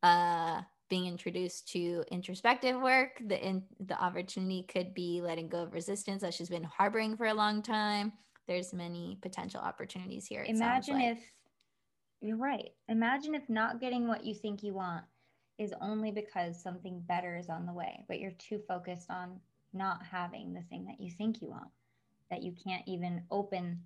uh 0.01 0.61
being 0.89 1.07
introduced 1.07 1.67
to 1.69 2.03
introspective 2.11 2.79
work. 2.79 3.21
The 3.25 3.43
in, 3.43 3.63
the 3.79 3.99
opportunity 3.99 4.63
could 4.71 4.93
be 4.93 5.21
letting 5.21 5.47
go 5.47 5.63
of 5.63 5.73
resistance 5.73 6.21
that 6.21 6.33
she's 6.33 6.49
been 6.49 6.63
harboring 6.63 7.17
for 7.17 7.25
a 7.25 7.33
long 7.33 7.63
time. 7.63 8.13
There's 8.47 8.73
many 8.73 9.17
potential 9.21 9.61
opportunities 9.61 10.27
here. 10.27 10.45
Imagine 10.47 10.99
like. 10.99 11.17
if 11.17 11.23
you're 12.21 12.37
right. 12.37 12.69
Imagine 12.89 13.35
if 13.35 13.49
not 13.49 13.81
getting 13.81 14.07
what 14.07 14.23
you 14.23 14.35
think 14.35 14.61
you 14.61 14.73
want 14.73 15.03
is 15.57 15.73
only 15.81 16.11
because 16.11 16.61
something 16.61 17.01
better 17.07 17.37
is 17.37 17.49
on 17.49 17.65
the 17.65 17.73
way, 17.73 18.03
but 18.07 18.19
you're 18.19 18.31
too 18.31 18.59
focused 18.67 19.09
on 19.09 19.39
not 19.73 19.99
having 20.03 20.53
the 20.53 20.61
thing 20.69 20.85
that 20.85 20.99
you 20.99 21.11
think 21.11 21.41
you 21.41 21.49
want. 21.49 21.69
that 22.29 22.41
you 22.43 22.53
can't 22.63 22.83
even 22.87 23.21
open 23.29 23.79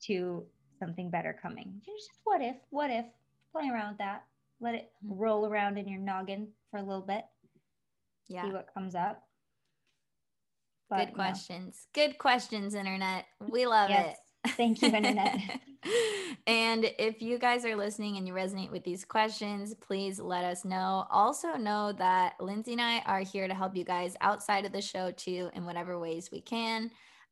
to 0.00 0.44
something 0.78 1.10
better 1.10 1.36
coming. 1.40 1.80
you 1.86 1.94
Just 1.94 2.10
what 2.24 2.40
if, 2.40 2.56
what 2.70 2.90
if, 2.90 3.04
play 3.52 3.68
around 3.68 3.90
with 3.90 3.98
that. 3.98 4.24
Let 4.60 4.74
it 4.74 4.90
mm-hmm. 5.04 5.18
roll 5.18 5.46
around 5.46 5.78
in 5.78 5.88
your 5.88 6.00
noggin 6.00 6.48
for 6.70 6.78
a 6.78 6.82
little 6.82 7.02
bit. 7.02 7.24
Yeah. 8.28 8.44
See 8.44 8.52
what 8.52 8.68
comes 8.72 8.94
up. 8.94 9.22
But, 10.90 11.06
Good 11.06 11.14
questions. 11.14 11.86
No. 11.96 12.02
Good 12.02 12.18
questions, 12.18 12.74
internet. 12.74 13.26
We 13.46 13.66
love 13.66 13.90
yes. 13.90 14.16
it. 14.16 14.50
Thank 14.56 14.80
you, 14.80 14.88
internet. 14.88 15.38
and 16.46 16.90
if 16.98 17.20
you 17.20 17.38
guys 17.38 17.64
are 17.64 17.76
listening 17.76 18.16
and 18.16 18.26
you 18.26 18.32
resonate 18.32 18.70
with 18.70 18.84
these 18.84 19.04
questions, 19.04 19.74
please 19.74 20.18
let 20.18 20.44
us 20.44 20.64
know. 20.64 21.06
Also, 21.10 21.54
know 21.56 21.92
that 21.92 22.34
Lindsay 22.40 22.72
and 22.72 22.80
I 22.80 23.00
are 23.00 23.20
here 23.20 23.48
to 23.48 23.54
help 23.54 23.76
you 23.76 23.84
guys 23.84 24.16
outside 24.20 24.64
of 24.64 24.72
the 24.72 24.80
show 24.80 25.10
too, 25.10 25.50
in 25.54 25.66
whatever 25.66 25.98
ways 25.98 26.30
we 26.32 26.40
can. 26.40 26.90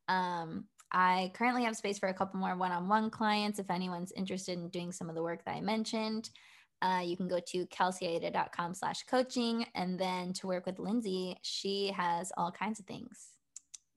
Um, 0.09 0.65
I 0.93 1.33
currently 1.35 1.65
have 1.65 1.77
space 1.77 1.99
for 1.99 2.09
a 2.09 2.15
couple 2.15 2.39
more 2.41 2.57
one 2.57 2.73
on 2.73 2.89
one 2.89 3.11
clients. 3.11 3.59
If 3.59 3.71
anyone's 3.71 4.13
interested 4.13 4.59
in 4.59 4.69
doing 4.69 4.93
some 4.93 5.09
of 5.09 5.15
the 5.15 5.23
work 5.23 5.45
that 5.45 5.57
I 5.57 5.61
mentioned, 5.61 6.31
uh, 6.83 7.03
you 7.05 7.17
can 7.17 7.29
go 7.29 7.41
to 7.41 7.67
kelseyaida.com 7.67 8.75
slash 8.75 9.03
coaching. 9.05 9.67
And 9.75 9.99
then 9.99 10.33
to 10.35 10.47
work 10.47 10.67
with 10.67 10.79
Lindsay, 10.79 11.37
she 11.43 11.93
has 11.97 12.33
all 12.37 12.51
kinds 12.51 12.79
of 12.79 12.87
things. 12.87 13.29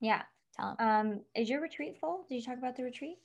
Yeah. 0.00 0.22
Tell 0.56 0.76
them. 0.78 0.88
Um, 0.88 1.20
is 1.34 1.48
your 1.48 1.60
retreat 1.60 1.96
full? 2.00 2.24
Did 2.28 2.36
you 2.36 2.42
talk 2.42 2.58
about 2.58 2.76
the 2.76 2.84
retreat? 2.84 3.18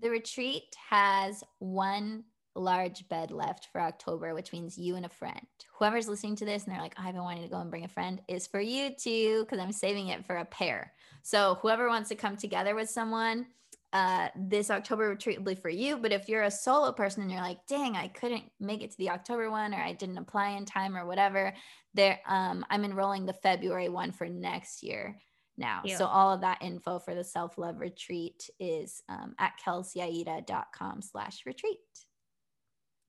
The 0.00 0.10
retreat 0.10 0.74
has 0.90 1.44
one 1.58 2.24
large 2.54 3.08
bed 3.08 3.30
left 3.30 3.68
for 3.72 3.80
October, 3.80 4.34
which 4.34 4.52
means 4.52 4.78
you 4.78 4.96
and 4.96 5.06
a 5.06 5.10
friend. 5.10 5.46
Whoever's 5.78 6.08
listening 6.08 6.36
to 6.36 6.44
this 6.44 6.64
and 6.64 6.72
they're 6.72 6.82
like, 6.82 6.94
I've 6.98 7.14
been 7.14 7.22
wanting 7.22 7.42
to 7.42 7.48
go 7.48 7.60
and 7.60 7.70
bring 7.70 7.84
a 7.84 7.88
friend 7.88 8.20
is 8.28 8.46
for 8.46 8.60
you 8.60 8.90
too, 8.94 9.44
because 9.44 9.58
I'm 9.58 9.72
saving 9.72 10.08
it 10.08 10.26
for 10.26 10.36
a 10.36 10.44
pair. 10.44 10.92
So 11.22 11.58
whoever 11.62 11.88
wants 11.88 12.08
to 12.10 12.14
come 12.14 12.36
together 12.36 12.74
with 12.74 12.90
someone, 12.90 13.46
uh, 13.92 14.28
this 14.36 14.70
October 14.70 15.08
retreat 15.08 15.38
will 15.38 15.54
be 15.54 15.60
for 15.60 15.68
you. 15.68 15.96
But 15.96 16.12
if 16.12 16.28
you're 16.28 16.42
a 16.44 16.50
solo 16.50 16.92
person 16.92 17.22
and 17.22 17.30
you're 17.30 17.40
like, 17.40 17.66
dang, 17.66 17.96
I 17.96 18.08
couldn't 18.08 18.44
make 18.58 18.82
it 18.82 18.90
to 18.92 18.98
the 18.98 19.10
October 19.10 19.50
one, 19.50 19.74
or 19.74 19.78
I 19.78 19.92
didn't 19.92 20.18
apply 20.18 20.50
in 20.50 20.64
time, 20.64 20.96
or 20.96 21.06
whatever, 21.06 21.52
there, 21.94 22.20
um, 22.26 22.64
I'm 22.70 22.84
enrolling 22.84 23.26
the 23.26 23.34
February 23.34 23.88
one 23.88 24.12
for 24.12 24.28
next 24.28 24.82
year 24.82 25.18
now. 25.58 25.82
So 25.98 26.06
all 26.06 26.32
of 26.32 26.40
that 26.40 26.62
info 26.62 26.98
for 26.98 27.14
the 27.14 27.24
self 27.24 27.58
love 27.58 27.80
retreat 27.80 28.48
is 28.58 29.02
um, 29.08 29.34
at 29.38 29.52
kelseyaida.com 29.64 31.02
slash 31.02 31.42
retreat. 31.44 31.78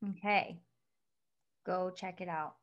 Okay, 0.09 0.59
go 1.65 1.89
check 1.89 2.21
it 2.21 2.27
out. 2.27 2.55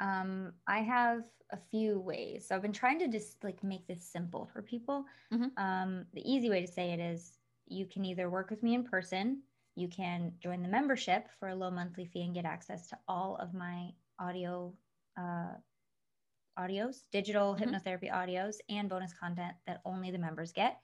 Um, 0.00 0.52
I 0.66 0.78
have 0.80 1.22
a 1.52 1.58
few 1.70 2.00
ways. 2.00 2.46
So 2.48 2.54
I've 2.54 2.62
been 2.62 2.72
trying 2.72 2.98
to 3.00 3.08
just 3.08 3.42
like 3.44 3.62
make 3.62 3.86
this 3.86 4.04
simple 4.04 4.48
for 4.52 4.62
people. 4.62 5.04
Mm-hmm. 5.32 5.62
Um, 5.62 6.06
the 6.14 6.30
easy 6.30 6.50
way 6.50 6.60
to 6.60 6.70
say 6.70 6.92
it 6.92 7.00
is 7.00 7.32
you 7.66 7.86
can 7.86 8.04
either 8.04 8.30
work 8.30 8.50
with 8.50 8.62
me 8.62 8.74
in 8.74 8.84
person, 8.84 9.42
you 9.76 9.88
can 9.88 10.32
join 10.40 10.62
the 10.62 10.68
membership 10.68 11.26
for 11.38 11.48
a 11.48 11.54
low 11.54 11.70
monthly 11.70 12.04
fee 12.04 12.22
and 12.22 12.34
get 12.34 12.44
access 12.44 12.88
to 12.88 12.98
all 13.08 13.36
of 13.40 13.54
my 13.54 13.90
audio 14.18 14.72
uh, 15.18 15.54
audios, 16.58 17.02
digital 17.10 17.54
mm-hmm. 17.54 17.64
hypnotherapy 17.64 18.12
audios, 18.12 18.56
and 18.68 18.88
bonus 18.88 19.12
content 19.12 19.54
that 19.66 19.80
only 19.84 20.10
the 20.10 20.18
members 20.18 20.52
get. 20.52 20.78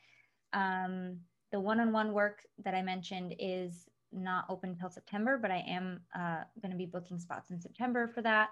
Um, 0.52 1.18
the 1.52 1.60
one-on-one 1.60 2.12
work 2.12 2.40
that 2.64 2.74
I 2.74 2.82
mentioned 2.82 3.34
is 3.38 3.88
not 4.12 4.44
open 4.48 4.70
until 4.70 4.90
September, 4.90 5.38
but 5.38 5.50
I 5.50 5.64
am 5.66 6.00
uh, 6.14 6.42
going 6.60 6.72
to 6.72 6.76
be 6.76 6.86
booking 6.86 7.18
spots 7.18 7.50
in 7.50 7.60
September 7.60 8.08
for 8.08 8.22
that. 8.22 8.50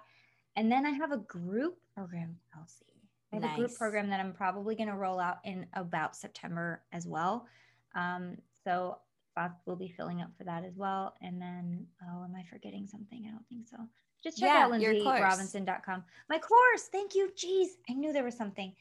And 0.57 0.71
then 0.71 0.87
I 0.87 0.91
have 0.91 1.13
a 1.13 1.19
group 1.19 1.79
program, 1.95 2.37
Kelsey. 2.53 2.87
I 3.33 3.37
have 3.37 3.43
nice. 3.43 3.55
a 3.55 3.61
group 3.61 3.77
program 3.77 4.09
that 4.11 4.21
I'm 4.21 4.33
probably 4.33 4.75
going 4.75 4.89
to 4.89 4.97
roll 4.97 5.21
out 5.21 5.39
in 5.45 5.67
about 5.75 6.17
September 6.17 6.83
as 6.93 7.07
well. 7.07 7.47
Um, 7.95 8.39
so 8.65 8.99
spots 9.31 9.61
will 9.67 9.77
be 9.77 9.89
filling 9.89 10.21
up 10.21 10.31
for 10.37 10.45
that 10.45 10.65
as 10.65 10.77
well. 10.77 11.15
And 11.23 11.41
then, 11.41 11.87
oh, 12.03 12.25
am 12.25 12.35
I 12.35 12.43
forgetting 12.51 12.87
something? 12.87 13.25
I 13.27 13.31
don't 13.31 13.47
think 13.49 13.67
so. 13.69 13.77
Just 14.23 14.39
check 14.39 14.49
yeah, 14.49 14.65
out 14.65 14.73
lindsayrobinson.com. 14.73 16.05
My 16.29 16.39
course. 16.39 16.89
Thank 16.91 17.15
you. 17.15 17.31
Jeez, 17.37 17.69
I 17.89 17.93
knew 17.93 18.13
there 18.13 18.25
was 18.25 18.37
something. 18.37 18.73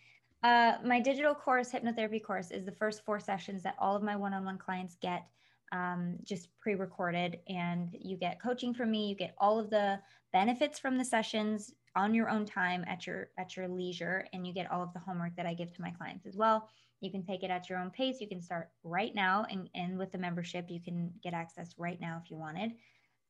Uh, 0.44 0.74
my 0.84 1.00
digital 1.00 1.36
course, 1.36 1.72
hypnotherapy 1.72 2.24
course, 2.24 2.52
is 2.52 2.66
the 2.66 2.72
first 2.72 3.04
four 3.06 3.20
sessions 3.20 3.64
that 3.64 3.76
all 3.80 3.96
of 3.96 4.04
my 4.04 4.16
one 4.16 4.34
on 4.34 4.46
one 4.46 4.58
clients 4.58 4.96
get 5.02 5.26
um, 5.72 6.18
just 6.24 6.50
pre 6.60 6.76
recorded. 6.76 7.40
And 7.48 7.96
you 8.00 8.18
get 8.18 8.42
coaching 8.42 8.74
from 8.74 8.92
me. 8.92 9.08
You 9.08 9.16
get 9.16 9.36
all 9.38 9.60
of 9.60 9.70
the 9.70 10.00
benefits 10.34 10.80
from 10.80 10.98
the 10.98 11.06
sessions 11.06 11.74
on 11.96 12.14
your 12.14 12.30
own 12.30 12.46
time 12.46 12.86
at 12.88 13.08
your 13.08 13.30
at 13.40 13.58
your 13.58 13.68
leisure 13.68 14.26
and 14.32 14.46
you 14.46 14.54
get 14.54 14.72
all 14.72 14.84
of 14.84 14.94
the 14.94 15.00
homework 15.00 15.36
that 15.36 15.48
I 15.48 15.54
give 15.54 15.74
to 15.74 15.82
my 15.82 15.90
clients 15.92 16.26
as 16.26 16.36
well. 16.36 16.70
You 17.02 17.12
can 17.12 17.24
take 17.24 17.44
it 17.44 17.52
at 17.52 17.70
your 17.70 17.80
own 17.80 17.90
pace. 17.92 18.18
You 18.22 18.28
can 18.28 18.42
start 18.42 18.70
right 18.84 19.14
now 19.14 19.46
and, 19.50 19.70
and 19.76 19.98
with 19.98 20.12
the 20.12 20.18
membership, 20.18 20.66
you 20.70 20.80
can 20.80 21.12
get 21.24 21.34
access 21.34 21.76
right 21.78 22.00
now 22.00 22.22
if 22.24 22.32
you 22.32 22.38
wanted. 22.38 22.74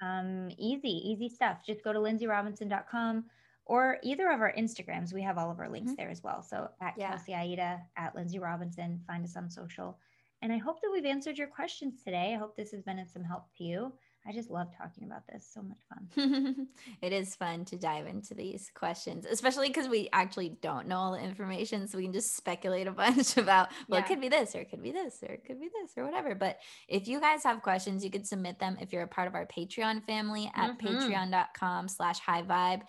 Um, 0.02 0.50
easy, 0.58 0.90
easy 0.90 1.30
stuff. 1.30 1.60
Just 1.66 1.84
go 1.84 1.92
to 1.92 2.00
lindsayrobinson.com 2.00 3.26
or 3.66 3.98
either 4.04 4.30
of 4.32 4.40
our 4.40 4.54
Instagrams. 4.58 5.14
We 5.14 5.22
have 5.24 5.38
all 5.38 5.52
of 5.52 5.60
our 5.60 5.70
links 5.70 5.92
mm-hmm. 5.92 6.02
there 6.02 6.10
as 6.10 6.24
well. 6.24 6.42
So 6.42 6.70
at 6.82 6.94
yeah. 6.98 7.10
Kelsey 7.10 7.34
Aida, 7.34 7.82
at 7.98 8.16
Lindsay 8.16 8.40
Robinson, 8.40 9.02
find 9.06 9.24
us 9.26 9.36
on 9.36 9.50
social. 9.50 9.98
And 10.42 10.54
I 10.54 10.58
hope 10.58 10.82
that 10.82 10.92
we've 10.92 11.06
answered 11.06 11.38
your 11.38 11.48
questions 11.48 12.04
today. 12.04 12.34
I 12.36 12.38
hope 12.38 12.56
this 12.56 12.72
has 12.72 12.84
been 12.84 13.00
of 13.00 13.10
some 13.10 13.24
help 13.24 13.46
to 13.58 13.64
you. 13.64 13.94
I 14.28 14.34
just 14.34 14.52
love 14.52 14.68
talking 14.78 15.06
about 15.06 15.22
this. 15.32 15.50
So 15.54 15.62
much 15.62 15.78
fun. 15.88 16.68
it 17.02 17.14
is 17.14 17.34
fun 17.36 17.64
to 17.66 17.78
dive 17.78 18.08
into 18.08 18.34
these 18.34 18.70
questions, 18.76 19.26
especially 19.26 19.70
because 19.70 19.88
we 19.88 20.10
actually 20.12 20.58
don't 20.62 20.88
know 20.88 20.98
all 20.98 21.12
the 21.14 21.24
information. 21.24 21.88
So 21.88 21.98
we 21.98 22.04
can 22.04 22.14
just 22.14 22.36
speculate 22.36 22.88
a 22.88 22.92
bunch 22.92 23.38
about, 23.38 23.70
well, 23.88 24.00
yeah. 24.00 24.06
it 24.06 24.08
could 24.10 24.20
be 24.20 24.28
this, 24.28 24.54
or 24.54 24.60
it 24.60 24.70
could 24.70 24.84
be 24.84 24.92
this, 24.92 25.20
or 25.24 25.32
it 25.32 25.46
could 25.46 25.60
be 25.62 25.70
this, 25.82 25.92
or 25.96 26.04
whatever. 26.04 26.36
But 26.36 26.60
if 26.90 27.08
you 27.08 27.22
guys 27.22 27.44
have 27.44 27.62
questions, 27.62 28.04
you 28.04 28.12
could 28.12 28.28
submit 28.28 28.60
them 28.60 28.78
if 28.82 28.92
you're 28.92 29.04
a 29.04 29.08
part 29.08 29.30
of 29.30 29.36
our 29.36 29.48
Patreon 29.48 30.04
family 30.04 30.52
at 30.56 30.78
mm-hmm. 30.78 30.88
patreon.com 30.88 31.88
slash 31.88 32.20
high 32.20 32.44
vibe. 32.44 32.82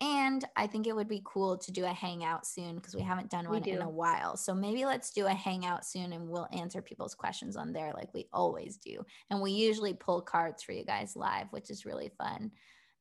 And 0.00 0.44
I 0.56 0.66
think 0.66 0.86
it 0.86 0.94
would 0.94 1.08
be 1.08 1.22
cool 1.24 1.56
to 1.56 1.72
do 1.72 1.84
a 1.84 1.92
hangout 1.92 2.46
soon 2.46 2.74
because 2.74 2.94
we 2.94 3.00
haven't 3.00 3.30
done 3.30 3.48
one 3.48 3.64
in 3.64 3.80
a 3.80 3.88
while. 3.88 4.36
So 4.36 4.54
maybe 4.54 4.84
let's 4.84 5.10
do 5.10 5.24
a 5.26 5.32
hangout 5.32 5.86
soon 5.86 6.12
and 6.12 6.28
we'll 6.28 6.48
answer 6.52 6.82
people's 6.82 7.14
questions 7.14 7.56
on 7.56 7.72
there 7.72 7.92
like 7.94 8.12
we 8.12 8.28
always 8.30 8.76
do. 8.76 9.04
And 9.30 9.40
we 9.40 9.52
usually 9.52 9.94
pull 9.94 10.20
cards 10.20 10.62
for 10.62 10.72
you 10.72 10.84
guys 10.84 11.16
live, 11.16 11.46
which 11.50 11.70
is 11.70 11.86
really 11.86 12.10
fun. 12.18 12.50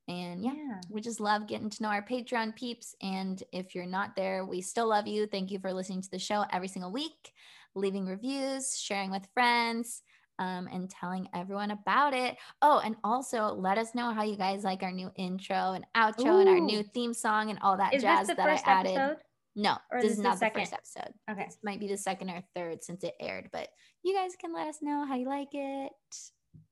And 0.07 0.41
yeah, 0.43 0.53
yeah, 0.55 0.81
we 0.89 1.01
just 1.01 1.19
love 1.19 1.47
getting 1.47 1.69
to 1.69 1.83
know 1.83 1.89
our 1.89 2.05
Patreon 2.05 2.55
peeps. 2.55 2.95
And 3.01 3.43
if 3.51 3.75
you're 3.75 3.85
not 3.85 4.15
there, 4.15 4.45
we 4.45 4.61
still 4.61 4.87
love 4.87 5.07
you. 5.07 5.27
Thank 5.27 5.51
you 5.51 5.59
for 5.59 5.73
listening 5.73 6.01
to 6.03 6.11
the 6.11 6.19
show 6.19 6.45
every 6.53 6.69
single 6.69 6.91
week, 6.91 7.33
leaving 7.73 8.05
reviews, 8.05 8.79
sharing 8.79 9.11
with 9.11 9.27
friends 9.33 10.01
um, 10.39 10.67
and 10.71 10.89
telling 10.89 11.27
everyone 11.33 11.71
about 11.71 12.13
it. 12.13 12.37
Oh, 12.61 12.81
and 12.83 12.95
also 13.03 13.53
let 13.53 13.77
us 13.77 13.95
know 13.95 14.13
how 14.13 14.23
you 14.23 14.35
guys 14.35 14.63
like 14.63 14.83
our 14.83 14.91
new 14.91 15.11
intro 15.15 15.73
and 15.73 15.85
outro 15.95 16.35
Ooh. 16.35 16.39
and 16.39 16.49
our 16.49 16.59
new 16.59 16.83
theme 16.83 17.13
song 17.13 17.49
and 17.49 17.59
all 17.61 17.77
that 17.77 17.93
is 17.93 18.01
jazz 18.01 18.27
that 18.27 18.39
I 18.39 18.61
added. 18.65 18.97
Episode? 18.97 19.17
No, 19.55 19.77
or 19.91 20.01
this 20.01 20.13
is 20.13 20.19
not 20.19 20.39
the, 20.39 20.47
the 20.47 20.59
first 20.59 20.73
episode. 20.73 21.13
Okay. 21.31 21.45
This 21.45 21.57
might 21.63 21.79
be 21.79 21.87
the 21.87 21.97
second 21.97 22.29
or 22.29 22.43
third 22.55 22.83
since 22.83 23.03
it 23.03 23.13
aired, 23.21 23.49
but 23.53 23.69
you 24.03 24.13
guys 24.13 24.31
can 24.39 24.53
let 24.53 24.67
us 24.67 24.79
know 24.81 25.05
how 25.05 25.15
you 25.15 25.27
like 25.27 25.53
it 25.53 25.91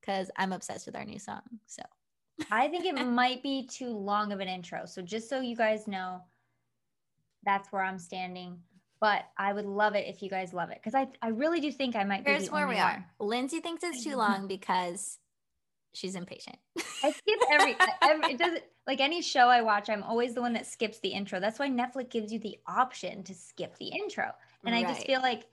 because 0.01 0.29
I'm 0.37 0.51
obsessed 0.51 0.85
with 0.85 0.95
our 0.95 1.05
new 1.05 1.19
song. 1.19 1.41
So 1.65 1.81
I 2.51 2.67
think 2.67 2.85
it 2.85 2.95
might 3.05 3.41
be 3.41 3.67
too 3.67 3.95
long 3.95 4.33
of 4.33 4.41
an 4.41 4.49
intro. 4.49 4.85
So 4.85 5.01
just 5.01 5.29
so 5.29 5.39
you 5.39 5.55
guys 5.55 5.87
know, 5.87 6.21
that's 7.45 7.71
where 7.71 7.83
I'm 7.83 7.99
standing 7.99 8.59
but 9.03 9.25
I 9.37 9.51
would 9.51 9.65
love 9.65 9.95
it 9.95 10.05
if 10.07 10.23
you 10.23 10.29
guys 10.29 10.53
love 10.53 10.69
it 10.69 10.79
because 10.81 10.95
I, 10.95 11.09
I 11.21 11.27
really 11.27 11.59
do 11.59 11.73
think 11.73 11.97
I 11.97 12.05
might 12.05 12.23
be 12.23 12.31
Here's 12.31 12.49
where 12.49 12.69
we 12.69 12.75
one. 12.75 12.83
are. 12.85 13.05
Lindsay 13.19 13.59
thinks 13.59 13.83
it's 13.83 14.01
too 14.01 14.15
long 14.25 14.47
because 14.47 15.19
she's 15.91 16.15
impatient. 16.15 16.55
I 17.03 17.11
skip 17.11 17.39
every, 17.51 17.75
every 18.01 18.31
it 18.31 18.39
doesn't 18.39 18.63
like 18.87 19.01
any 19.01 19.21
show 19.21 19.49
I 19.49 19.59
watch, 19.59 19.89
I'm 19.89 20.03
always 20.03 20.33
the 20.33 20.39
one 20.39 20.53
that 20.53 20.65
skips 20.65 20.99
the 20.99 21.09
intro. 21.09 21.41
That's 21.41 21.59
why 21.59 21.67
Netflix 21.69 22.11
gives 22.11 22.31
you 22.31 22.39
the 22.39 22.57
option 22.65 23.23
to 23.23 23.33
skip 23.33 23.77
the 23.77 23.87
intro. 23.87 24.31
And 24.63 24.73
right. 24.73 24.85
I 24.85 24.87
just 24.87 25.05
feel 25.05 25.19
like 25.19 25.47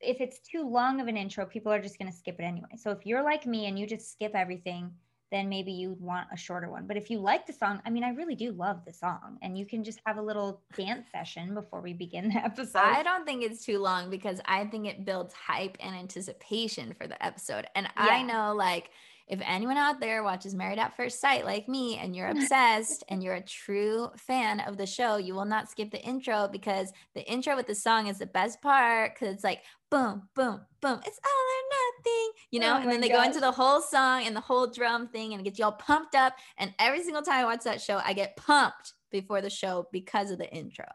if 0.00 0.20
it's 0.20 0.40
too 0.40 0.68
long 0.68 1.00
of 1.00 1.06
an 1.06 1.16
intro, 1.16 1.46
people 1.46 1.70
are 1.70 1.80
just 1.80 1.96
going 1.96 2.10
to 2.10 2.18
skip 2.18 2.40
it 2.40 2.42
anyway. 2.42 2.70
So 2.76 2.90
if 2.90 3.06
you're 3.06 3.22
like 3.22 3.46
me 3.46 3.66
and 3.66 3.78
you 3.78 3.86
just 3.86 4.10
skip 4.10 4.32
everything, 4.34 4.90
then 5.30 5.48
maybe 5.48 5.72
you'd 5.72 6.00
want 6.00 6.26
a 6.32 6.36
shorter 6.36 6.68
one. 6.70 6.86
But 6.86 6.96
if 6.96 7.10
you 7.10 7.18
like 7.18 7.46
the 7.46 7.52
song, 7.52 7.80
I 7.86 7.90
mean, 7.90 8.04
I 8.04 8.10
really 8.10 8.34
do 8.34 8.52
love 8.52 8.84
the 8.84 8.92
song, 8.92 9.38
and 9.42 9.56
you 9.56 9.64
can 9.64 9.84
just 9.84 10.00
have 10.06 10.18
a 10.18 10.22
little 10.22 10.62
dance 10.76 11.06
session 11.12 11.54
before 11.54 11.80
we 11.80 11.92
begin 11.92 12.28
the 12.28 12.36
episode. 12.44 12.78
I 12.78 13.02
don't 13.02 13.24
think 13.24 13.42
it's 13.42 13.64
too 13.64 13.78
long 13.78 14.10
because 14.10 14.40
I 14.46 14.64
think 14.64 14.86
it 14.86 15.04
builds 15.04 15.34
hype 15.34 15.76
and 15.80 15.94
anticipation 15.94 16.94
for 16.98 17.06
the 17.06 17.22
episode. 17.24 17.66
And 17.74 17.86
yeah. 17.96 18.06
I 18.06 18.22
know, 18.22 18.54
like, 18.54 18.90
if 19.28 19.40
anyone 19.44 19.76
out 19.76 20.00
there 20.00 20.24
watches 20.24 20.56
Married 20.56 20.80
at 20.80 20.96
First 20.96 21.20
Sight 21.20 21.44
like 21.44 21.68
me 21.68 21.96
and 21.98 22.16
you're 22.16 22.28
obsessed 22.30 23.04
and 23.08 23.22
you're 23.22 23.36
a 23.36 23.40
true 23.40 24.08
fan 24.16 24.58
of 24.58 24.76
the 24.76 24.86
show, 24.86 25.16
you 25.16 25.34
will 25.34 25.44
not 25.44 25.70
skip 25.70 25.92
the 25.92 26.02
intro 26.02 26.48
because 26.50 26.92
the 27.14 27.22
intro 27.30 27.54
with 27.54 27.68
the 27.68 27.74
song 27.74 28.08
is 28.08 28.18
the 28.18 28.26
best 28.26 28.60
part 28.60 29.14
because 29.14 29.32
it's 29.32 29.44
like 29.44 29.62
boom, 29.90 30.28
boom, 30.34 30.60
boom. 30.80 31.00
It's 31.06 31.20
all 31.24 31.30
or 31.30 31.62
nothing, 32.04 32.30
you 32.50 32.60
know? 32.60 32.74
Oh 32.74 32.82
and 32.82 32.90
then 32.90 33.00
they 33.00 33.08
gosh. 33.08 33.18
go 33.18 33.24
into 33.24 33.40
the 33.40 33.52
whole 33.52 33.80
song 33.80 34.26
and 34.26 34.34
the 34.34 34.40
whole 34.40 34.66
drum 34.66 35.08
thing 35.08 35.32
and 35.32 35.40
it 35.40 35.44
gets 35.44 35.58
you 35.58 35.64
all 35.64 35.72
pumped 35.72 36.14
up. 36.14 36.34
And 36.58 36.74
every 36.78 37.02
single 37.02 37.22
time 37.22 37.42
I 37.42 37.44
watch 37.44 37.64
that 37.64 37.80
show, 37.80 38.00
I 38.04 38.12
get 38.12 38.36
pumped 38.36 38.94
before 39.10 39.40
the 39.40 39.50
show 39.50 39.86
because 39.92 40.30
of 40.30 40.38
the 40.38 40.50
intro. 40.52 40.86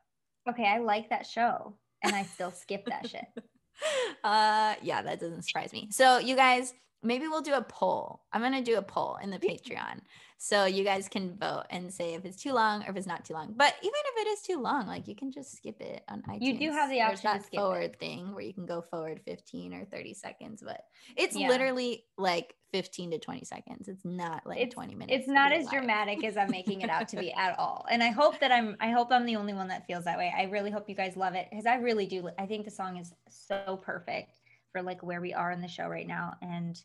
Okay, 0.49 0.65
I 0.65 0.79
like 0.79 1.09
that 1.09 1.25
show 1.25 1.75
and 2.03 2.15
I 2.15 2.23
still 2.23 2.51
skip 2.51 2.85
that 2.85 3.09
shit. 3.09 3.25
uh, 4.23 4.75
yeah, 4.81 5.01
that 5.01 5.19
doesn't 5.19 5.43
surprise 5.43 5.73
me. 5.73 5.89
So, 5.91 6.19
you 6.19 6.35
guys, 6.35 6.73
maybe 7.03 7.27
we'll 7.27 7.41
do 7.41 7.53
a 7.53 7.61
poll. 7.61 8.21
I'm 8.33 8.41
gonna 8.41 8.61
do 8.63 8.77
a 8.77 8.81
poll 8.81 9.17
in 9.21 9.29
the 9.29 9.39
Patreon. 9.39 9.99
So 10.37 10.65
you 10.65 10.83
guys 10.83 11.07
can 11.07 11.37
vote 11.37 11.63
and 11.69 11.91
say 11.93 12.13
if 12.13 12.25
it's 12.25 12.35
too 12.41 12.51
long 12.51 12.83
or 12.83 12.89
if 12.89 12.97
it's 12.97 13.07
not 13.07 13.23
too 13.23 13.33
long. 13.33 13.53
But 13.55 13.73
even 13.81 13.93
if 13.93 14.25
it 14.27 14.29
is 14.31 14.41
too 14.41 14.59
long, 14.61 14.85
like 14.85 15.07
you 15.07 15.15
can 15.15 15.31
just 15.31 15.55
skip 15.55 15.79
it 15.81 16.03
on 16.09 16.21
iTunes. 16.23 16.41
You 16.41 16.57
do 16.59 16.71
have 16.71 16.89
the 16.89 17.01
option 17.01 17.17
to 17.17 17.23
that 17.23 17.45
skip 17.45 17.59
forward 17.59 17.81
it. 17.93 17.99
thing 17.99 18.33
where 18.33 18.43
you 18.43 18.53
can 18.53 18.65
go 18.65 18.81
forward 18.81 19.21
15 19.25 19.73
or 19.73 19.85
30 19.85 20.13
seconds, 20.13 20.61
but 20.65 20.81
it's 21.15 21.35
Yeah. 21.37 21.47
literally 21.47 22.03
like 22.17 22.53
15 22.73 23.11
to 23.11 23.17
20 23.17 23.45
seconds. 23.45 23.87
It's 23.87 24.03
not 24.03 24.45
like 24.45 24.57
It's- 24.57 24.73
20 24.73 24.93
minutes. 24.95 25.19
It's 25.19 25.27
not 25.29 25.53
as 25.53 25.63
alive. 25.63 25.71
dramatic 25.73 26.23
as 26.25 26.35
I'm 26.35 26.51
making 26.51 26.81
it 26.81 26.89
out 26.89 27.07
to 27.09 27.15
be 27.17 27.31
at 27.45 27.57
all. 27.57 27.85
And 27.89 28.03
I 28.03 28.09
hope 28.09 28.37
that 28.39 28.51
I'm 28.51 28.75
I 28.81 28.89
hope 28.91 29.11
I'm 29.11 29.25
the 29.25 29.37
only 29.37 29.53
one 29.53 29.69
that 29.69 29.87
feels 29.87 30.03
that 30.03 30.17
way. 30.17 30.33
I 30.37 30.43
really 30.43 30.69
hope 30.69 30.89
you 30.89 30.95
guys 30.95 31.15
love 31.15 31.33
it 31.35 31.47
because 31.49 31.65
I 31.65 31.75
really 31.75 32.07
do. 32.07 32.29
I 32.37 32.45
think 32.45 32.65
the 32.65 32.71
song 32.71 32.97
is 32.97 33.13
so 33.29 33.79
perfect 33.81 34.41
for 34.75 34.81
like 34.81 35.01
where 35.03 35.21
we 35.21 35.33
are 35.33 35.51
in 35.51 35.61
the 35.61 35.67
show 35.69 35.87
right 35.87 36.07
now. 36.07 36.33
And 36.41 36.79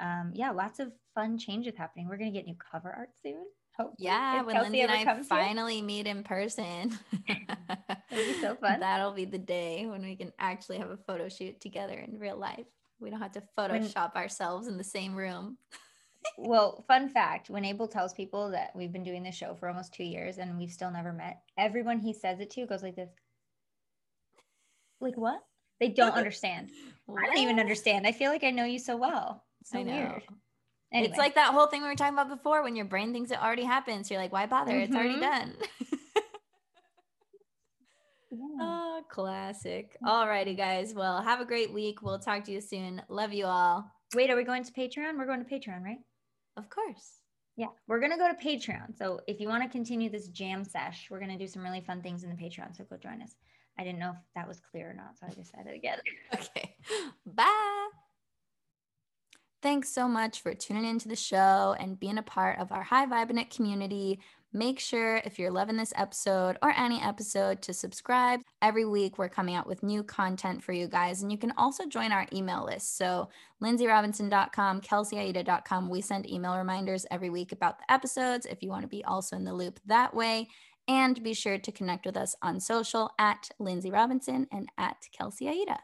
um 0.00 0.32
yeah, 0.34 0.50
lots 0.50 0.80
of 0.80 0.92
fun 1.14 1.36
changes 1.36 1.74
happening. 1.76 2.08
We're 2.08 2.16
gonna 2.16 2.30
get 2.30 2.46
new 2.46 2.56
cover 2.56 2.90
art 2.90 3.10
soon. 3.22 3.44
Hopefully, 3.76 4.06
Yeah, 4.06 4.42
when 4.42 4.54
Kelsey 4.54 4.70
Lindsay 4.70 4.80
and 4.82 4.92
I 4.92 5.04
comes 5.04 5.28
here. 5.28 5.38
finally 5.38 5.82
meet 5.82 6.06
in 6.06 6.22
person. 6.22 6.96
It'll 7.28 7.54
be 8.10 8.40
so 8.40 8.54
fun. 8.60 8.80
That'll 8.80 9.12
be 9.12 9.24
the 9.24 9.36
day 9.38 9.86
when 9.86 10.02
we 10.02 10.14
can 10.16 10.32
actually 10.38 10.78
have 10.78 10.90
a 10.90 10.96
photo 10.96 11.28
shoot 11.28 11.60
together 11.60 11.94
in 11.98 12.18
real 12.18 12.36
life. 12.36 12.66
We 13.00 13.10
don't 13.10 13.20
have 13.20 13.32
to 13.32 13.42
Photoshop 13.58 14.14
ourselves 14.14 14.68
in 14.68 14.78
the 14.78 14.84
same 14.84 15.14
room. 15.16 15.58
well, 16.38 16.84
fun 16.86 17.08
fact 17.08 17.50
when 17.50 17.64
Abel 17.64 17.88
tells 17.88 18.14
people 18.14 18.50
that 18.52 18.70
we've 18.76 18.92
been 18.92 19.02
doing 19.02 19.24
this 19.24 19.34
show 19.34 19.54
for 19.54 19.68
almost 19.68 19.92
two 19.92 20.04
years 20.04 20.38
and 20.38 20.56
we've 20.56 20.70
still 20.70 20.92
never 20.92 21.12
met, 21.12 21.40
everyone 21.58 21.98
he 21.98 22.12
says 22.12 22.38
it 22.40 22.50
to 22.52 22.66
goes 22.66 22.82
like 22.82 22.94
this. 22.96 23.10
Like 25.00 25.16
what? 25.16 25.40
They 25.80 25.88
don't 25.88 26.12
understand. 26.14 26.70
I 27.08 27.26
don't 27.26 27.38
even 27.38 27.58
understand. 27.60 28.06
I 28.06 28.12
feel 28.12 28.30
like 28.30 28.44
I 28.44 28.50
know 28.50 28.64
you 28.64 28.78
so 28.78 28.96
well. 28.96 29.44
So 29.64 29.78
I 29.78 29.82
know. 29.82 29.92
weird. 29.92 30.22
It's 30.96 31.18
like 31.18 31.34
that 31.34 31.52
whole 31.52 31.66
thing 31.66 31.82
we 31.82 31.88
were 31.88 31.96
talking 31.96 32.14
about 32.14 32.28
before 32.28 32.62
when 32.62 32.76
your 32.76 32.84
brain 32.84 33.12
thinks 33.12 33.32
it 33.32 33.42
already 33.42 33.64
happens. 33.64 34.06
So 34.08 34.14
you're 34.14 34.22
like, 34.22 34.32
why 34.32 34.46
bother? 34.46 34.76
It's 34.78 34.94
already 34.94 35.16
Mhm. 35.16 35.20
done. 35.20 35.56
yeah. 38.30 38.38
oh, 38.60 39.02
classic. 39.10 39.96
Alrighty, 40.04 40.56
guys. 40.56 40.94
Well, 40.94 41.20
have 41.22 41.40
a 41.40 41.44
great 41.44 41.72
week. 41.72 42.02
We'll 42.02 42.18
talk 42.18 42.44
to 42.44 42.52
you 42.52 42.60
soon. 42.60 43.02
Love 43.08 43.32
you 43.32 43.46
all. 43.46 43.90
wait, 44.14 44.30
are 44.30 44.36
we 44.36 44.44
going 44.44 44.62
to 44.62 44.72
Patreon? 44.72 45.18
We're 45.18 45.26
going 45.26 45.44
to 45.44 45.50
Patreon, 45.50 45.82
right? 45.82 45.98
Of 46.56 46.70
course. 46.70 47.18
Yeah, 47.56 47.68
we're 47.88 48.00
gonna 48.00 48.16
go 48.18 48.28
to 48.28 48.34
Patreon. 48.34 48.96
So 48.96 49.20
if 49.28 49.40
you 49.40 49.48
want 49.48 49.62
to 49.62 49.68
continue 49.68 50.10
this 50.10 50.26
jam 50.28 50.64
sesh, 50.64 51.06
we're 51.10 51.20
gonna 51.20 51.38
do 51.38 51.46
some 51.46 51.62
really 51.62 51.80
fun 51.80 52.02
things 52.02 52.24
in 52.24 52.30
the 52.30 52.36
Patreon. 52.36 52.76
So 52.76 52.82
go 52.84 52.96
join 52.96 53.22
us. 53.22 53.34
I 53.78 53.84
didn't 53.84 53.98
know 53.98 54.10
if 54.10 54.34
that 54.34 54.48
was 54.48 54.60
clear 54.60 54.90
or 54.90 54.94
not, 54.94 55.18
so 55.18 55.26
I 55.26 55.30
just 55.30 55.50
said 55.50 55.66
it 55.66 55.74
again. 55.74 55.98
Okay. 56.34 56.76
Bye. 57.26 57.88
Thanks 59.62 59.88
so 59.88 60.06
much 60.06 60.42
for 60.42 60.52
tuning 60.52 60.84
into 60.84 61.08
the 61.08 61.16
show 61.16 61.74
and 61.78 61.98
being 61.98 62.18
a 62.18 62.22
part 62.22 62.58
of 62.58 62.70
our 62.70 62.82
High 62.82 63.06
Vibe 63.06 63.50
community. 63.50 64.20
Make 64.52 64.78
sure 64.78 65.16
if 65.24 65.36
you're 65.36 65.50
loving 65.50 65.76
this 65.76 65.92
episode 65.96 66.58
or 66.62 66.70
any 66.70 67.00
episode 67.00 67.60
to 67.62 67.72
subscribe. 67.72 68.40
Every 68.62 68.84
week 68.84 69.18
we're 69.18 69.28
coming 69.28 69.56
out 69.56 69.66
with 69.66 69.82
new 69.82 70.04
content 70.04 70.62
for 70.62 70.72
you 70.72 70.86
guys. 70.86 71.22
And 71.22 71.32
you 71.32 71.38
can 71.38 71.52
also 71.56 71.86
join 71.86 72.12
our 72.12 72.26
email 72.32 72.64
list. 72.64 72.96
So 72.96 73.30
lindsayrobinson.com, 73.62 74.82
kelseyaida.com. 74.82 75.88
We 75.88 76.00
send 76.02 76.30
email 76.30 76.56
reminders 76.56 77.04
every 77.10 77.30
week 77.30 77.50
about 77.50 77.78
the 77.78 77.92
episodes 77.92 78.46
if 78.46 78.62
you 78.62 78.68
want 78.68 78.82
to 78.82 78.88
be 78.88 79.04
also 79.04 79.34
in 79.34 79.44
the 79.44 79.52
loop 79.52 79.80
that 79.86 80.14
way. 80.14 80.48
And 80.86 81.22
be 81.22 81.34
sure 81.34 81.58
to 81.58 81.72
connect 81.72 82.04
with 82.04 82.16
us 82.16 82.36
on 82.42 82.60
social 82.60 83.12
at 83.18 83.48
Lindsay 83.58 83.90
Robinson 83.90 84.46
and 84.52 84.68
at 84.76 85.08
Kelsey 85.16 85.48
Aida. 85.48 85.78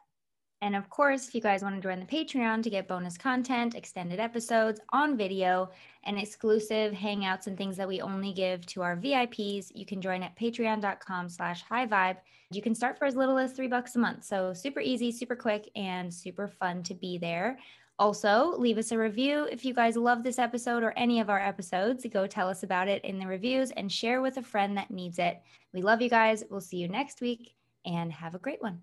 And 0.62 0.76
of 0.76 0.90
course, 0.90 1.26
if 1.26 1.34
you 1.34 1.40
guys 1.40 1.62
want 1.62 1.74
to 1.76 1.80
join 1.80 2.00
the 2.00 2.06
Patreon 2.06 2.62
to 2.62 2.70
get 2.70 2.86
bonus 2.86 3.16
content, 3.16 3.74
extended 3.74 4.20
episodes 4.20 4.78
on 4.92 5.16
video, 5.16 5.70
and 6.04 6.18
exclusive 6.18 6.92
hangouts 6.92 7.46
and 7.46 7.56
things 7.56 7.78
that 7.78 7.88
we 7.88 8.02
only 8.02 8.32
give 8.32 8.66
to 8.66 8.82
our 8.82 8.96
VIPs, 8.96 9.72
you 9.74 9.86
can 9.86 10.02
join 10.02 10.22
at 10.22 10.38
patreon.com 10.38 11.30
slash 11.30 11.62
high 11.62 11.86
vibe. 11.86 12.18
You 12.50 12.60
can 12.60 12.74
start 12.74 12.98
for 12.98 13.06
as 13.06 13.16
little 13.16 13.38
as 13.38 13.52
three 13.52 13.68
bucks 13.68 13.96
a 13.96 13.98
month. 13.98 14.24
So 14.24 14.52
super 14.52 14.80
easy, 14.80 15.12
super 15.12 15.36
quick, 15.36 15.70
and 15.76 16.12
super 16.12 16.48
fun 16.48 16.82
to 16.84 16.94
be 16.94 17.16
there. 17.16 17.58
Also, 18.00 18.54
leave 18.56 18.78
us 18.78 18.92
a 18.92 18.98
review 18.98 19.46
if 19.52 19.62
you 19.62 19.74
guys 19.74 19.94
love 19.94 20.22
this 20.22 20.38
episode 20.38 20.82
or 20.82 20.94
any 20.96 21.20
of 21.20 21.28
our 21.28 21.38
episodes. 21.38 22.06
Go 22.10 22.26
tell 22.26 22.48
us 22.48 22.62
about 22.62 22.88
it 22.88 23.04
in 23.04 23.18
the 23.18 23.26
reviews 23.26 23.72
and 23.72 23.92
share 23.92 24.22
with 24.22 24.38
a 24.38 24.42
friend 24.42 24.74
that 24.78 24.90
needs 24.90 25.18
it. 25.18 25.42
We 25.74 25.82
love 25.82 26.00
you 26.00 26.08
guys. 26.08 26.42
We'll 26.48 26.62
see 26.62 26.78
you 26.78 26.88
next 26.88 27.20
week 27.20 27.54
and 27.84 28.10
have 28.10 28.34
a 28.34 28.38
great 28.38 28.62
one. 28.62 28.80